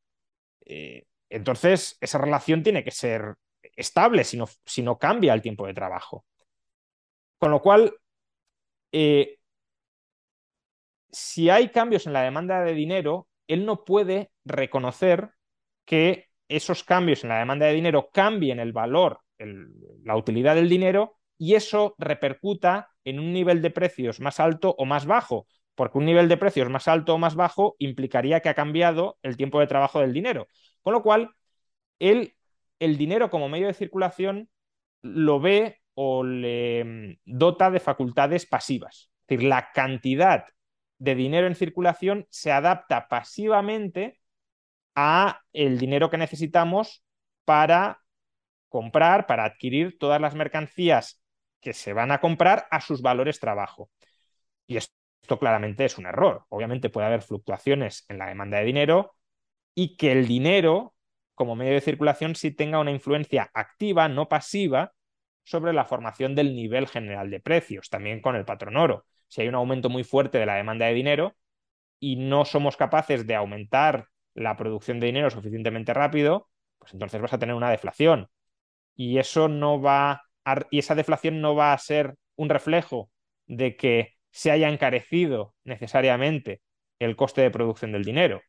eh, 0.66 1.04
entonces 1.30 1.96
esa 2.02 2.18
relación 2.18 2.62
tiene 2.62 2.84
que 2.84 2.90
ser 2.90 3.36
estable 3.76 4.24
si 4.24 4.36
no, 4.36 4.46
si 4.64 4.82
no, 4.82 4.98
cambia 4.98 5.34
el 5.34 5.42
tiempo 5.42 5.66
de 5.66 5.74
trabajo. 5.74 6.24
Con 7.38 7.50
lo 7.50 7.60
cual, 7.60 7.94
eh, 8.92 9.38
si 11.10 11.50
hay 11.50 11.70
cambios 11.70 12.06
en 12.06 12.12
la 12.12 12.22
demanda 12.22 12.62
de 12.62 12.74
dinero, 12.74 13.28
él 13.46 13.64
no 13.64 13.84
puede 13.84 14.30
reconocer 14.44 15.30
que 15.84 16.28
esos 16.48 16.84
cambios 16.84 17.22
en 17.24 17.30
la 17.30 17.38
demanda 17.38 17.66
de 17.66 17.74
dinero 17.74 18.10
cambien 18.12 18.60
el 18.60 18.72
valor, 18.72 19.20
la 19.38 20.16
utilidad 20.16 20.54
del 20.54 20.68
dinero 20.68 21.16
y 21.38 21.54
eso 21.54 21.94
repercuta 21.98 22.90
en 23.04 23.20
un 23.20 23.32
nivel 23.32 23.62
de 23.62 23.70
precios 23.70 24.20
más 24.20 24.40
alto 24.40 24.74
o 24.78 24.84
más 24.84 25.06
bajo, 25.06 25.46
porque 25.74 25.98
un 25.98 26.06
nivel 26.06 26.28
de 26.28 26.36
precios 26.36 26.68
más 26.70 26.88
alto 26.88 27.14
o 27.14 27.18
más 27.18 27.34
bajo 27.34 27.76
implicaría 27.78 28.40
que 28.40 28.48
ha 28.48 28.54
cambiado 28.54 29.18
el 29.22 29.36
tiempo 29.36 29.60
de 29.60 29.66
trabajo 29.66 30.00
del 30.00 30.12
dinero. 30.12 30.48
Con 30.82 30.92
lo 30.94 31.02
cual, 31.02 31.30
él, 31.98 32.35
el 32.78 32.96
dinero 32.96 33.30
como 33.30 33.48
medio 33.48 33.66
de 33.66 33.74
circulación 33.74 34.48
lo 35.02 35.40
ve 35.40 35.80
o 35.94 36.24
le 36.24 36.84
mm, 36.84 37.18
dota 37.24 37.70
de 37.70 37.80
facultades 37.80 38.46
pasivas. 38.46 39.10
Es 39.22 39.38
decir, 39.38 39.48
la 39.48 39.72
cantidad 39.72 40.46
de 40.98 41.14
dinero 41.14 41.46
en 41.46 41.54
circulación 41.54 42.26
se 42.30 42.52
adapta 42.52 43.08
pasivamente 43.08 44.20
a 44.94 45.42
el 45.52 45.78
dinero 45.78 46.10
que 46.10 46.18
necesitamos 46.18 47.04
para 47.44 48.02
comprar, 48.68 49.26
para 49.26 49.44
adquirir 49.44 49.98
todas 49.98 50.20
las 50.20 50.34
mercancías 50.34 51.22
que 51.60 51.72
se 51.72 51.92
van 51.92 52.12
a 52.12 52.20
comprar 52.20 52.66
a 52.70 52.80
sus 52.80 53.02
valores 53.02 53.40
trabajo. 53.40 53.90
Y 54.66 54.76
esto 54.78 55.38
claramente 55.38 55.84
es 55.84 55.98
un 55.98 56.06
error. 56.06 56.44
Obviamente 56.48 56.90
puede 56.90 57.06
haber 57.06 57.22
fluctuaciones 57.22 58.04
en 58.08 58.18
la 58.18 58.26
demanda 58.26 58.58
de 58.58 58.64
dinero 58.64 59.14
y 59.74 59.96
que 59.96 60.12
el 60.12 60.26
dinero 60.26 60.95
como 61.36 61.54
medio 61.54 61.74
de 61.74 61.80
circulación 61.80 62.34
sí 62.34 62.50
tenga 62.50 62.80
una 62.80 62.90
influencia 62.90 63.50
activa, 63.54 64.08
no 64.08 64.28
pasiva, 64.28 64.92
sobre 65.44 65.72
la 65.72 65.84
formación 65.84 66.34
del 66.34 66.56
nivel 66.56 66.88
general 66.88 67.30
de 67.30 67.38
precios, 67.38 67.88
también 67.88 68.20
con 68.20 68.34
el 68.34 68.44
patrón 68.44 68.76
oro. 68.76 69.06
Si 69.28 69.42
hay 69.42 69.48
un 69.48 69.54
aumento 69.54 69.88
muy 69.88 70.02
fuerte 70.02 70.38
de 70.38 70.46
la 70.46 70.56
demanda 70.56 70.86
de 70.86 70.94
dinero 70.94 71.36
y 72.00 72.16
no 72.16 72.44
somos 72.44 72.76
capaces 72.76 73.28
de 73.28 73.36
aumentar 73.36 74.08
la 74.34 74.56
producción 74.56 74.98
de 74.98 75.06
dinero 75.06 75.30
suficientemente 75.30 75.94
rápido, 75.94 76.48
pues 76.78 76.92
entonces 76.92 77.20
vas 77.20 77.32
a 77.32 77.38
tener 77.38 77.54
una 77.54 77.70
deflación. 77.70 78.28
Y 78.96 79.18
eso 79.18 79.48
no 79.48 79.80
va 79.80 80.22
y 80.70 80.78
esa 80.78 80.94
deflación 80.94 81.40
no 81.40 81.54
va 81.54 81.72
a 81.72 81.78
ser 81.78 82.14
un 82.36 82.48
reflejo 82.48 83.10
de 83.46 83.76
que 83.76 84.14
se 84.30 84.50
haya 84.50 84.68
encarecido 84.68 85.54
necesariamente 85.64 86.60
el 86.98 87.16
coste 87.16 87.42
de 87.42 87.50
producción 87.50 87.92
del 87.92 88.04
dinero. 88.04 88.42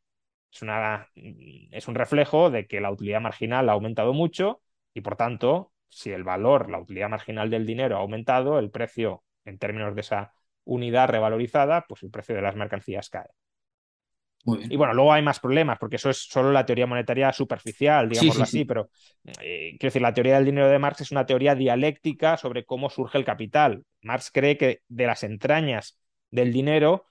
Es, 0.51 0.61
una, 0.61 1.09
es 1.15 1.87
un 1.87 1.95
reflejo 1.95 2.49
de 2.49 2.67
que 2.67 2.81
la 2.81 2.91
utilidad 2.91 3.21
marginal 3.21 3.69
ha 3.69 3.73
aumentado 3.73 4.13
mucho 4.13 4.61
y 4.93 5.01
por 5.01 5.15
tanto, 5.15 5.71
si 5.89 6.11
el 6.11 6.23
valor, 6.23 6.69
la 6.69 6.79
utilidad 6.79 7.09
marginal 7.09 7.49
del 7.49 7.65
dinero 7.65 7.97
ha 7.97 7.99
aumentado, 7.99 8.59
el 8.59 8.71
precio 8.71 9.23
en 9.45 9.57
términos 9.59 9.93
de 9.93 10.01
esa 10.01 10.33
unidad 10.63 11.09
revalorizada, 11.09 11.85
pues 11.87 12.03
el 12.03 12.11
precio 12.11 12.35
de 12.35 12.41
las 12.41 12.55
mercancías 12.55 13.09
cae. 13.09 13.29
Y 14.69 14.77
bueno, 14.77 14.93
luego 14.93 15.11
hay 15.11 15.21
más 15.21 15.39
problemas, 15.39 15.77
porque 15.77 15.97
eso 15.97 16.09
es 16.09 16.19
solo 16.19 16.53
la 16.53 16.65
teoría 16.65 16.87
monetaria 16.87 17.33
superficial, 17.33 18.07
digámoslo 18.07 18.43
así, 18.43 18.63
pero 18.63 18.89
eh, 19.41 19.71
quiero 19.71 19.89
decir, 19.89 20.01
la 20.01 20.13
teoría 20.13 20.35
del 20.35 20.45
dinero 20.45 20.69
de 20.69 20.79
Marx 20.79 21.01
es 21.01 21.11
una 21.11 21.25
teoría 21.25 21.53
dialéctica 21.53 22.37
sobre 22.37 22.63
cómo 22.63 22.89
surge 22.89 23.17
el 23.17 23.25
capital. 23.25 23.83
Marx 24.01 24.31
cree 24.31 24.57
que 24.57 24.81
de 24.87 25.05
las 25.05 25.23
entrañas 25.23 25.99
del 26.31 26.53
dinero 26.53 27.05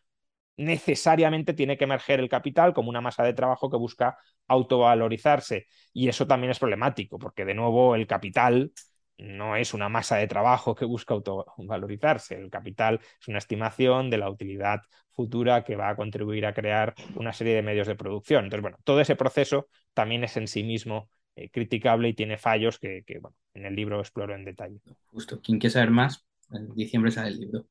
necesariamente 0.56 1.54
tiene 1.54 1.76
que 1.76 1.84
emerger 1.84 2.20
el 2.20 2.28
capital 2.28 2.72
como 2.72 2.88
una 2.90 3.00
masa 3.00 3.24
de 3.24 3.34
trabajo 3.34 3.70
que 3.70 3.76
busca 3.76 4.16
autovalorizarse. 4.48 5.66
Y 5.92 6.08
eso 6.08 6.26
también 6.26 6.50
es 6.50 6.58
problemático, 6.58 7.18
porque 7.18 7.44
de 7.44 7.54
nuevo 7.54 7.94
el 7.94 8.06
capital 8.06 8.72
no 9.18 9.56
es 9.56 9.74
una 9.74 9.88
masa 9.88 10.16
de 10.16 10.26
trabajo 10.26 10.74
que 10.74 10.84
busca 10.84 11.14
autovalorizarse. 11.14 12.36
El 12.36 12.50
capital 12.50 13.00
es 13.20 13.28
una 13.28 13.38
estimación 13.38 14.10
de 14.10 14.18
la 14.18 14.30
utilidad 14.30 14.80
futura 15.10 15.64
que 15.64 15.76
va 15.76 15.88
a 15.90 15.96
contribuir 15.96 16.44
a 16.44 16.52
crear 16.52 16.94
una 17.14 17.32
serie 17.32 17.54
de 17.54 17.62
medios 17.62 17.86
de 17.86 17.94
producción. 17.96 18.44
Entonces, 18.44 18.62
bueno, 18.62 18.76
todo 18.84 19.00
ese 19.00 19.16
proceso 19.16 19.68
también 19.94 20.24
es 20.24 20.36
en 20.36 20.46
sí 20.46 20.62
mismo 20.62 21.08
eh, 21.34 21.50
criticable 21.50 22.08
y 22.08 22.14
tiene 22.14 22.36
fallos 22.36 22.78
que, 22.78 23.02
bueno, 23.20 23.36
en 23.54 23.64
el 23.64 23.74
libro 23.74 23.98
exploro 24.00 24.34
en 24.34 24.44
detalle. 24.44 24.80
Justo, 25.10 25.40
quien 25.40 25.58
quiere 25.58 25.72
saber 25.72 25.90
más, 25.90 26.26
en 26.52 26.74
diciembre 26.74 27.10
sale 27.10 27.28
el 27.28 27.40
libro. 27.40 27.66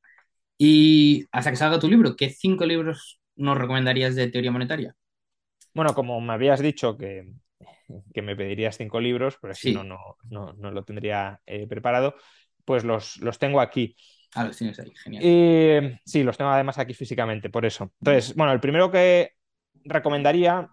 Y 0.58 1.26
hasta 1.32 1.50
que 1.50 1.56
salga 1.56 1.78
tu 1.78 1.88
libro, 1.88 2.16
¿qué 2.16 2.30
cinco 2.30 2.64
libros 2.64 3.20
nos 3.34 3.58
recomendarías 3.58 4.14
de 4.14 4.28
teoría 4.28 4.50
monetaria? 4.50 4.96
Bueno, 5.74 5.94
como 5.94 6.20
me 6.20 6.32
habías 6.32 6.60
dicho 6.60 6.96
que 6.96 7.34
que 8.12 8.22
me 8.22 8.36
pedirías 8.36 8.76
cinco 8.76 9.00
libros, 9.00 9.38
pero 9.40 9.54
si 9.54 9.72
no, 9.72 9.84
no, 9.84 10.16
no, 10.28 10.70
lo 10.70 10.84
tendría 10.84 11.40
eh, 11.46 11.66
preparado, 11.66 12.14
pues 12.64 12.84
los, 12.84 13.18
los 13.18 13.38
tengo 13.38 13.60
aquí. 13.60 13.96
Ah, 14.34 14.44
los 14.44 14.56
tienes 14.56 14.78
ahí, 14.78 14.92
genial. 14.94 15.22
Eh, 15.24 16.00
sí, 16.04 16.22
los 16.22 16.36
tengo 16.36 16.50
además 16.50 16.78
aquí 16.78 16.94
físicamente, 16.94 17.48
por 17.48 17.64
eso. 17.64 17.92
Entonces, 18.00 18.34
bueno, 18.34 18.52
el 18.52 18.60
primero 18.60 18.90
que 18.90 19.32
recomendaría, 19.84 20.68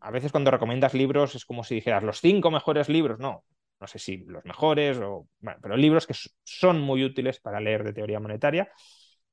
a 0.00 0.10
veces 0.10 0.32
cuando 0.32 0.50
recomiendas 0.50 0.94
libros 0.94 1.34
es 1.34 1.44
como 1.44 1.62
si 1.62 1.76
dijeras 1.76 2.02
los 2.02 2.20
cinco 2.20 2.50
mejores 2.50 2.88
libros, 2.88 3.18
no, 3.18 3.44
no 3.78 3.86
sé 3.86 3.98
si 3.98 4.18
los 4.18 4.44
mejores, 4.44 4.98
o, 4.98 5.28
bueno, 5.40 5.58
pero 5.62 5.76
libros 5.76 6.06
que 6.06 6.14
son 6.42 6.80
muy 6.80 7.04
útiles 7.04 7.38
para 7.40 7.60
leer 7.60 7.84
de 7.84 7.92
teoría 7.92 8.18
monetaria. 8.18 8.70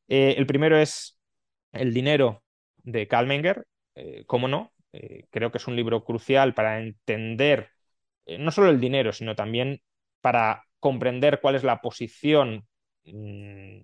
Eh, 0.08 0.36
el 0.38 0.46
primero 0.48 0.78
es 0.78 1.20
El 1.72 1.94
dinero 1.94 2.44
de 2.78 3.08
Kalmenger, 3.08 3.66
cómo 4.28 4.48
no, 4.48 4.72
eh, 4.94 5.26
creo 5.30 5.52
que 5.52 5.58
es 5.60 5.68
un 5.68 5.76
libro 5.76 6.04
crucial 6.04 6.54
para 6.54 6.80
entender 6.80 7.70
eh, 8.26 8.38
no 8.40 8.52
solo 8.52 8.70
el 8.70 8.80
dinero, 8.80 9.14
sino 9.14 9.36
también 9.36 9.82
para 10.22 10.66
comprender 10.80 11.40
cuál 11.42 11.56
es 11.56 11.64
la 11.64 11.82
posición 11.82 12.68
mm, 13.06 13.82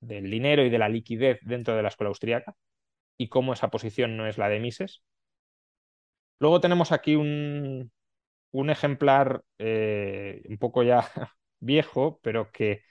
del 0.00 0.30
dinero 0.30 0.64
y 0.64 0.70
de 0.70 0.78
la 0.78 0.88
liquidez 0.88 1.40
dentro 1.42 1.76
de 1.76 1.82
la 1.82 1.88
escuela 1.88 2.08
austríaca 2.10 2.54
y 3.18 3.28
cómo 3.28 3.52
esa 3.54 3.70
posición 3.70 4.16
no 4.16 4.26
es 4.28 4.38
la 4.38 4.48
de 4.48 4.60
Mises. 4.60 5.02
Luego 6.38 6.60
tenemos 6.60 6.92
aquí 6.92 7.14
un, 7.16 7.90
ejemplar 8.52 9.42
eh, 9.58 10.42
un 10.48 10.58
poco 10.58 10.82
ya 10.82 11.08
viejo, 11.60 12.20
pero 12.22 12.50
que 12.52 12.82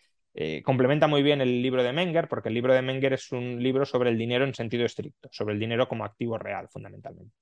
complementa 0.64 1.08
muy 1.08 1.24
bien 1.24 1.42
el 1.42 1.62
libro 1.62 1.84
de 1.84 1.94
Menger, 1.94 2.28
porque 2.28 2.50
el 2.50 2.56
libro 2.56 2.74
de 2.74 2.82
Menger 2.82 3.14
es 3.14 3.32
un 3.32 3.62
libro 3.62 3.86
sobre 3.86 4.10
el 4.10 4.18
dinero 4.18 4.46
en 4.46 4.54
sentido 4.54 4.86
estricto, 4.86 5.30
sobre 5.32 5.54
el 5.54 5.60
dinero 5.60 5.88
como 5.88 6.06
activo 6.06 6.38
real, 6.38 6.68
fundamentalmente. 6.70 7.34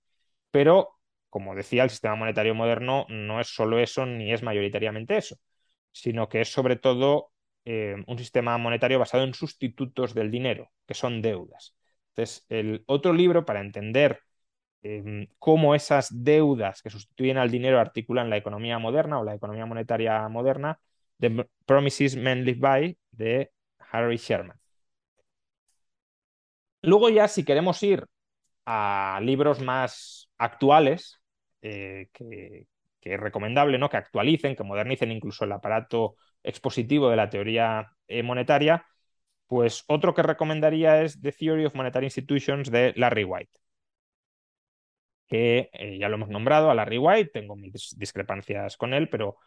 Pero, 0.51 0.99
como 1.29 1.55
decía, 1.55 1.83
el 1.83 1.89
sistema 1.89 2.15
monetario 2.15 2.55
moderno 2.55 3.05
no 3.09 3.39
es 3.39 3.47
solo 3.47 3.79
eso 3.79 4.05
ni 4.05 4.33
es 4.33 4.43
mayoritariamente 4.43 5.17
eso, 5.17 5.37
sino 5.91 6.29
que 6.29 6.41
es 6.41 6.49
sobre 6.51 6.75
todo 6.75 7.31
eh, 7.65 7.95
un 8.07 8.17
sistema 8.17 8.57
monetario 8.57 8.99
basado 8.99 9.23
en 9.23 9.33
sustitutos 9.33 10.13
del 10.13 10.31
dinero, 10.31 10.71
que 10.87 10.93
son 10.93 11.21
deudas. 11.21 11.75
Entonces, 12.09 12.45
el 12.49 12.83
otro 12.87 13.13
libro 13.13 13.45
para 13.45 13.61
entender 13.61 14.21
em, 14.81 15.27
cómo 15.39 15.75
esas 15.75 16.07
deudas 16.23 16.81
que 16.81 16.89
sustituyen 16.89 17.37
al 17.37 17.51
dinero 17.51 17.79
articulan 17.79 18.29
la 18.29 18.37
economía 18.37 18.79
moderna 18.79 19.19
o 19.19 19.23
la 19.23 19.35
economía 19.35 19.65
monetaria 19.65 20.27
moderna, 20.29 20.79
The 21.19 21.47
Promises 21.65 22.15
Men 22.15 22.45
Live 22.45 22.59
By, 22.59 22.97
de 23.11 23.51
Harry 23.91 24.17
Sherman. 24.17 24.59
Luego 26.81 27.09
ya, 27.09 27.27
si 27.27 27.43
queremos 27.43 27.81
ir 27.83 28.05
a 28.65 29.19
libros 29.21 29.59
más 29.61 30.29
actuales 30.37 31.21
eh, 31.61 32.07
que, 32.13 32.67
es 33.01 33.19
recomendable, 33.19 33.77
¿no? 33.77 33.89
que 33.89 33.97
actualicen, 33.97 34.55
que 34.55 34.63
modernicen 34.63 35.11
incluso 35.11 35.45
el 35.45 35.51
aparato 35.51 36.15
expositivo 36.43 37.09
de 37.09 37.15
la 37.15 37.29
teoría 37.29 37.91
eh, 38.07 38.23
monetaria, 38.23 38.85
pues 39.47 39.83
otro 39.87 40.13
que 40.13 40.21
recomendaría 40.21 41.01
es 41.01 41.19
The 41.21 41.31
Theory 41.31 41.65
of 41.65 41.75
Monetary 41.75 42.05
Institutions 42.05 42.69
de 42.69 42.93
Larry 42.95 43.23
White, 43.23 43.59
que 45.27 45.69
eh, 45.73 45.97
ya 45.97 46.07
lo 46.09 46.15
hemos 46.15 46.29
nombrado 46.29 46.69
a 46.69 46.75
Larry 46.75 46.97
White, 46.97 47.31
tengo 47.33 47.55
mis 47.55 47.97
discrepancias 47.97 48.77
con 48.77 48.93
él, 48.93 49.09
pero, 49.09 49.37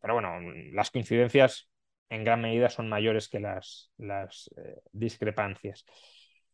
pero 0.00 0.14
bueno, 0.14 0.40
las 0.72 0.90
coincidencias 0.90 1.68
en 2.08 2.24
gran 2.24 2.40
medida 2.40 2.68
son 2.68 2.88
mayores 2.88 3.28
que 3.28 3.40
las, 3.40 3.90
las 3.96 4.50
discrepancias. 4.92 5.84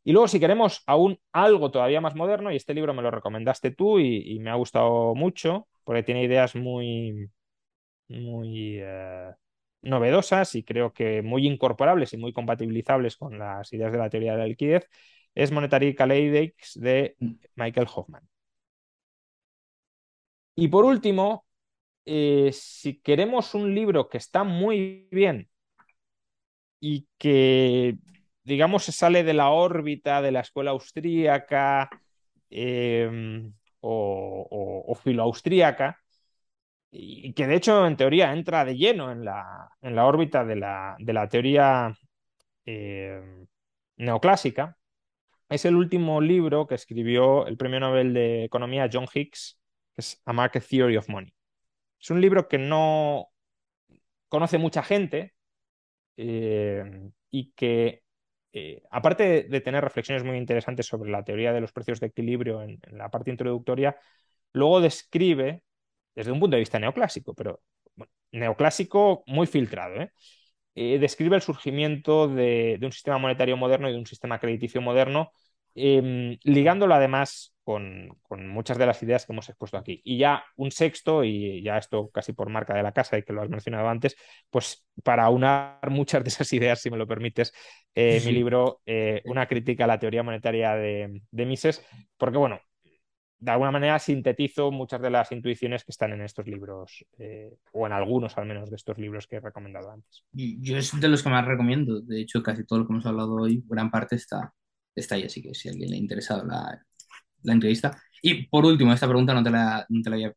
Y 0.09 0.13
luego, 0.13 0.29
si 0.29 0.41
queremos 0.41 0.83
aún 0.87 1.21
algo 1.33 1.71
todavía 1.71 2.01
más 2.01 2.15
moderno, 2.15 2.51
y 2.51 2.57
este 2.57 2.73
libro 2.73 2.95
me 2.95 3.03
lo 3.03 3.11
recomendaste 3.11 3.73
tú 3.73 3.99
y, 3.99 4.39
me 4.41 4.51
ha 4.51 4.55
gustado 4.55 5.15
mucho, 5.15 5.69
porque 5.85 6.03
tiene 6.03 6.25
ideas 6.25 6.55
muy, 6.57 7.31
muy 8.09 8.79
eh, 8.81 9.33
novedosas 9.83 10.55
y 10.55 10.65
creo 10.65 10.93
que 10.93 11.23
muy 11.23 11.47
incorporables 11.47 12.13
y 12.15 12.17
muy 12.17 12.33
compatibilizables 12.33 13.17
con 13.19 13.39
las 13.39 13.73
ideas 13.73 13.93
de 13.93 13.99
la 13.99 14.11
teoría 14.11 14.33
de 14.33 14.39
la 14.39 14.47
liquidez, 14.47 14.89
es 15.35 15.53
Monetary 15.53 15.95
Kaleidex 15.95 16.81
de 16.81 17.17
Michael 17.55 17.89
Hoffman. 17.95 18.27
Y 20.55 20.69
por 20.69 20.85
último, 20.85 21.45
eh, 22.09 22.51
si 22.53 23.01
queremos 23.01 23.55
un 23.55 23.75
libro 23.75 24.09
que 24.09 24.19
está 24.19 24.45
muy 24.45 25.09
bien 25.11 25.49
y 26.81 27.07
que 27.19 27.99
digamos, 28.49 28.85
se 28.85 28.93
sale 28.93 29.25
de 29.25 29.35
la 29.35 29.51
órbita 29.51 30.23
de 30.23 30.33
la 30.33 30.41
escuela 30.41 30.73
austríaca 30.73 31.91
em, 32.51 33.53
o, 33.81 34.85
o, 34.89 34.95
filoaustríaca, 34.97 35.99
y 36.91 37.33
que 37.35 37.47
de 37.47 37.57
hecho 37.57 37.87
en 37.87 37.97
teoría 37.97 38.33
entra 38.33 38.65
de 38.65 38.77
lleno 38.77 39.13
en 39.13 39.25
la, 39.25 39.71
órbita 40.07 40.45
de 40.45 40.57
la, 40.57 40.97
de 40.99 41.13
la 41.13 41.29
teoría 41.29 41.95
em, 42.65 43.47
neoclásica. 43.97 44.77
Es 45.49 45.65
el 45.65 45.77
último 45.77 46.21
libro 46.21 46.67
que 46.67 46.75
escribió 46.77 47.47
el 47.47 47.57
premio 47.57 47.81
Nobel 47.81 48.15
de 48.15 48.45
Economía 48.45 48.89
John 48.93 49.07
Hicks, 49.13 49.59
que 49.95 50.01
es 50.03 50.23
A 50.27 50.33
Market 50.33 50.65
Theory 50.69 50.97
of 50.97 51.09
Money. 51.09 51.38
Es 52.01 52.11
un 52.11 52.21
libro 52.21 52.49
que 52.49 52.59
no 52.59 53.29
conoce 54.29 54.59
mucha 54.59 54.83
gente 54.83 55.35
em, 56.17 57.13
y 57.31 57.53
que 57.53 58.03
eh, 58.53 58.83
aparte 58.91 59.45
de, 59.45 59.61
tener 59.61 59.85
reflexiones 59.85 60.25
muy 60.25 60.37
interesantes 60.37 60.87
sobre 60.87 61.11
la 61.11 61.25
teoría 61.25 61.53
de 61.53 61.61
los 61.61 61.73
precios 61.73 62.01
de 62.01 62.09
equilibrio 62.09 62.63
en, 62.63 62.81
la 62.93 63.11
parte 63.11 63.31
introductoria, 63.31 63.97
luego 64.53 64.81
describe, 64.81 65.63
desde 66.15 66.33
un 66.33 66.41
punto 66.41 66.57
de 66.57 66.61
vista 66.61 66.79
neoclásico, 66.79 67.35
pero 67.35 67.61
neoclásico 68.33 69.25
muy 69.27 69.47
filtrado, 69.47 70.03
¿eh? 70.03 70.13
Eh, 70.81 70.99
describe 71.01 71.35
el 71.35 71.43
surgimiento 71.43 72.29
de, 72.29 72.79
un 72.83 72.93
sistema 72.93 73.19
monetario 73.19 73.57
moderno 73.57 73.89
y 73.89 73.93
de 73.93 73.99
un 73.99 74.07
sistema 74.07 74.39
crediticio 74.39 74.81
moderno, 74.81 75.33
em, 75.79 76.39
ligándolo 76.43 76.95
además 76.95 77.55
con, 77.69 78.49
muchas 78.49 78.79
de 78.79 78.87
las 78.87 79.03
ideas 79.03 79.27
que 79.27 79.33
hemos 79.35 79.47
expuesto 79.51 79.77
aquí. 79.77 80.01
Y 80.03 80.17
ya 80.17 80.43
un 80.57 80.71
sexto, 80.71 81.23
y 81.23 81.63
ya 81.63 81.77
esto 81.77 82.09
casi 82.09 82.33
por 82.33 82.49
marca 82.49 82.75
de 82.75 82.83
la 82.83 82.93
casa 82.93 83.19
y 83.19 83.23
que 83.23 83.35
lo 83.35 83.43
has 83.43 83.51
mencionado 83.51 83.91
antes, 83.91 84.17
pues 84.49 84.87
para 85.05 85.29
unar 85.29 85.91
muchas 85.91 86.25
de 86.25 86.29
esas 86.31 86.51
ideas, 86.55 86.81
si 86.81 86.91
me 86.91 86.97
lo 86.97 87.07
permites, 87.07 87.53
eh, 87.95 88.23
mi 88.25 88.33
libro, 88.33 88.81
eh, 88.87 89.21
Una 89.27 89.47
crítica 89.47 89.85
a 89.85 89.87
la 89.87 89.99
teoría 89.99 90.23
monetaria 90.23 90.77
de, 90.77 91.21
Mises, 91.31 91.85
porque 92.17 92.39
bueno, 92.39 92.59
de 93.39 93.51
alguna 93.51 93.71
manera 93.71 93.99
sintetizo 93.99 94.71
muchas 94.71 95.03
de 95.03 95.11
las 95.11 95.31
intuiciones 95.31 95.85
que 95.85 95.93
están 95.93 96.13
en 96.13 96.23
estos 96.23 96.47
libros, 96.47 97.05
eh, 97.19 97.55
o 97.73 97.87
en 97.87 97.93
algunos 97.93 98.39
al 98.39 98.47
menos 98.47 98.71
de 98.71 98.77
estos 98.77 98.97
libros 98.97 99.27
que 99.27 99.37
he 99.37 99.41
recomendado 99.41 99.91
antes. 99.91 100.25
Yo 100.33 100.79
es 100.79 100.99
de 100.99 101.09
los 101.09 101.23
que 101.23 101.29
más 101.29 101.45
recomiendo, 101.45 102.01
de 102.01 102.23
hecho 102.23 102.43
casi 102.43 102.65
todo 102.65 102.79
lo 102.79 102.87
que 102.87 102.95
hemos 102.95 103.05
hablado 103.05 103.35
hoy, 103.35 103.63
gran 103.69 103.91
parte 103.91 104.17
está, 104.17 104.55
está 105.01 105.15
ahí, 105.17 105.25
así 105.25 105.43
que 105.43 105.55
si 105.55 105.69
a 105.69 105.73
alguien 105.73 105.91
le 105.91 105.97
ha 105.97 106.01
interesado 106.01 106.45
la, 106.45 106.83
la 107.43 107.53
entrevista. 107.53 108.01
Y 108.23 108.47
por 108.47 108.65
último, 108.65 108.93
esta 108.93 109.07
pregunta 109.07 109.35
no 109.35 109.43
te 109.43 109.51
la, 109.51 109.87
no 109.89 110.03
te 110.03 110.11
la 110.11 110.17
había 110.17 110.33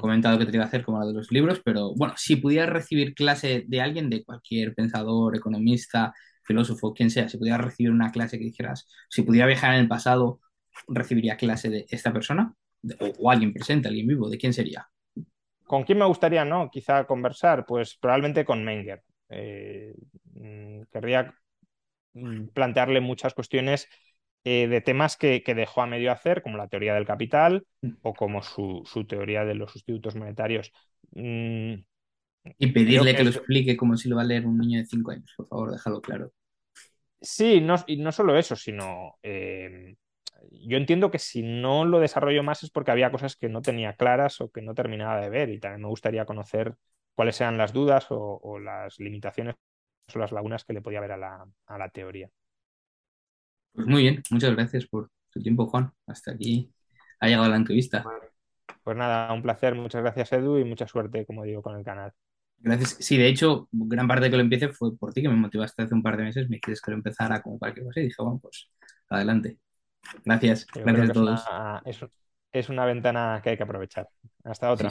comentado 0.00 0.38
que 0.38 0.46
te 0.46 0.54
iba 0.54 0.64
a 0.64 0.66
hacer 0.66 0.84
como 0.84 1.00
la 1.00 1.06
de 1.06 1.14
los 1.14 1.32
libros, 1.32 1.60
pero 1.64 1.94
bueno, 1.94 2.14
si 2.16 2.36
pudieras 2.36 2.68
recibir 2.68 3.14
clase 3.14 3.64
de 3.66 3.80
alguien, 3.80 4.10
de 4.10 4.22
cualquier 4.24 4.74
pensador, 4.74 5.34
economista, 5.36 6.12
filósofo, 6.44 6.92
quien 6.92 7.10
sea, 7.10 7.28
si 7.28 7.38
pudieras 7.38 7.62
recibir 7.62 7.90
una 7.92 8.12
clase 8.12 8.38
que 8.38 8.44
dijeras, 8.44 8.86
si 9.08 9.22
pudiera 9.22 9.46
viajar 9.46 9.74
en 9.74 9.80
el 9.80 9.88
pasado, 9.88 10.40
recibiría 10.88 11.36
clase 11.36 11.70
de 11.70 11.86
esta 11.88 12.12
persona, 12.12 12.54
o, 13.18 13.30
alguien 13.30 13.52
presente, 13.52 13.88
alguien 13.88 14.06
vivo, 14.06 14.28
¿de 14.28 14.38
quién 14.38 14.52
sería? 14.52 14.88
¿Con 15.64 15.84
quién 15.84 15.98
me 15.98 16.06
gustaría, 16.06 16.44
no? 16.44 16.70
Quizá 16.70 17.04
conversar, 17.04 17.66
pues 17.66 17.96
probablemente 17.96 18.44
con 18.44 18.64
Menger. 18.64 19.02
Eh, 19.28 19.94
mm, 20.34 20.82
querría 20.90 21.34
plantearle 22.52 23.00
muchas 23.00 23.34
cuestiones 23.34 23.88
eh, 24.44 24.66
de 24.68 24.80
temas 24.80 25.16
que, 25.16 25.42
dejó 25.46 25.82
a 25.82 25.86
medio 25.86 26.12
hacer, 26.12 26.42
como 26.42 26.56
la 26.56 26.68
teoría 26.68 26.94
del 26.94 27.06
capital 27.06 27.66
mm. 27.82 27.90
o 28.02 28.14
como 28.14 28.42
su, 28.42 28.84
teoría 29.08 29.44
de 29.44 29.54
los 29.54 29.72
sustitutos 29.72 30.16
monetarios. 30.16 30.72
Mm, 31.12 31.74
y 32.58 32.66
pedirle 32.68 33.14
que, 33.14 33.24
lo 33.24 33.30
explique 33.30 33.76
como 33.76 33.96
si 33.96 34.08
lo 34.08 34.16
va 34.16 34.22
a 34.22 34.24
leer 34.24 34.46
un 34.46 34.58
niño 34.58 34.78
de 34.78 34.86
5 34.86 35.10
años, 35.10 35.32
por 35.36 35.48
favor, 35.48 35.72
déjalo 35.72 36.00
claro. 36.00 36.32
Sí, 37.20 37.60
no, 37.60 37.76
y 37.86 37.96
no 37.96 38.12
solo 38.12 38.38
eso, 38.38 38.54
sino 38.54 39.18
em, 39.22 39.96
yo 40.50 40.76
entiendo 40.76 41.10
que 41.10 41.18
si 41.18 41.42
no 41.42 41.84
lo 41.84 42.00
desarrollo 42.00 42.42
más 42.42 42.62
es 42.62 42.70
porque 42.70 42.90
había 42.90 43.10
cosas 43.10 43.36
que 43.36 43.48
no 43.48 43.62
tenía 43.62 43.94
claras 43.94 44.40
o 44.40 44.50
que 44.50 44.62
no 44.62 44.74
terminaba 44.74 45.20
de 45.20 45.28
ver 45.28 45.50
y 45.50 45.58
también 45.58 45.82
me 45.82 45.88
gustaría 45.88 46.24
conocer 46.24 46.74
cuáles 47.14 47.40
eran 47.40 47.58
las 47.58 47.72
dudas 47.72 48.06
o, 48.10 48.58
las 48.60 48.98
limitaciones 49.00 49.56
o 50.14 50.18
las 50.18 50.32
lagunas 50.32 50.64
que 50.64 50.72
le 50.72 50.82
podía 50.82 51.00
ver 51.00 51.12
a 51.12 51.18
la 51.78 51.88
teoría. 51.90 52.30
Pues 53.72 53.86
muy 53.86 54.02
bien, 54.02 54.22
muchas 54.30 54.54
gracias 54.56 54.86
por 54.86 55.10
tu 55.30 55.40
tiempo, 55.40 55.66
Juan. 55.66 55.92
Hasta 56.06 56.32
aquí 56.32 56.72
ha 57.20 57.28
llegado 57.28 57.48
la 57.48 57.56
entrevista. 57.56 58.04
Pues 58.82 58.96
nada, 58.96 59.32
un 59.32 59.42
placer. 59.42 59.74
Muchas 59.74 60.02
gracias, 60.02 60.32
Edu, 60.32 60.58
y 60.58 60.64
mucha 60.64 60.86
suerte, 60.86 61.24
como 61.26 61.44
digo, 61.44 61.62
con 61.62 61.76
el 61.76 61.84
canal. 61.84 62.12
Gracias. 62.58 62.96
Sí, 63.00 63.16
de 63.16 63.28
hecho, 63.28 63.68
gran 63.70 64.08
parte 64.08 64.24
de 64.24 64.30
que 64.30 64.36
lo 64.36 64.42
empiece 64.42 64.68
fue 64.70 64.96
por 64.96 65.12
ti, 65.12 65.22
que 65.22 65.28
me 65.28 65.36
motivaste 65.36 65.82
hace 65.82 65.94
un 65.94 66.02
par 66.02 66.16
de 66.16 66.24
meses. 66.24 66.48
Me 66.48 66.58
quieres 66.58 66.80
que 66.80 66.90
lo 66.90 66.96
empezara 66.96 67.40
como 67.40 67.58
cualquier 67.58 67.86
cosa 67.86 68.00
y 68.00 68.04
dije, 68.04 68.16
bueno, 68.18 68.40
pues 68.42 68.68
adelante. 69.10 69.58
Gracias. 70.24 70.66
gracias 70.74 71.10
a 71.10 71.12
todos. 71.12 71.44
Es 72.50 72.68
una, 72.68 72.86
ventana 72.86 73.40
que 73.42 73.50
hay 73.50 73.56
que 73.56 73.62
aprovechar. 73.62 74.08
Hasta 74.42 74.72
otra. 74.72 74.90